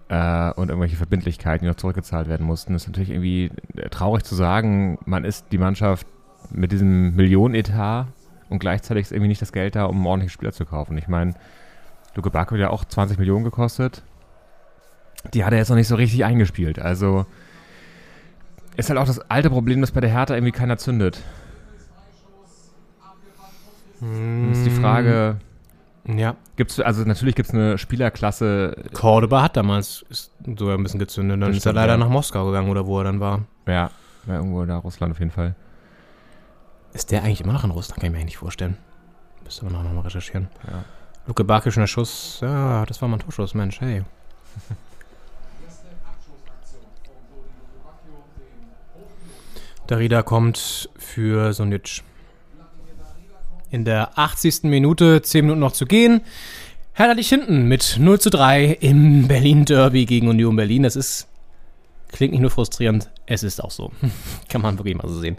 [0.08, 2.72] Äh, und irgendwelche Verbindlichkeiten, die noch zurückgezahlt werden mussten.
[2.72, 6.06] Das ist natürlich irgendwie äh, traurig zu sagen, man ist die Mannschaft
[6.50, 8.08] mit diesem Millionenetat
[8.48, 10.98] und gleichzeitig ist irgendwie nicht das Geld da, um einen ordentlichen Spieler zu kaufen.
[10.98, 11.34] Ich meine,
[12.14, 14.02] Luke Bacco hat ja auch 20 Millionen gekostet.
[15.34, 16.78] Die hat er jetzt noch nicht so richtig eingespielt.
[16.78, 17.26] Also
[18.76, 21.22] ist halt auch das alte Problem, dass bei der Hertha irgendwie keiner zündet.
[24.00, 25.36] Und ist die Frage,
[26.06, 30.98] Ja, gibt's also natürlich gibt es eine Spielerklasse, Cordoba hat damals ist sogar ein bisschen
[30.98, 31.40] gezündet.
[31.40, 31.98] Dann ist er leider ja.
[31.98, 33.42] nach Moskau gegangen oder wo er dann war.
[33.66, 33.90] ja,
[34.26, 35.54] ja, irgendwo da Russland auf jeden Fall.
[36.92, 38.00] Ist der eigentlich immer noch in Russland?
[38.00, 38.76] Kann ich mir eigentlich nicht vorstellen.
[39.44, 40.48] Müsste man auch nochmal recherchieren.
[40.66, 40.84] Ja.
[41.26, 42.38] Luke Bakic in der Schuss.
[42.42, 44.02] Ja, das war mal ein Torschuss, Mensch, hey.
[49.86, 52.02] Darida kommt für Sonic.
[53.70, 54.64] In der 80.
[54.64, 56.22] Minute, 10 Minuten noch zu gehen.
[56.94, 60.82] Hertha dich hinten mit 0 zu 3 im Berlin Derby gegen Union Berlin.
[60.82, 61.28] Das ist,
[62.08, 63.92] klingt nicht nur frustrierend, es ist auch so.
[64.48, 65.38] Kann man wirklich mal so sehen.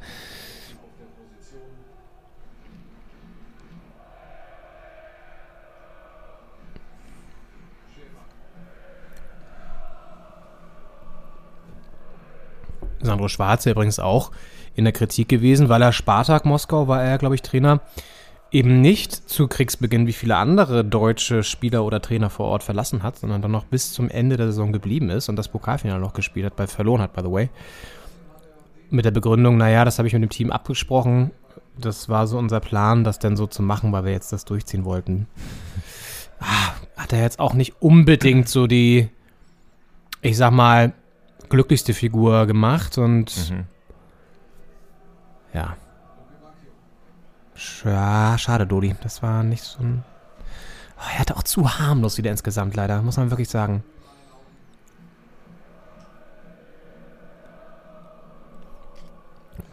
[13.04, 14.32] Sandro Schwarze übrigens auch
[14.76, 17.82] in der Kritik gewesen, weil er Spartak Moskau war er, glaube ich, Trainer,
[18.54, 23.18] eben nicht zu Kriegsbeginn wie viele andere deutsche Spieler oder Trainer vor Ort verlassen hat,
[23.18, 26.46] sondern dann noch bis zum Ende der Saison geblieben ist und das Pokalfinale noch gespielt
[26.46, 27.50] hat, bei verloren hat, by the way.
[28.92, 31.32] Mit der Begründung, naja, das habe ich mit dem Team abgesprochen.
[31.80, 34.86] Das war so unser Plan, das denn so zu machen, weil wir jetzt das durchziehen
[34.86, 35.28] wollten.
[36.40, 39.10] Ah, hat er jetzt auch nicht unbedingt so die,
[40.22, 40.94] ich sag mal,
[41.54, 43.66] glücklichste Figur gemacht und Mhm.
[45.54, 45.76] ja.
[47.56, 48.96] Sch- Ja, schade, Dodi.
[49.04, 50.04] Das war nicht so ein.
[50.98, 53.84] Oh, er hatte auch zu harmlos wieder insgesamt, leider, muss man wirklich sagen.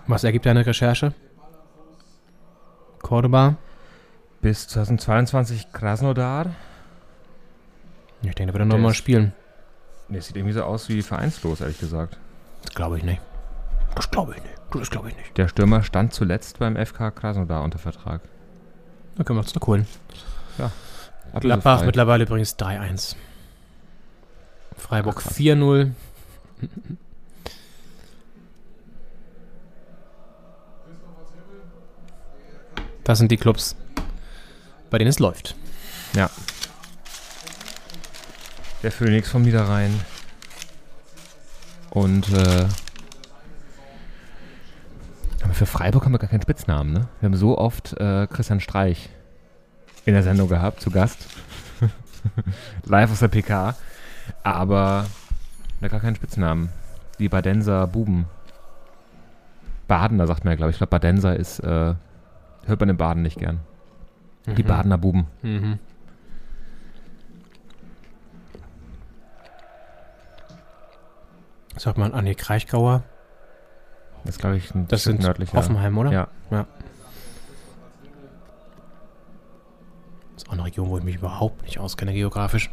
[0.06, 1.12] Was ergibt deine Recherche?
[3.02, 3.56] Cordoba?
[4.40, 6.46] Bis 2022 Krasnodar.
[8.22, 9.32] Ich denke, der wird er nochmal spielen.
[10.10, 12.18] Nee, sieht irgendwie so aus wie vereinslos, ehrlich gesagt.
[12.64, 13.20] Das glaube ich nicht.
[13.94, 14.54] Das glaube ich nicht.
[14.72, 15.36] Das glaube ich nicht.
[15.38, 18.20] Der Stürmer stand zuletzt beim FK Krasnodar unter Vertrag.
[19.16, 19.86] Dann können wir uns zurückholen.
[20.58, 21.40] Ablösefrei.
[21.40, 23.14] Gladbach mittlerweile übrigens 3-1.
[24.76, 25.38] Freiburg Ach, krass.
[25.38, 25.92] 4-0.
[33.04, 33.76] Das sind die Clubs,
[34.90, 35.54] bei denen es läuft.
[36.14, 36.30] Ja.
[38.82, 39.92] Der Phoenix vom Niederrhein.
[41.90, 42.66] Und äh,
[45.42, 47.08] aber für Freiburg haben wir gar keinen Spitznamen, ne?
[47.20, 49.10] Wir haben so oft äh, Christian Streich
[50.04, 51.26] in der Sendung gehabt, zu Gast.
[52.84, 53.74] Live aus der PK.
[54.42, 55.06] Aber
[55.80, 56.70] wir haben gar keinen Spitznamen.
[57.18, 58.26] Die Badenser Buben.
[59.88, 60.76] Badener sagt man ja, glaube ich.
[60.76, 61.94] Ich glaube, Badenser ist, äh,
[62.64, 63.60] hört man in Baden nicht gern.
[64.46, 65.26] Die Badener Buben.
[65.42, 65.78] Mhm.
[71.80, 73.02] Sagt man Anni Kraichgauer?
[74.24, 75.56] Das ist, glaube ich, ein Das sind nördlicher.
[75.56, 76.12] Hoffenheim, oder?
[76.12, 76.28] Ja.
[76.50, 76.66] ja.
[80.34, 82.70] Das ist auch eine Region, wo ich mich überhaupt nicht auskenne geografisch.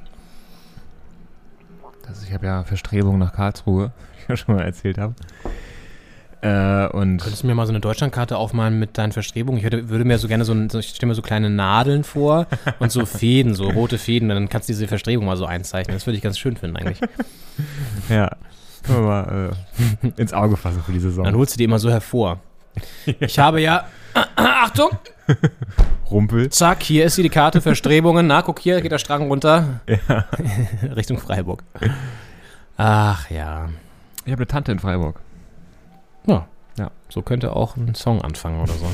[2.05, 5.15] Das, ich habe ja Verstrebungen nach Karlsruhe, wie ich ja schon mal erzählt habe.
[6.41, 9.57] Äh, und Könntest du mir mal so eine Deutschlandkarte aufmalen mit deinen Verstrebungen?
[9.57, 12.03] Ich hätte, würde mir so gerne so, ein- so ich stelle mir so kleine Nadeln
[12.03, 12.45] vor
[12.79, 15.95] und so Fäden, so rote Fäden, dann kannst du diese Verstrebung mal so einzeichnen.
[15.95, 16.99] Das würde ich ganz schön finden eigentlich.
[18.09, 18.29] ja,
[18.83, 19.55] können wir mal
[20.03, 21.25] äh, ins Auge fassen für die Saison.
[21.25, 22.39] Dann holst du die immer so hervor.
[23.19, 23.85] Ich habe ja,
[24.35, 24.91] Achtung,
[26.11, 26.49] Rumpel.
[26.51, 28.27] zack, hier ist sie die Karte, Verstrebungen.
[28.27, 29.81] Na, guck, hier geht der Strang runter.
[29.87, 30.25] Ja.
[30.95, 31.63] Richtung Freiburg.
[32.77, 33.69] Ach ja.
[34.25, 35.19] Ich habe eine Tante in Freiburg.
[36.27, 36.45] Ja.
[36.77, 36.91] Ja.
[37.09, 38.91] So könnte auch ein Song anfangen oder so.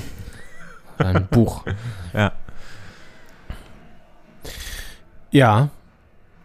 [0.99, 1.65] Ein Buch.
[2.13, 2.31] Ja.
[5.31, 5.69] Ja.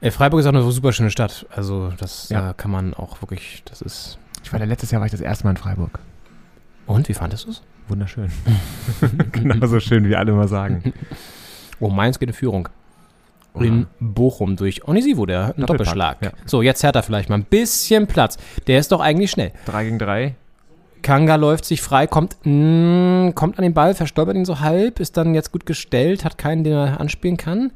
[0.01, 1.47] Äh, Freiburg ist auch eine super schöne Stadt.
[1.55, 2.51] Also, das Ja.
[2.51, 4.19] äh, kann man auch wirklich, das ist.
[4.45, 5.99] Ich war da letztes Jahr war ich das erste Mal in Freiburg.
[6.87, 7.63] Und, wie fandest du es?
[7.89, 8.31] Wunderschön.
[9.33, 10.93] Genauso schön, wie alle immer sagen.
[11.81, 12.69] Oh, Mainz geht in Führung.
[13.55, 16.17] In Bochum durch Onisivo, der Doppelpack, Doppelschlag.
[16.23, 16.31] ja.
[16.45, 18.37] So, jetzt hat er vielleicht mal ein bisschen Platz.
[18.67, 19.53] Der ist doch eigentlich schnell.
[19.67, 20.35] 3 gegen 3.
[21.03, 25.17] Kanga läuft sich frei, kommt, mh, kommt an den Ball, verstolpert ihn so halb, ist
[25.17, 27.71] dann jetzt gut gestellt, hat keinen, den er anspielen kann.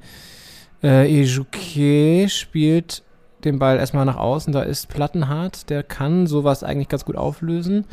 [0.82, 3.02] Äh, Ejuke spielt
[3.44, 7.84] den Ball erstmal nach außen, da ist Plattenhart, der kann sowas eigentlich ganz gut auflösen.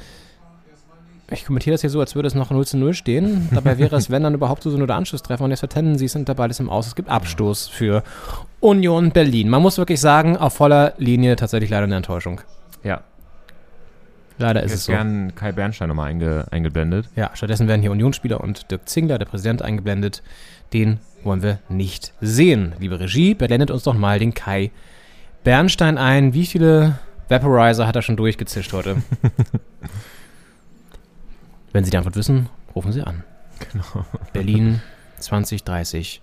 [1.31, 3.49] Ich kommentiere das hier so, als würde es noch 0 zu 0 stehen.
[3.53, 6.15] Dabei wäre es, wenn dann überhaupt so nur der Anschlusstreffer und jetzt vertennen sie es
[6.15, 6.87] und der Ball ist im Aus.
[6.87, 8.03] Es gibt Abstoß für
[8.59, 9.49] Union Berlin.
[9.49, 12.41] Man muss wirklich sagen, auf voller Linie tatsächlich leider eine Enttäuschung.
[12.83, 13.01] Ja.
[14.39, 14.91] Leider Ich ist hätte es so.
[14.93, 17.09] gern Kai Bernstein nochmal einge eingeblendet.
[17.15, 20.23] Ja, stattdessen werden hier Unionsspieler und Dirk Zingler, der Präsident, eingeblendet.
[20.73, 22.73] Den wollen wir nicht sehen.
[22.79, 24.71] Liebe Regie, blendet uns doch mal den Kai
[25.43, 26.33] Bernstein ein.
[26.33, 29.01] Wie viele Vaporizer hat er schon durchgezischt heute?
[31.71, 33.23] Wenn Sie die Antwort wissen, rufen Sie an.
[33.71, 34.05] Genau.
[34.33, 34.81] Berlin
[35.19, 36.21] 2030.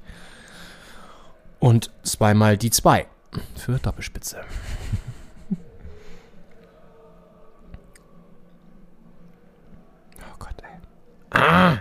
[1.59, 3.07] Und zweimal die zwei
[3.55, 4.39] für Doppelspitze.
[10.19, 10.79] Oh Gott, ey.
[11.31, 11.79] Ah!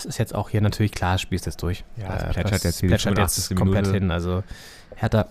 [0.00, 1.84] Das ist jetzt auch hier natürlich klar, das Spiel ist jetzt durch.
[1.98, 3.50] Ja, es Äh, plätschert das jetzt plätschert 85.
[3.50, 3.98] jetzt komplett Minute.
[4.00, 4.10] hin.
[4.10, 4.42] Also
[4.96, 5.26] Hertha,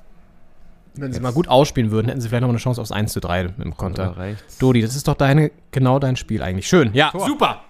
[0.93, 3.11] wenn sie Jetzt- mal gut ausspielen würden, hätten sie vielleicht noch eine Chance aufs 1
[3.11, 4.15] zu 3 im Konter.
[4.59, 6.67] Dodi, das ist doch deine, genau dein Spiel eigentlich.
[6.67, 6.93] Schön.
[6.93, 7.61] Ja, super.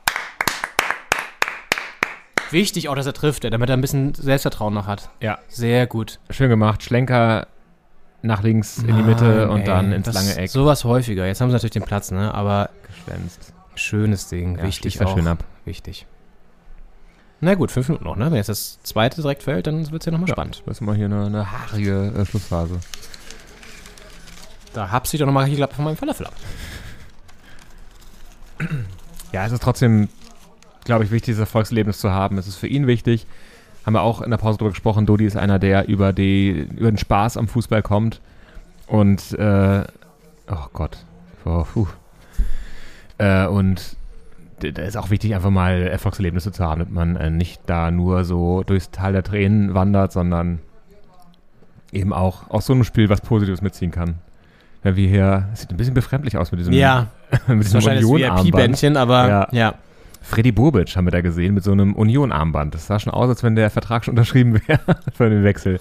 [2.52, 5.10] Wichtig auch, dass er trifft, damit er ein bisschen Selbstvertrauen noch hat.
[5.22, 5.38] Ja.
[5.48, 6.20] Sehr gut.
[6.32, 6.84] Schön gemacht.
[6.84, 7.48] Schlenker
[8.24, 10.50] nach links in die Mitte Mann, und ey, dann ins das- lange Eck.
[10.50, 11.26] Sowas häufiger.
[11.28, 12.34] Jetzt haben sie natürlich den Platz, ne?
[12.34, 13.54] Aber geschwänzt.
[13.76, 14.58] schönes Ding.
[14.58, 15.16] Ja, Wichtig auch.
[15.16, 15.44] schön ab.
[15.64, 16.06] Wichtig.
[17.42, 18.26] Na gut, fünf Minuten noch, ne?
[18.26, 20.62] Wenn jetzt das zweite direkt fällt, dann wird es ja nochmal spannend.
[20.66, 22.80] Das ist mal hier eine, eine haarige äh, Schlussphase.
[24.74, 26.34] Da hab's ich doch nochmal geklappt von meinem Falafel ab.
[29.32, 30.10] Ja, es ist trotzdem,
[30.86, 32.40] glaube ich, wichtig, dieses Erfolgserlebnis zu haben.
[32.40, 33.28] Es ist für ihn wichtig.
[33.86, 35.06] Haben wir auch in der Pause drüber gesprochen.
[35.06, 38.22] Dodi ist einer, der über, die, über den Spaß am Fußball kommt.
[38.88, 39.84] Und, äh,
[40.50, 40.98] oh Gott.
[41.46, 41.66] Oh.
[43.20, 43.98] Äh, und
[44.60, 48.24] da ist auch wichtig, einfach mal Erfolgserlebnisse zu haben, damit man äh, nicht da nur
[48.24, 50.60] so durchs Tal der Tränen wandert, sondern
[51.92, 54.16] eben auch aus so einem Spiel was Positives mitziehen kann.
[54.84, 57.08] Wenn wir hier, es sieht ein bisschen befremdlich aus mit diesem, Ja,
[57.48, 58.98] mit diesem Union-Armband.
[58.98, 59.48] Aber Ja.
[59.52, 59.74] ja.
[60.22, 62.76] Freddy Bobic haben wir da gesehen mit so einem Union-Armband.
[62.76, 64.80] Das sah schon aus, als wenn der Vertrag schon unterschrieben wäre
[65.14, 65.80] für den Wechsel.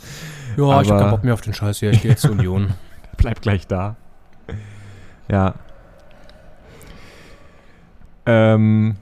[0.56, 1.90] Ja, ich hab keinen Bock mehr auf den Scheiß hier.
[1.90, 2.70] Ich gehe jetzt zur Union.
[3.16, 3.96] Bleibt gleich da.
[5.30, 5.54] Ja.
[8.28, 8.96] Ähm,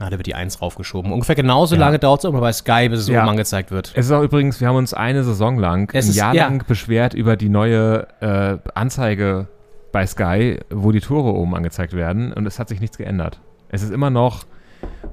[0.00, 1.10] Na, da wird die 1 raufgeschoben.
[1.12, 1.80] Ungefähr genauso Ja.
[1.80, 3.20] lange dauert es immer bei Sky, bis es Ja.
[3.20, 3.92] oben angezeigt wird.
[3.96, 6.44] es ist auch übrigens, wir haben uns eine Saison lang, Es ein ist- Jahr ja.
[6.44, 9.48] lang beschwert über die neue äh, Anzeige
[9.90, 13.40] bei Sky, wo die Tore oben angezeigt werden und es hat sich nichts geändert.
[13.70, 14.44] Es ist immer noch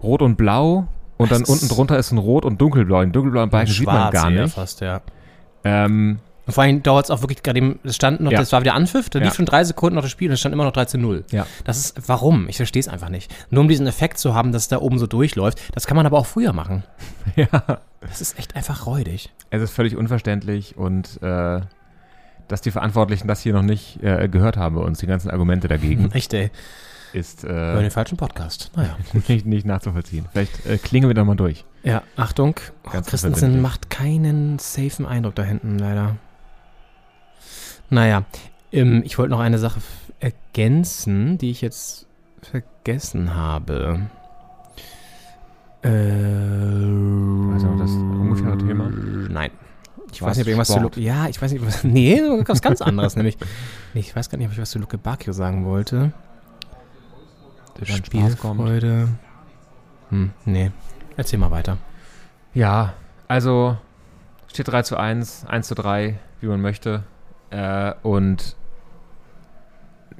[0.04, 0.86] rot und blau
[1.18, 3.02] und dann Es ist- unten drunter ist ein rot und dunkelblau.
[3.02, 4.54] Den dunkelblauen Balken sieht man gar nicht.
[4.54, 5.02] fast, ja.
[5.64, 8.40] Ähm, Und vor allem dauert es auch wirklich gerade eben, es stand noch, Ja.
[8.40, 9.26] das war wieder Anpfiff, da Ja.
[9.26, 11.24] lief schon drei Sekunden noch das Spiel und es stand immer noch 13-0.
[11.32, 11.48] Ja.
[11.64, 12.48] Das ist, warum?
[12.50, 13.34] Ich verstehe es einfach nicht.
[13.50, 16.06] Nur um diesen Effekt zu haben, dass es da oben so durchläuft, das kann man
[16.06, 16.84] aber auch früher machen.
[17.36, 17.48] Ja.
[18.02, 19.34] Das ist echt einfach räudig.
[19.50, 21.62] Es ist völlig unverständlich und äh,
[22.48, 25.68] dass die Verantwortlichen das hier noch nicht äh, gehört haben bei uns, die ganzen Argumente
[25.68, 26.52] dagegen, Echt, ey.
[27.14, 28.70] ist äh, den falschen Podcast.
[28.76, 28.96] Naja.
[29.28, 30.28] nicht, nicht nachzuvollziehen.
[30.32, 31.66] Vielleicht äh, klingen wir da mal durch.
[31.84, 32.56] Ja, Achtung.
[32.86, 36.18] Oh, Christensen macht keinen safen Eindruck da hinten, leider.
[37.90, 38.24] Naja,
[38.72, 39.80] ähm, ich wollte noch eine Sache
[40.20, 42.08] ergänzen, die ich jetzt
[42.42, 44.02] vergessen habe.
[45.82, 48.90] Äh, Weißt du noch das ungefähre Thema?
[48.90, 49.52] Nein.
[50.12, 50.96] Ich weiß nicht, ob irgendwas zu Sport?
[50.96, 51.02] Luke.
[51.02, 51.84] Ja, ich weiß nicht, was.
[51.84, 53.38] Nee, was ganz anderes, nämlich.
[53.94, 56.14] Nee, ich weiß gar nicht, ob ich was zu Luke Bacchio sagen wollte.
[57.76, 58.06] Kommt.
[58.08, 59.10] Spielfreude.
[60.10, 60.72] Hm, nee.
[61.18, 61.78] Erzähl mal weiter.
[62.54, 62.94] Ja,
[63.28, 63.78] also
[64.48, 67.04] steht 3 zu 1, 1 zu 3, wie man möchte.
[67.50, 68.56] Äh, und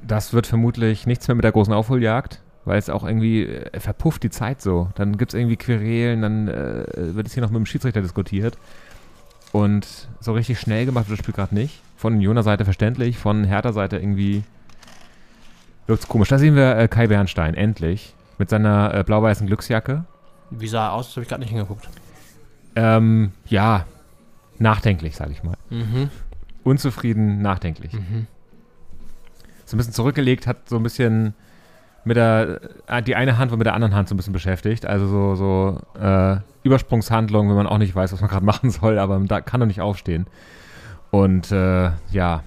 [0.02, 4.22] das wird vermutlich nichts mehr mit der großen Aufholjagd, weil es auch irgendwie äh, verpufft
[4.22, 4.88] die Zeit so.
[4.94, 8.56] Dann gibt es irgendwie Querelen, dann äh, wird es hier noch mit dem Schiedsrichter diskutiert.
[9.52, 11.80] Und so richtig schnell gemacht wird das Spiel gerade nicht.
[11.96, 14.44] Von Unioner Seite verständlich, von Hertha Seite irgendwie
[15.86, 16.28] wirkt's komisch.
[16.28, 20.04] Da sehen wir äh, Kai Bernstein, endlich, mit seiner äh, blau-weißen Glücksjacke.
[20.50, 21.06] Wie sah er aus?
[21.08, 21.88] Das habe ich gerade nicht hingeguckt.
[22.74, 23.86] Ähm, ja,
[24.58, 25.56] nachdenklich, sage ich mal.
[25.70, 26.10] Mhm.
[26.66, 27.92] Unzufrieden, nachdenklich.
[27.92, 28.26] Mhm.
[29.64, 31.34] So ein bisschen zurückgelegt, hat so ein bisschen
[32.04, 34.84] mit der, äh, die eine Hand war mit der anderen Hand so ein bisschen beschäftigt.
[34.84, 38.98] Also so, so äh, Übersprungshandlung, wenn man auch nicht weiß, was man gerade machen soll,
[38.98, 40.26] aber da kann er nicht aufstehen.
[41.12, 42.42] Und äh, ja,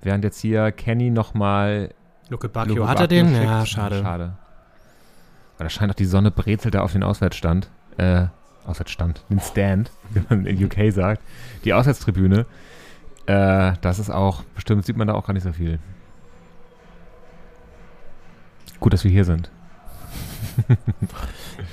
[0.00, 1.90] während jetzt hier Kenny nochmal
[2.28, 3.34] Luke Bacchio, hat er den?
[3.34, 4.00] Ja, schade.
[4.00, 4.32] Schade.
[5.58, 7.68] Weil da scheint auch die Sonne brezelt da auf den Auswärtsstand.
[7.96, 8.26] Äh,
[8.64, 11.22] Auswärtsstand, den Stand, wie man in UK sagt.
[11.64, 12.46] Die Auswärtstribüne.
[13.26, 15.78] Äh, das ist auch, bestimmt sieht man da auch gar nicht so viel.
[18.80, 19.50] Gut, dass wir hier sind.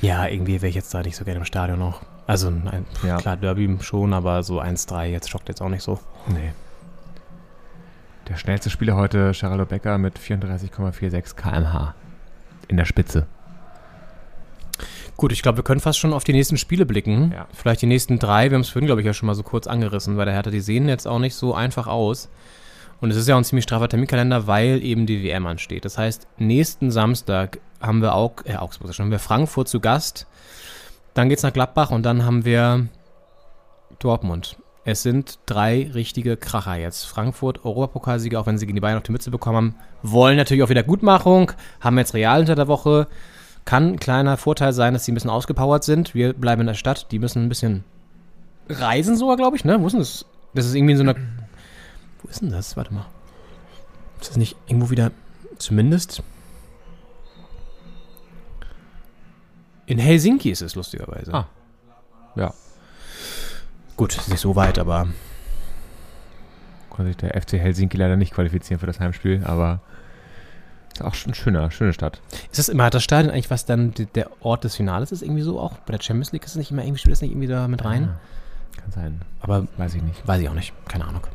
[0.02, 2.02] Ja, irgendwie wäre ich jetzt da nicht so gerne im Stadion noch.
[2.28, 3.18] Also, nein, Ja.
[3.18, 6.00] klar, Derby schon, aber so 1-3 jetzt schockt jetzt auch nicht so.
[6.28, 6.52] Nee.
[8.28, 11.96] Der schnellste Spieler heute, Geraldo Becker, mit 34,46 km/h.
[12.68, 13.28] In der Spitze.
[15.18, 17.32] Gut, ich glaube, wir können fast schon auf die nächsten Spiele blicken.
[17.34, 17.48] Ja.
[17.54, 18.50] Vielleicht die nächsten drei.
[18.50, 20.50] Wir haben es vorhin, glaube ich, ja schon mal so kurz angerissen, weil der Hertha,
[20.50, 22.30] die sehen jetzt auch nicht so einfach aus.
[23.00, 25.86] Und es ist ja auch ein ziemlich straffer Terminkalender, weil eben die WM ansteht.
[25.86, 30.26] Das heißt, nächsten Samstag haben wir auch, äh, Augsburg, schon haben wir Frankfurt zu Gast.
[31.14, 32.88] Dann geht's nach Gladbach und dann haben wir
[34.00, 34.58] Dortmund.
[34.86, 37.06] Es sind drei richtige Kracher jetzt.
[37.06, 40.64] Frankfurt, Europapokalsieger, auch wenn sie gegen die Bayern auf die Mütze bekommen haben, wollen natürlich
[40.64, 43.08] auch Wiedergutmachung, haben jetzt Real hinter der Woche.
[43.66, 46.14] Kann ein kleiner Vorteil sein, dass sie ein bisschen ausgepowert sind.
[46.14, 47.12] Wir bleiben in der Stadt.
[47.12, 47.84] Die müssen ein bisschen
[48.68, 49.82] reisen sogar, glaube ich, ne?
[49.82, 50.26] Wo ist denn das?
[50.54, 51.16] Das ist irgendwie in so einer...
[52.22, 52.76] Wo ist denn das?
[52.78, 53.06] Warte mal.
[54.20, 55.12] Ist das nicht irgendwo wieder...
[55.58, 56.24] Zumindest...
[59.86, 61.34] In Helsinki ist es lustigerweise.
[61.34, 61.48] Ah.
[62.36, 62.54] Ja.
[63.98, 65.08] Gut, ist nicht so weit, aber...
[66.90, 69.82] Konnte sich der FC Helsinki leider nicht qualifizieren für das Heimspiel, aber
[71.02, 72.22] auch schon schöner, schöne Stadt.
[72.52, 75.42] Ist das immer, hat das Stadion eigentlich, was dann der Ort des Finales ist, irgendwie
[75.42, 75.78] so auch?
[75.80, 77.84] Bei der Champions League ist es nicht immer irgendwie, spielt das nicht irgendwie da mit
[77.84, 78.10] rein?
[78.78, 79.22] Kann sein.
[79.42, 80.28] Aber Weiß ich nicht.
[80.28, 80.74] weiß ich auch nicht.
[80.88, 81.26] Keine Ahnung.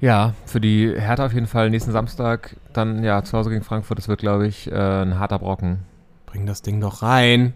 [0.00, 3.98] Ja, für die Hertha auf jeden Fall nächsten Samstag dann ja zu Hause gegen Frankfurt.
[3.98, 5.80] Das wird, glaube ich, äh, ein harter Brocken.
[6.26, 7.54] Bring das Ding doch rein.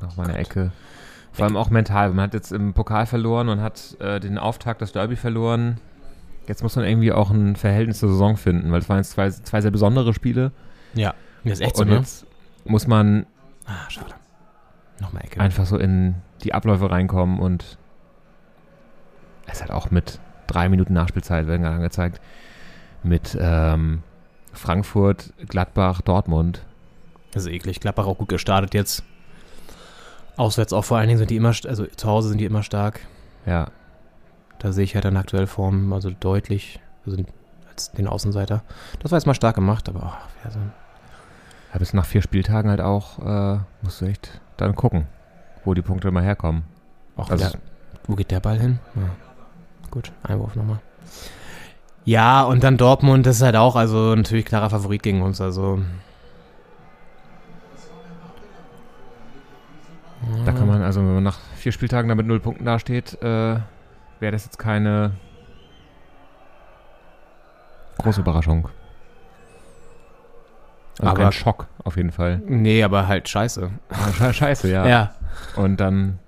[0.00, 0.70] Noch mal eine Ecke.
[1.32, 2.10] Vor allem auch mental.
[2.10, 5.80] Man hat jetzt im Pokal verloren und hat äh, den Auftakt des Derby verloren.
[6.46, 9.30] Jetzt muss man irgendwie auch ein Verhältnis zur Saison finden, weil es waren jetzt zwei,
[9.30, 10.52] zwei sehr besondere Spiele.
[10.94, 11.14] Ja.
[11.44, 11.96] Das ist echt so, und ne?
[11.96, 12.26] jetzt
[12.64, 13.26] muss man
[13.66, 14.14] Ah, schade.
[15.00, 15.40] Nochmal Ecke.
[15.40, 17.78] einfach so in die Abläufe reinkommen und
[19.46, 22.20] es hat auch mit drei Minuten Nachspielzeit, werden gerade angezeigt,
[23.02, 24.02] mit ähm,
[24.52, 26.64] Frankfurt, Gladbach, Dortmund.
[27.32, 27.80] Das ist eklig.
[27.80, 29.02] Gladbach auch gut gestartet jetzt.
[30.36, 33.00] Auswärts auch vor allen Dingen sind die immer, also zu Hause sind die immer stark.
[33.46, 33.68] Ja,
[34.64, 37.22] Da sehe ich halt in aktuell Form, also deutlich, also
[37.70, 38.62] als den Außenseiter.
[39.00, 42.70] Das war jetzt mal stark gemacht, aber ach, wer so ja bis nach vier Spieltagen
[42.70, 45.06] halt auch, äh, musst du echt dann gucken,
[45.66, 46.64] wo die Punkte mal herkommen.
[47.14, 47.58] auch Also- wieder,
[48.06, 48.78] wo geht der Ball hin?
[48.94, 49.02] Ja.
[49.90, 50.80] Gut, Einwurf nochmal.
[52.06, 55.82] Ja, und dann Dortmund, ist halt auch, also natürlich klarer Favorit gegen uns, also.
[60.46, 63.58] Da kann man, also wenn man nach vier Spieltagen da mit null Punkten dasteht, äh,
[64.24, 65.12] wäre das jetzt keine
[67.98, 68.68] große Überraschung.
[70.98, 72.40] Also Aber- kein Schock auf jeden Fall.
[72.46, 73.70] Nee, aber halt scheiße.
[73.90, 74.86] Sche- Scheiße, ja.
[74.88, 75.14] Ja.
[75.56, 76.18] Und dann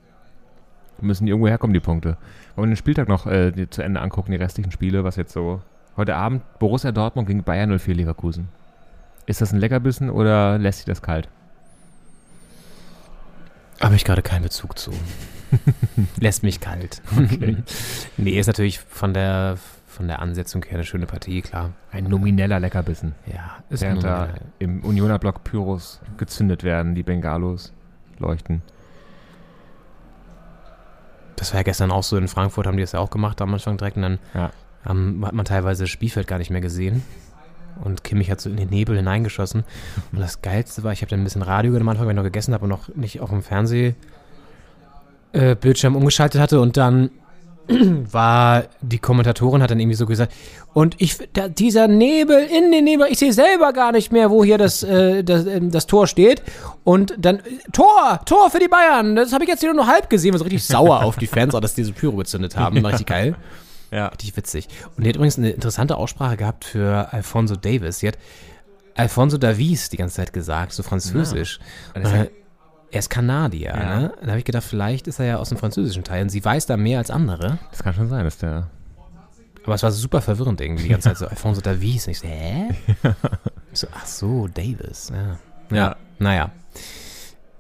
[1.01, 2.19] müssen die irgendwo herkommen, die Punkte.
[2.55, 5.63] Wollen wir den Spieltag noch äh, zu Ende angucken, die restlichen Spiele, was jetzt so.
[5.97, 8.49] Heute Abend Borussia Dortmund gegen Bayern 04 Leverkusen.
[9.25, 11.29] Ist das ein Leckerbissen oder lässt sich das kalt?
[13.81, 14.91] Habe ich gerade keinen Bezug zu.
[16.21, 17.01] Lässt mich kalt.
[17.17, 17.57] Okay.
[18.17, 19.57] nee, ist natürlich von der,
[19.87, 21.73] von der Ansetzung her eine schöne Partie, klar.
[21.93, 23.15] Ein nomineller Leckerbissen.
[23.33, 24.29] Ja, ist Während da
[24.59, 27.73] im Unioner Block Pyros gezündet werden, die Bengalos
[28.19, 28.63] leuchten.
[31.37, 33.53] Das war ja gestern auch so in Frankfurt, haben die das ja auch gemacht am
[33.53, 33.97] Anfang direkt.
[33.97, 34.51] Und dann Ja.
[34.89, 37.03] ähm, hat man teilweise das Spielfeld gar nicht mehr gesehen.
[37.85, 39.65] Und Kimmich hat so in den Nebel hineingeschossen.
[40.13, 42.23] Und das Geilste war, ich habe dann ein bisschen Radio gehört am Anfang, wenn ich
[42.23, 44.16] noch gegessen habe und noch nicht auf dem Fernsehbildschirm
[45.33, 46.61] äh, Bildschirm umgeschaltet hatte.
[46.61, 47.11] Und dann
[47.69, 50.33] war die Kommentatorin hat dann irgendwie so gesagt,
[50.73, 54.45] und ich, da, dieser Nebel in den Nebel, ich sehe selber gar nicht mehr, wo
[54.45, 56.43] hier das, äh, das, ähm, das Tor steht.
[56.85, 57.43] Und dann, äh,
[57.73, 60.39] Tor, Tor für die Bayern, das habe ich jetzt hier nur noch halb gesehen, war
[60.39, 63.07] so richtig sauer auf die Fans, auch dass die diese Pyro gezündet haben, war richtig
[63.07, 63.37] geil.
[63.91, 64.09] Ja.
[64.09, 64.69] Richtig witzig.
[64.97, 68.01] Und die hat übrigens eine interessante Aussprache gehabt für Alfonso Davis.
[68.01, 68.19] Sie hat
[68.97, 71.59] Alfonso Davis die ganze Zeit gesagt, so französisch.
[71.95, 72.31] Und das ist Äh,
[72.97, 74.01] er ist Kanadier, Ja.
[74.01, 74.13] ne?
[74.21, 76.67] Dann habe ich gedacht, vielleicht ist er ja aus dem französischen Teil und sie weiß
[76.67, 77.59] da mehr als andere.
[77.71, 78.69] Das kann schon sein, dass der.
[79.65, 82.07] Aber es war super verwirrend irgendwie, die ganze Zeit so Alfonso Davis.
[82.07, 82.69] Und ich so, hä?
[83.73, 85.77] Ich so, ach so, Davis, ja.
[85.77, 85.97] Ja.
[86.19, 86.51] Naja.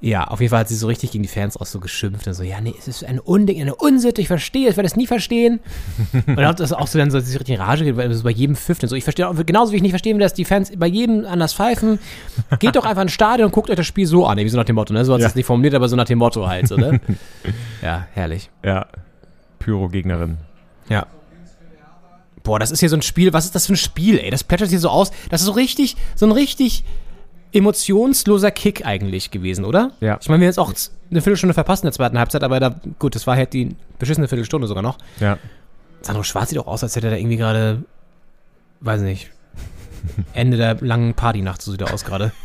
[0.02, 2.34] Ja, auf jeden Fall hat sie so richtig gegen die Fans auch so geschimpft und
[2.34, 5.06] so, ja, nee, es ist ein Unding, eine Unsitte, ich verstehe, ich werde es nie
[5.06, 5.58] verstehen.
[6.12, 8.22] und dann hat das auch so dann so sich richtig in Rage geht, weil es
[8.22, 10.44] bei jedem Pfiff dann so, ich verstehe, auch- genauso wie ich nicht verstehe, dass die
[10.44, 11.98] Fans bei jedem anders pfeifen,
[12.58, 14.64] geht doch einfach ins Stadion und guckt euch das Spiel so an, wie so nach
[14.66, 15.02] dem Motto, ne?
[15.06, 15.28] So hat sie Ja.
[15.28, 17.00] es nicht formuliert, aber so nach dem Motto halt, so, ne?
[17.82, 18.50] ja, herrlich.
[18.62, 18.86] Ja.
[19.60, 20.36] Pyro-Gegnerin.
[20.90, 21.06] Ja.
[22.42, 23.32] Boah, das ist hier so ein Spiel.
[23.32, 24.30] Was ist das für ein Spiel, ey?
[24.30, 25.10] Das plätschert hier so aus.
[25.30, 26.84] Das ist so richtig, so ein richtig
[27.56, 29.92] emotionsloser Kick eigentlich gewesen, oder?
[30.00, 30.18] Ja.
[30.20, 30.72] Ich meine, wir haben jetzt auch
[31.10, 34.28] eine Viertelstunde verpasst in der zweiten Halbzeit, aber da, gut, das war halt die beschissene
[34.28, 34.98] Viertelstunde sogar noch.
[35.20, 35.38] Ja.
[36.02, 37.82] Sandro Schwarz sieht auch aus, als hätte er da irgendwie gerade,
[38.80, 39.30] weiß nicht,
[40.34, 42.32] Ende der langen Partynacht, so sieht er aus gerade.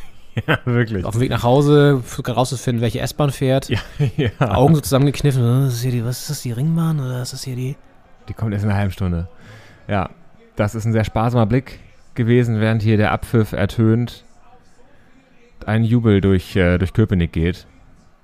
[0.47, 1.03] Ja, wirklich.
[1.03, 3.67] Auf dem Weg nach Hause, gerade rauszufinden, welche S-Bahn fährt.
[3.67, 3.79] Ja,
[4.15, 4.29] ja.
[4.39, 5.65] Augen so zusammengekniffen.
[5.65, 7.75] äh, ist hier die, was ist das, die Ringbahn oder ist das hier die...
[8.29, 9.27] Die kommt erst in einer halben Stunde.
[9.89, 10.09] Ja,
[10.55, 11.81] das ist ein sehr sparsamer Blick
[12.15, 14.23] gewesen, während hier der Abpfiff ertönt.
[15.67, 17.67] Ein Jubel durch, äh, durch Köpenick geht.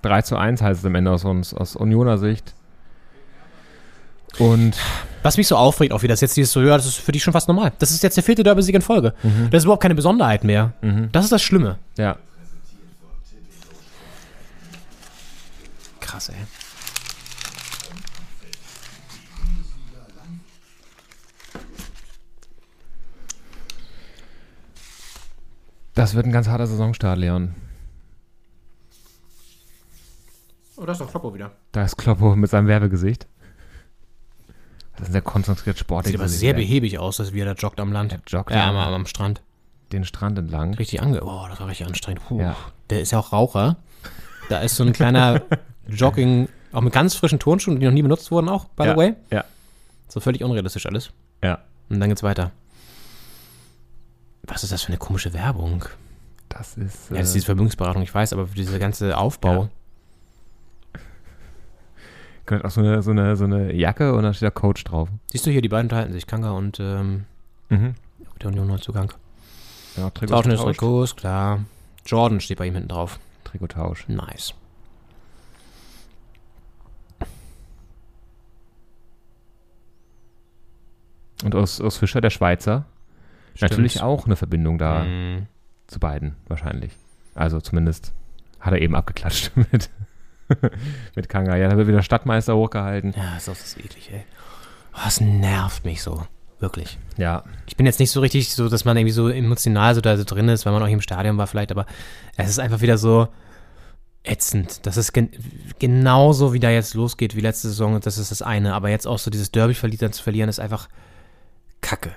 [0.03, 2.53] 3 zu 1 heißt es am Ende aus, uns, aus Unioner Sicht.
[4.39, 4.75] Und
[5.23, 7.23] Was mich so aufregt, auch wie das jetzt dieses so, ja, das ist für dich
[7.23, 7.73] schon fast normal.
[7.79, 9.13] Das ist jetzt der vierte Derby-Sieg in Folge.
[9.49, 10.73] Das ist überhaupt keine Besonderheit mehr.
[10.81, 11.09] Mhm.
[11.11, 11.79] Das ist das Schlimme.
[11.97, 12.17] ja,
[15.99, 16.35] Krass, ey.
[25.97, 27.55] Das wird ein ganz harter Saisonstart, Leon.
[30.77, 31.51] Oh, da ist doch Kloppo wieder.
[31.71, 33.27] Da ist Kloppo mit seinem Werbegesicht.
[34.91, 36.11] Das ist ein sehr konzentriert sportlich.
[36.11, 38.13] Sieht aber sehr behäbig aus, dass wie er da joggt am Land.
[38.13, 38.69] Er joggt ja, ja.
[38.69, 39.41] am, am Strand.
[39.91, 40.75] Den Strand entlang.
[40.75, 41.23] Richtig ange...
[41.23, 42.23] Oh, das war richtig anstrengend.
[42.27, 42.41] Puh.
[42.41, 42.55] Ja.
[42.89, 43.77] Der ist ja auch Raucher.
[44.49, 45.41] Da ist so ein kleiner
[45.87, 46.47] Jogging...
[46.73, 49.15] Auch mit ganz frischen Turnschuhen, die noch nie benutzt wurden auch, by ja, the way.
[49.31, 49.45] Ja,
[50.09, 51.11] So völlig unrealistisch alles.
[51.43, 51.59] ja.
[51.89, 52.51] Und dann geht's weiter.
[54.47, 55.85] Was ist das für eine komische Werbung?
[56.49, 57.09] Das ist.
[57.11, 59.69] Ja, das ist äh, diese Vermögensberatung, ich weiß, aber dieser ganze Aufbau.
[62.45, 65.09] gehört auch so eine, so, eine, so eine Jacke und da steht da Coach drauf.
[65.27, 67.25] Siehst du hier, die beiden unterhalten sich, Kanga und ähm,
[67.69, 67.95] Mhm.
[68.41, 69.11] der Union Neuzugang.
[69.97, 70.61] Ja, Trikot Tauschen des.
[70.61, 71.65] Trikots, klar.
[72.05, 73.19] Jordan steht bei ihm hinten drauf.
[73.43, 74.07] Trikottausch.
[74.07, 74.53] Nice.
[81.43, 82.85] Und aus, aus Fischer, der Schweizer,
[83.57, 83.71] Stimmt.
[83.71, 85.47] natürlich auch eine Verbindung da Mhm.
[85.87, 86.91] zu beiden, wahrscheinlich.
[87.35, 88.13] Also zumindest
[88.59, 89.89] hat er eben abgeklatscht mit,
[91.15, 91.55] mit Kanga.
[91.55, 93.13] Ja, da wird wieder Stadtmeister hochgehalten.
[93.15, 94.23] Ja, ist auch das eklig, ey.
[94.95, 96.25] Oh, das nervt mich so.
[96.59, 96.97] Wirklich.
[97.17, 100.17] Ja, Ich bin jetzt nicht so richtig so, dass man irgendwie so emotional so da
[100.17, 101.85] so drin ist, weil man auch im Stadion war vielleicht, aber
[102.35, 103.27] es ist einfach wieder so
[104.23, 104.85] ätzend.
[104.87, 105.29] Das ist gen
[105.77, 107.99] genauso, wie da jetzt losgeht wie letzte Saison.
[108.01, 108.73] Das ist das eine.
[108.73, 110.89] Aber jetzt auch so dieses Derby verlieren zu verlieren, ist einfach
[111.81, 112.11] Kacke.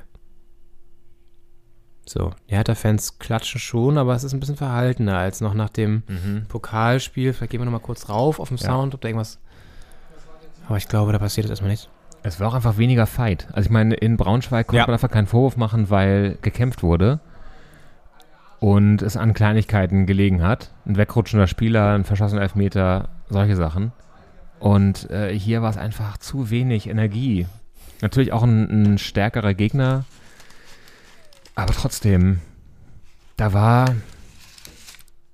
[2.12, 6.02] So, die Hertha-Fans klatschen schon, aber es ist ein bisschen verhaltener als noch nach dem
[6.48, 7.32] Pokalspiel.
[7.32, 8.64] Vielleicht gehen wir nochmal kurz rauf auf dem Ja.
[8.66, 9.38] Sound, ob da irgendwas.
[10.66, 11.88] Aber ich glaube, da passiert jetzt erstmal nichts.
[12.24, 13.46] es war auch einfach weniger Fight.
[13.52, 14.86] Also ich meine, in Braunschweig konnte Ja.
[14.86, 17.20] man einfach keinen Vorwurf machen, weil gekämpft wurde
[18.58, 20.72] und es an Kleinigkeiten gelegen hat.
[20.86, 23.92] Ein wegrutschender Spieler, ein verschossener Elfmeter, solche Sachen.
[24.58, 27.46] Und äh, hier war es einfach zu wenig Energie.
[28.02, 30.04] Natürlich auch ein, ein stärkerer Gegner,
[31.60, 32.40] aber trotzdem,
[33.36, 33.94] da war,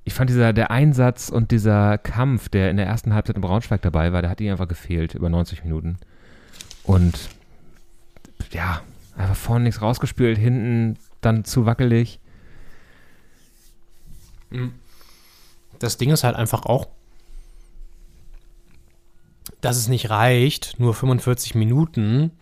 [0.04, 3.80] ich fand dieser, der Einsatz und dieser Kampf, der in der ersten Halbzeit in Braunschweig
[3.82, 5.98] dabei war, der hat ihm einfach gefehlt über 90 Minuten.
[6.82, 7.28] Und
[8.50, 8.82] ja,
[9.16, 12.18] einfach vorne nichts rausgespielt, hinten dann zu wackelig.
[15.78, 16.88] Das Ding ist halt einfach auch,
[19.60, 22.32] dass es nicht reicht, nur 45 Minuten,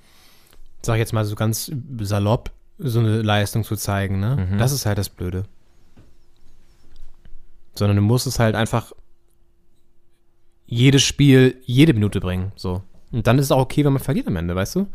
[0.82, 1.70] sag ich jetzt mal so ganz
[2.00, 4.20] salopp, so eine Leistung zu zeigen.
[4.20, 4.56] Ne?
[4.58, 5.44] Das ist halt das Blöde.
[7.74, 8.92] Sondern du musst es halt einfach
[10.66, 12.52] jedes Spiel, jede Minute bringen.
[12.56, 12.82] So.
[13.12, 14.86] Und dann ist es auch okay, wenn man verliert am Ende, weißt du?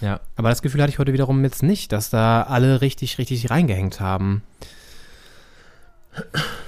[0.00, 0.20] Ja.
[0.36, 4.00] Aber das Gefühl hatte ich heute wiederum jetzt nicht, dass da alle richtig, richtig reingehängt
[4.00, 4.42] haben.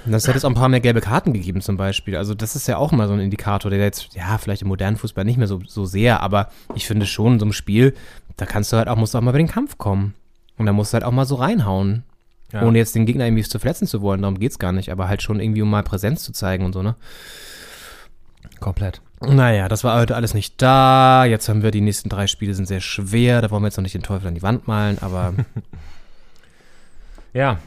[0.05, 2.15] Das hätte es auch ein paar mehr gelbe Karten gegeben zum Beispiel.
[2.15, 4.97] Also das ist ja auch mal so ein Indikator, der jetzt, ja, vielleicht im modernen
[4.97, 7.95] Fußball nicht mehr so, so sehr, aber ich finde schon, in so einem Spiel,
[8.37, 10.13] da kannst du halt auch, musst du auch mal über den Kampf kommen.
[10.59, 12.03] Und da musst du halt auch mal so reinhauen.
[12.51, 12.63] Ja.
[12.63, 15.21] Ohne jetzt den Gegner irgendwie zu verletzen zu wollen, darum geht's gar nicht, aber halt
[15.21, 16.95] schon irgendwie, um mal Präsenz zu zeigen und so, ne?
[18.59, 19.01] Komplett.
[19.21, 21.25] Naja, das war heute alles nicht da.
[21.25, 23.41] Jetzt haben wir die nächsten drei Spiele, sind sehr schwer.
[23.41, 25.33] Da wollen wir jetzt noch nicht den Teufel an die Wand malen, aber.
[27.31, 27.59] Ja.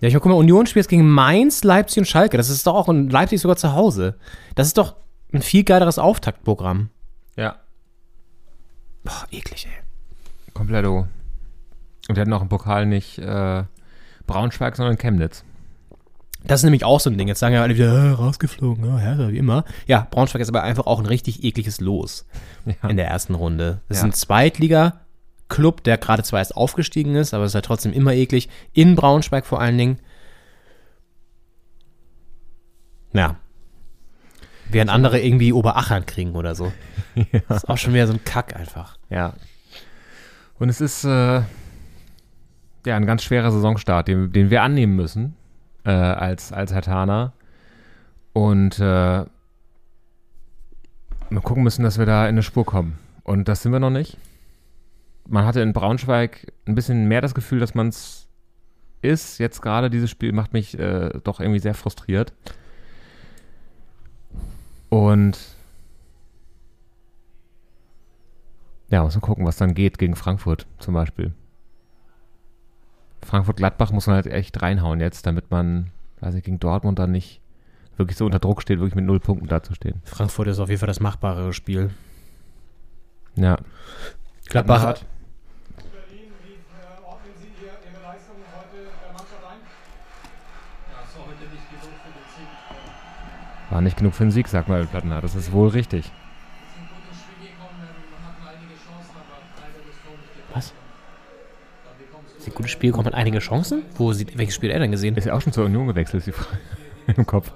[0.00, 2.36] ja, ich mal, guck mal, Union spielt jetzt gegen Mainz, Leipzig und Schalke.
[2.36, 4.14] Das ist doch auch in Leipzig sogar zu Hause.
[4.54, 4.94] Das ist doch
[5.32, 6.90] ein viel geileres Auftaktprogramm.
[7.34, 7.56] Ja.
[9.02, 10.52] Boah, eklig, ey.
[10.54, 11.08] Kompletto.
[12.08, 13.64] Und wir hatten auch im Pokal nicht äh,
[14.26, 15.44] Braunschweig, sondern Chemnitz.
[16.44, 17.28] Das ist nämlich auch so ein Ding.
[17.28, 19.64] Jetzt sagen ja alle wieder, äh, rausgeflogen, ja, Hertha, wie immer.
[19.86, 22.26] Ja, Braunschweig ist aber einfach auch ein richtig ekliges Los
[22.64, 22.88] Ja.
[22.88, 23.80] in der ersten Runde.
[23.88, 24.08] Das ist Ja.
[24.08, 28.48] ein Zweitliga-Club, der gerade zwar erst aufgestiegen ist, aber es ist halt trotzdem immer eklig.
[28.72, 29.98] In Braunschweig vor allen Dingen.
[33.12, 33.36] Ja.
[34.70, 36.72] Während andere irgendwie Oberachern kriegen oder so.
[37.48, 38.96] Das ist auch schon wieder so ein Kack einfach.
[39.10, 39.34] Ja.
[40.60, 41.42] Und es ist äh,
[42.88, 45.36] ja ein ganz schwerer Saisonstart, den, den wir annehmen müssen
[45.84, 47.32] äh, als, als Hertaner.
[48.32, 49.24] Und äh,
[51.30, 52.98] wir gucken müssen, dass wir da in eine Spur kommen.
[53.22, 54.16] Und das sind wir noch nicht.
[55.26, 58.28] Man hatte in Braunschweig ein bisschen mehr das Gefühl, dass man es
[59.02, 59.38] ist.
[59.38, 62.32] Jetzt gerade dieses Spiel macht mich äh, doch irgendwie sehr frustriert.
[64.88, 65.38] Und
[68.88, 71.32] ja, muss man gucken, was dann geht gegen Frankfurt zum Beispiel.
[73.28, 75.90] Frankfurt-Gladbach muss man halt echt reinhauen jetzt, damit man,
[76.20, 77.42] weiß ich, gegen Dortmund dann nicht
[77.98, 80.00] wirklich so unter Druck steht, wirklich mit null Punkten dazustehen.
[80.04, 81.90] Frankfurt ist auf jeden Fall das machbarere Spiel.
[83.36, 83.58] Ja.
[84.48, 85.04] Gladbach hat.
[93.70, 94.46] War nicht genug für den Sieg.
[94.46, 95.20] Nicht sagt mal Plattener.
[95.20, 96.04] Das ist wohl richtig.
[96.04, 96.10] Wir
[96.74, 100.54] sind gut ins Spiel gekommen, ähm, hatten einige Chancen, aber leider das Tor nicht getroffen.
[100.54, 100.72] Was?
[101.84, 103.82] Dann bekommst du Das ist ein gutes Spiel, kommt man einige Chancen?
[103.96, 105.16] Wo sieht, welches Spiel hat er denn gesehen?
[105.16, 106.58] Ist ja auch schon zur Union gewechselt, ist die Frage
[107.16, 107.50] im Kopf.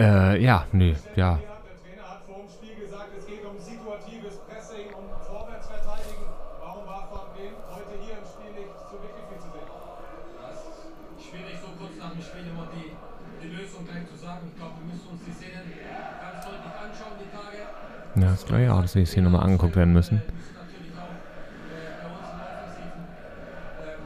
[0.00, 1.38] Äh, ja, nö, ja.
[1.38, 6.26] Der Trainer hat vor dem Spiel gesagt, es geht um situatives Pressing und Vorwärtsverteidigen.
[6.60, 9.70] Warum war von dem heute hier im Spiel nicht so wirklich viel zu sehen?
[11.18, 12.92] schwierig, so kurz nach dem Spiel immer die,
[13.42, 14.46] die Lösung gleich zu sagen.
[14.52, 17.60] Ich glaube, wir müssen uns die Szenen ganz deutlich anschauen, die Tage.
[18.16, 20.22] Ja, das glaube ich auch, dass wir jetzt hier nochmal angeguckt werden müssen.
[20.22, 23.02] Wir müssen natürlich auch äh, bei uns in der Offensiven
[23.84, 24.02] ähm,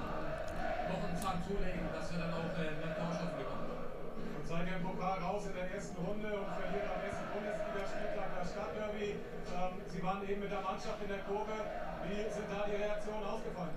[0.91, 3.71] noch einen Zahn zulegen, dass wir dann auch äh, mehr Torschancen bekommen.
[3.71, 8.29] Und seid ihr im Pokal raus in der ersten Runde und verliert am ersten Bundesligaspieltag
[8.39, 9.09] das Stadtderby.
[9.15, 11.55] Ähm, Sie waren eben mit der Mannschaft in der Kurve.
[12.09, 13.77] Wie sind da die Reaktionen ausgefallen?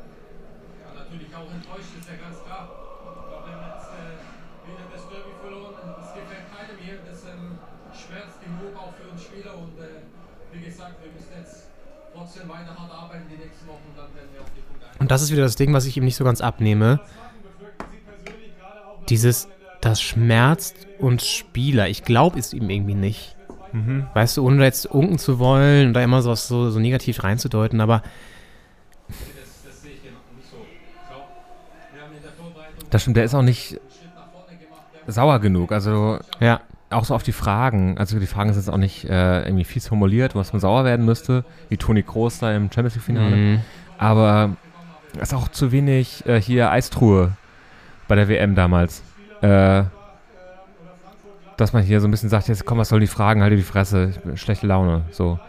[0.81, 2.65] Ja, natürlich auch enttäuscht, ist ja ganz klar.
[2.73, 4.17] Ich glaube, wir haben jetzt äh,
[4.65, 5.75] wieder das Derby verloren.
[6.01, 6.97] Das gefällt keinem hier.
[7.05, 7.59] Das ähm,
[7.93, 9.53] schmerzt genug auch für uns Spieler.
[9.59, 10.01] Und äh,
[10.55, 11.67] wie gesagt, wir müssen jetzt
[12.13, 13.91] trotzdem weiter hart arbeiten die nächsten Wochen.
[13.97, 14.95] Dann werden wir auf die Punkte ein.
[15.02, 16.99] Und das ist wieder das Ding, was ich ihm nicht so ganz abnehme.
[19.09, 19.47] Dieses,
[19.81, 21.87] das schmerzt uns Spieler.
[21.87, 23.35] Ich glaube es ihm irgendwie nicht.
[24.13, 27.23] Weißt du, ohne da jetzt unken zu wollen und da immer sowas so, so negativ
[27.23, 28.03] reinzudeuten, aber
[29.07, 29.17] Das,
[29.65, 30.57] das sehe ich hier noch nicht so.
[30.57, 31.23] Ich glaube,
[31.93, 33.79] wir haben in der Vorbereitung Das stimmt, der ist auch nicht
[35.07, 35.71] sauer genug.
[35.71, 36.61] Also ja.
[36.91, 37.97] auch so auf die Fragen.
[37.97, 41.05] Also die Fragen sind jetzt auch nicht äh, irgendwie fies formuliert, was man sauer werden
[41.05, 43.35] müsste, wie Toni Kroos da im Champions League-Finale.
[43.35, 43.61] Mhm.
[43.97, 44.55] Aber
[45.15, 47.31] es ist auch zu wenig äh, hier Eistruhe
[48.07, 49.03] bei der WM damals.
[49.41, 49.83] Äh,
[51.57, 53.57] dass man hier so ein bisschen sagt, jetzt komm, was sollen die Fragen, halt dir
[53.57, 55.03] die Fresse, schlechte Laune.
[55.11, 55.39] So.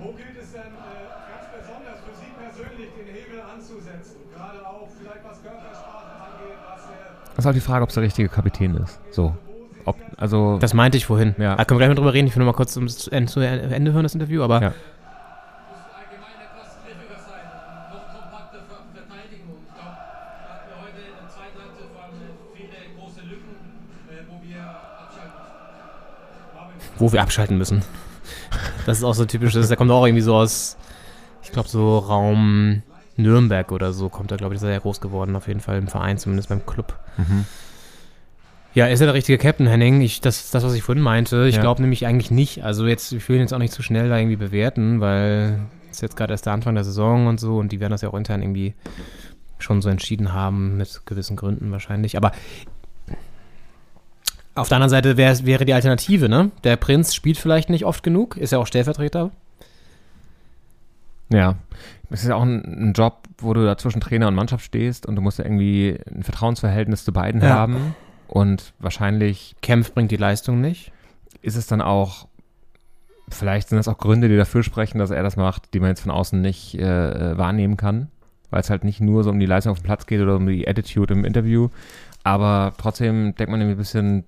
[0.00, 4.16] Wo gilt es denn ganz besonders für Sie persönlich, den Hebel anzusetzen?
[4.34, 6.96] Gerade auch vielleicht was Körpersprache angeht, was der
[7.30, 8.98] Das ist halt die Frage, ob es der richtige Kapitän ist.
[9.12, 9.34] So.
[9.84, 11.34] Ob, also, Das meinte ich vorhin.
[11.38, 11.54] Ja.
[11.56, 12.26] Da können wir gleich mal drüber reden.
[12.26, 14.68] Ich will nur mal kurz zum Ende, zu Ende hören, das Interview, aber Ja.
[14.70, 14.80] müssen
[15.94, 19.44] allgemein etwas griffiger sein und noch kompakter ver verteidigen.
[19.52, 22.64] Und ich glaube, da hatten wir heute in der zweiten Halbzeit vor allem äh, viele
[22.64, 22.88] große Lücken, äh,
[24.28, 24.62] wo wir
[24.92, 25.28] abschalten
[26.78, 26.98] müssen.
[26.98, 27.82] wo wir abschalten müssen.
[28.86, 30.76] Das ist auch so typisch, das, der kommt auch irgendwie so aus,
[31.42, 32.82] ich glaube so Raum
[33.16, 36.18] Nürnberg oder so, kommt er, glaube ich, sehr groß geworden, auf jeden Fall im Verein,
[36.18, 36.98] zumindest beim Club.
[37.16, 37.44] Mhm.
[38.74, 40.00] Ja, ist er der richtige Captain, Henning?
[40.00, 41.46] Ich, das ist das, was ich vorhin meinte.
[41.46, 41.60] Ich Ja.
[41.60, 42.64] glaube nämlich eigentlich nicht.
[42.64, 45.60] Also jetzt, ich will ihn jetzt auch nicht zu schnell da irgendwie bewerten, weil
[45.90, 48.02] es ist jetzt gerade erst der Anfang der Saison und so und die werden das
[48.02, 48.74] ja auch intern irgendwie
[49.58, 52.16] schon so entschieden haben, mit gewissen Gründen wahrscheinlich.
[52.16, 52.32] Aber
[54.54, 56.50] auf der anderen Seite wär, wäre die Alternative, ne?
[56.62, 59.30] Der Prinz spielt vielleicht nicht oft genug, ist ja auch Stellvertreter.
[61.32, 61.56] Ja.
[62.10, 65.06] Es ist ja auch ein, ein Job, wo du da zwischen Trainer und Mannschaft stehst
[65.06, 67.48] und du musst ja irgendwie ein Vertrauensverhältnis zu beiden Ja.
[67.48, 67.94] haben.
[68.28, 70.92] Und wahrscheinlich Kempf bringt die Leistung nicht.
[71.42, 72.26] ist es dann auch,
[73.28, 76.00] vielleicht sind das auch Gründe, die dafür sprechen, dass er das macht, die man jetzt
[76.00, 78.08] von außen nicht äh, äh, wahrnehmen kann,
[78.50, 80.46] weil es halt nicht nur so um die Leistung auf dem Platz geht oder um
[80.46, 81.68] die Attitude im Interview,
[82.22, 84.24] aber trotzdem denkt man irgendwie ein bisschen,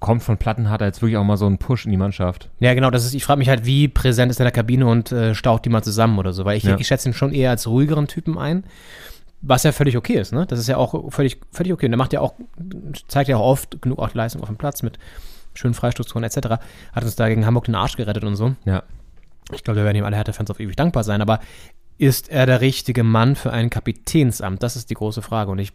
[0.00, 2.50] kommt von Plattenhardt jetzt wirklich auch mal so einen Push in die Mannschaft.
[2.60, 4.86] Ja, genau, das ist, ich frage mich halt, wie präsent ist er in der Kabine
[4.86, 6.76] und äh, staucht die mal zusammen oder so, weil ich, Ja.
[6.78, 8.64] ich schätze ihn schon eher als ruhigeren Typen ein,
[9.40, 10.46] was ja völlig okay ist, ne?
[10.46, 11.86] Das ist ja auch völlig, völlig okay.
[11.86, 12.34] Und der macht ja auch,
[13.08, 14.98] zeigt ja auch oft genug auch Leistung auf dem Platz mit
[15.54, 16.60] schönen Freistoßtoren etc.
[16.92, 18.54] Hat uns da gegen Hamburg den Arsch gerettet und so.
[18.64, 18.82] Ja.
[19.52, 21.40] Ich glaube, da werden ihm alle Hertha-Fans auf ewig dankbar sein, aber
[21.98, 24.62] ist er der richtige Mann für ein Kapitänsamt?
[24.62, 25.72] Das ist die große Frage und ich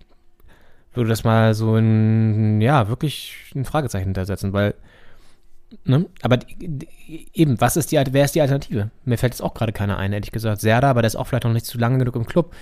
[0.93, 4.75] würde das mal so in, ja, wirklich ein Fragezeichen hintersetzen, weil
[5.83, 6.07] Ne?
[6.21, 6.39] Aber
[7.33, 8.89] eben, was ist die, wer ist die Alternative?
[9.05, 10.61] Mir fällt jetzt auch gerade keiner ein, ehrlich gesagt.
[10.61, 12.55] Serda, aber der ist auch vielleicht noch nicht zu lange genug im Club.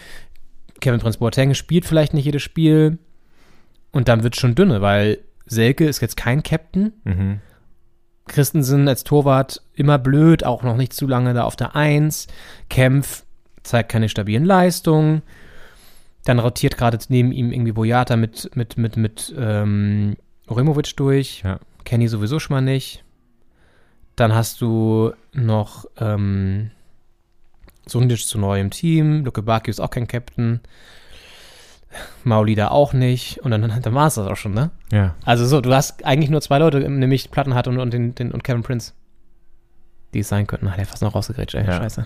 [0.82, 2.98] Kevin Prince Boateng spielt vielleicht nicht jedes Spiel.
[3.92, 6.94] Und dann wird es schon dünne, weil Selke ist jetzt kein Captain.
[7.06, 7.40] Mhm.
[8.28, 12.28] Christensen als Torwart immer blöd, auch noch nicht zu lange da auf der Eins.
[12.70, 13.24] Kempf
[13.64, 15.22] zeigt keine stabilen Leistungen.
[16.28, 20.18] Dann rotiert gerade neben ihm irgendwie Boyata mit, mit, mit, mit ähm,
[20.48, 21.42] Orimovic durch.
[21.46, 21.62] Ja.
[21.86, 23.06] Kenny sowieso schon mal nicht.
[24.18, 26.72] Dann hast du noch ähm,
[27.86, 29.24] Sundic zu neu im Team.
[29.24, 30.60] Luke Baki ist auch kein Captain.
[32.26, 33.40] Mauli da auch nicht.
[33.40, 34.72] Und dann, dann war es das auch schon, ne?
[34.92, 35.16] Ja.
[35.24, 38.44] Also so, du hast eigentlich nur zwei Leute, nämlich Plattenhardt und, und, den, den, und
[38.44, 38.92] Kevin Prince.
[40.14, 40.70] Die es sein könnten.
[40.70, 41.66] Hat er fast noch rausgegrätscht, ey.
[41.66, 41.78] Ja.
[41.78, 42.06] Scheiße.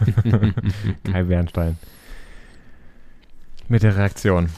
[1.04, 1.78] Kai Bernstein.
[3.68, 4.48] Mit der Reaktion.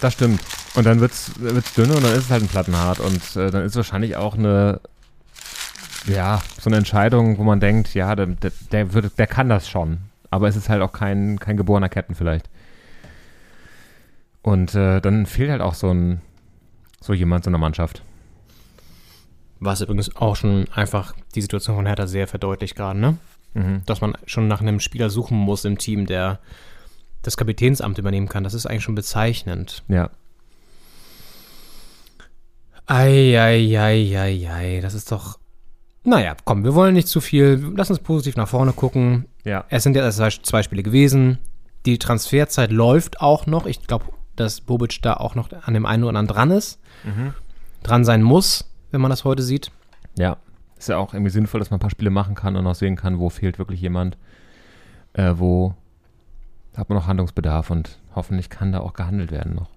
[0.00, 0.40] Das stimmt.
[0.74, 3.00] Und dann wird's, wird's dünne und dann ist es halt ein Plattenhart.
[3.00, 4.80] Und äh, dann ist wahrscheinlich auch eine,
[6.06, 9.68] ja, so eine Entscheidung, wo man denkt, ja, der, der, der, wird, der kann das
[9.68, 9.98] schon.
[10.30, 12.48] Aber es ist halt auch kein, kein geborener Captain vielleicht.
[14.42, 16.20] Und äh, dann fehlt halt auch so ein,
[17.00, 18.02] so jemand so einer Mannschaft.
[19.60, 23.18] Was übrigens auch schon einfach die Situation von Hertha sehr verdeutlicht gerade, ne?
[23.54, 23.82] Mhm.
[23.86, 26.40] Dass man schon nach einem Spieler suchen muss im Team, der
[27.22, 28.44] das Kapitänsamt übernehmen kann.
[28.44, 29.82] Das ist eigentlich schon bezeichnend.
[29.88, 30.10] Ja.
[33.42, 35.38] Eieieiei, das ist doch.
[36.04, 37.72] Naja, komm, wir wollen nicht zu viel.
[37.76, 39.26] Lass uns positiv nach vorne gucken.
[39.44, 39.64] Ja.
[39.68, 41.38] Es sind ja erst zwei- zwei Spiele gewesen.
[41.86, 43.66] Die Transferzeit läuft auch noch.
[43.66, 44.06] Ich glaube,
[44.36, 46.80] dass Bobic da auch noch an dem einen oder anderen dran ist.
[47.82, 49.70] Dran sein muss, wenn man das heute sieht.
[50.16, 50.36] Ja,
[50.82, 52.96] ist ja auch irgendwie sinnvoll, dass man ein paar Spiele machen kann und auch sehen
[52.96, 54.16] kann, wo fehlt wirklich jemand,
[55.12, 55.74] äh, wo
[56.76, 59.70] hat man noch Handlungsbedarf und hoffentlich kann da auch gehandelt werden noch.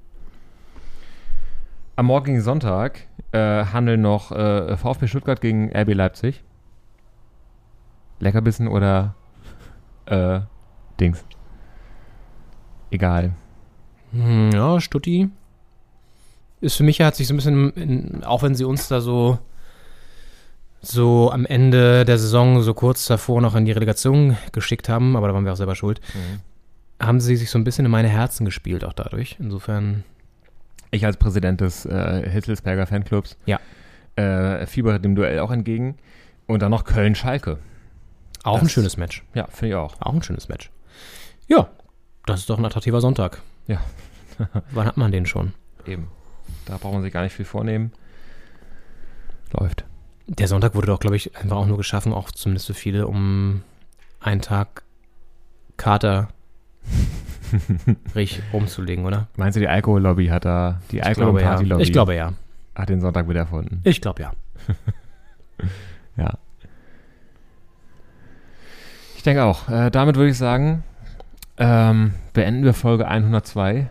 [1.96, 6.44] Am morgigen Sonntag äh, handeln noch äh, VfB Stuttgart gegen RB Leipzig.
[8.20, 9.14] Leckerbissen oder
[10.06, 10.40] äh,
[11.00, 11.24] Dings.
[12.90, 13.34] Egal.
[14.12, 15.30] Hm, Ja, Stutti
[16.62, 19.38] ist für mich, hat sich so ein bisschen, in, auch wenn sie uns da so,
[20.88, 25.28] so am Ende der Saison so kurz davor noch in die Relegation geschickt haben, aber
[25.28, 26.00] da waren wir auch selber schuld,
[27.02, 29.36] haben sie sich so ein bisschen in meine Herzen gespielt, auch dadurch.
[29.40, 30.04] Insofern,
[30.92, 33.60] Ich als Präsident des äh, Hitzelsberger Fanclubs Ja.
[34.16, 35.98] äh, fiebere dem Duell auch entgegen.
[36.48, 37.58] Und dann noch Köln-Schalke.
[38.44, 39.24] auch ein Das- schönes Match.
[39.34, 39.96] Ja, finde ich auch.
[40.00, 40.70] Auch ein schönes Match.
[41.48, 41.68] Ja,
[42.28, 43.42] das ist doch ein attraktiver Sonntag.
[43.68, 43.80] Ja.
[44.72, 45.54] Wann hat man den schon?
[45.86, 46.08] Eben.
[46.66, 47.92] Da braucht man sich gar nicht viel vornehmen.
[49.52, 49.86] Läuft.
[50.28, 53.62] Der Sonntag wurde doch, glaube ich, einfach auch nur geschaffen, auch zumindest für viele, um
[54.20, 54.84] einen Tag
[55.78, 56.30] Kater
[58.16, 59.28] richtig umzulegen, oder?
[59.36, 61.78] Meinst du, die Alkohollobby hat da, die Alkohol- und ja.
[61.78, 62.34] Ich glaube ja.
[62.74, 63.82] hat den Sonntag wieder erfunden?
[63.84, 64.32] Ich glaube ja.
[66.18, 66.38] Ja.
[69.18, 69.68] Ich denke auch.
[69.70, 70.84] Äh, damit würde ich sagen,
[71.58, 73.90] ähm, beenden wir Folge 102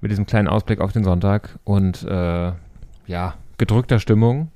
[0.00, 2.52] mit diesem kleinen Ausblick auf den Sonntag und äh,
[3.06, 4.50] ja, gedrückter Stimmung,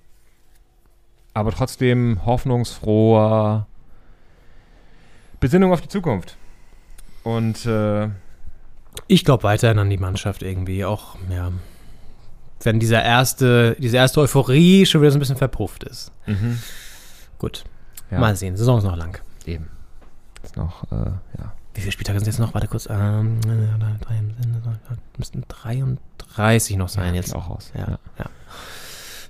[1.34, 3.66] aber trotzdem hoffnungsfroher
[5.40, 6.36] Besinnung auf die Zukunft.
[7.22, 8.08] Und äh,
[9.06, 10.84] Ich glaube weiterhin an die Mannschaft irgendwie.
[10.84, 11.52] Auch, ja,
[12.62, 16.10] wenn dieser erste, diese erste Euphorie schon wieder so ein bisschen verpufft ist.
[17.38, 17.64] Gut.
[18.10, 18.18] Ja.
[18.18, 18.56] Mal sehen.
[18.56, 19.20] Saison ist noch lang.
[19.46, 19.68] Eben.
[20.42, 20.96] Ist noch, äh,
[21.38, 21.52] ja.
[21.74, 22.54] Wie viele Spieltage sind jetzt noch?
[22.54, 22.88] Warte kurz.
[22.90, 23.40] Ähm,
[24.00, 24.20] drei,
[25.16, 27.26] müssten 33 noch sein jetzt.
[27.26, 27.70] Sieht auch aus.
[27.74, 28.24] Ja, ja.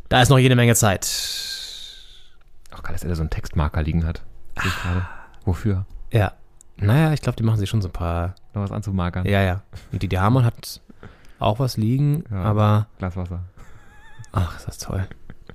[0.09, 1.07] Da ist noch jede Menge Zeit.
[2.73, 4.23] Auch geil, dass er da so einen Textmarker liegen hat.
[5.45, 5.87] Wofür?
[6.13, 6.33] Ja.
[6.77, 8.35] Naja, ich glaube, die machen sich schon so ein paar.
[8.55, 9.27] Noch was anzumarkern?
[9.27, 9.63] Ja, ja.
[9.93, 10.81] Und die Hamann hat
[11.39, 12.43] auch was liegen, Ja.
[12.43, 12.87] aber.
[12.99, 13.45] Glas Wasser.
[14.33, 15.07] Ach, ist das toll.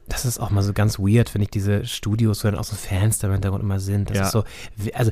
[0.07, 2.75] Das ist auch mal so ganz weird, wenn ich diese Studios, wo dann auch so
[2.75, 4.09] Fans da im Hintergrund immer sind.
[4.09, 4.23] Das Ja.
[4.25, 4.43] ist so.
[4.93, 5.11] Also,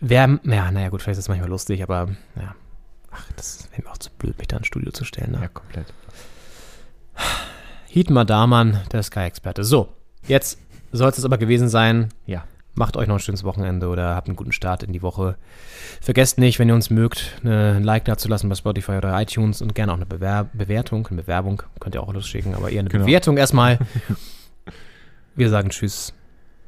[0.00, 0.38] wer.
[0.42, 2.08] Ja, naja, gut, vielleicht ist es manchmal lustig, aber.
[2.36, 2.54] Ja.
[3.10, 5.32] Ach, das wäre mir auch zu blöd, mich da ins Studio zu stellen.
[5.32, 5.40] Ne?
[5.42, 5.86] Ja, komplett.
[7.88, 9.64] Hietmar Dahlmann, der Sky-Experte.
[9.64, 9.88] So,
[10.26, 10.58] jetzt
[10.92, 12.08] soll es aber gewesen sein.
[12.26, 12.44] Ja.
[12.74, 15.36] Macht euch noch ein schönes Wochenende oder habt einen guten Start in die Woche.
[16.00, 19.90] Vergesst nicht, wenn ihr uns mögt, ein Like dazulassen bei Spotify oder iTunes und gerne
[19.92, 21.06] auch eine Bewer Bewertung.
[21.08, 23.04] Eine Bewerbung könnt ihr auch losschicken, aber eher eine Genau.
[23.06, 23.78] Bewertung erstmal.
[25.34, 26.12] Wir sagen Tschüss.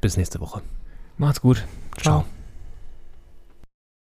[0.01, 0.61] Bis nächste Woche.
[1.17, 1.63] Macht's gut.
[1.97, 2.25] Ciao.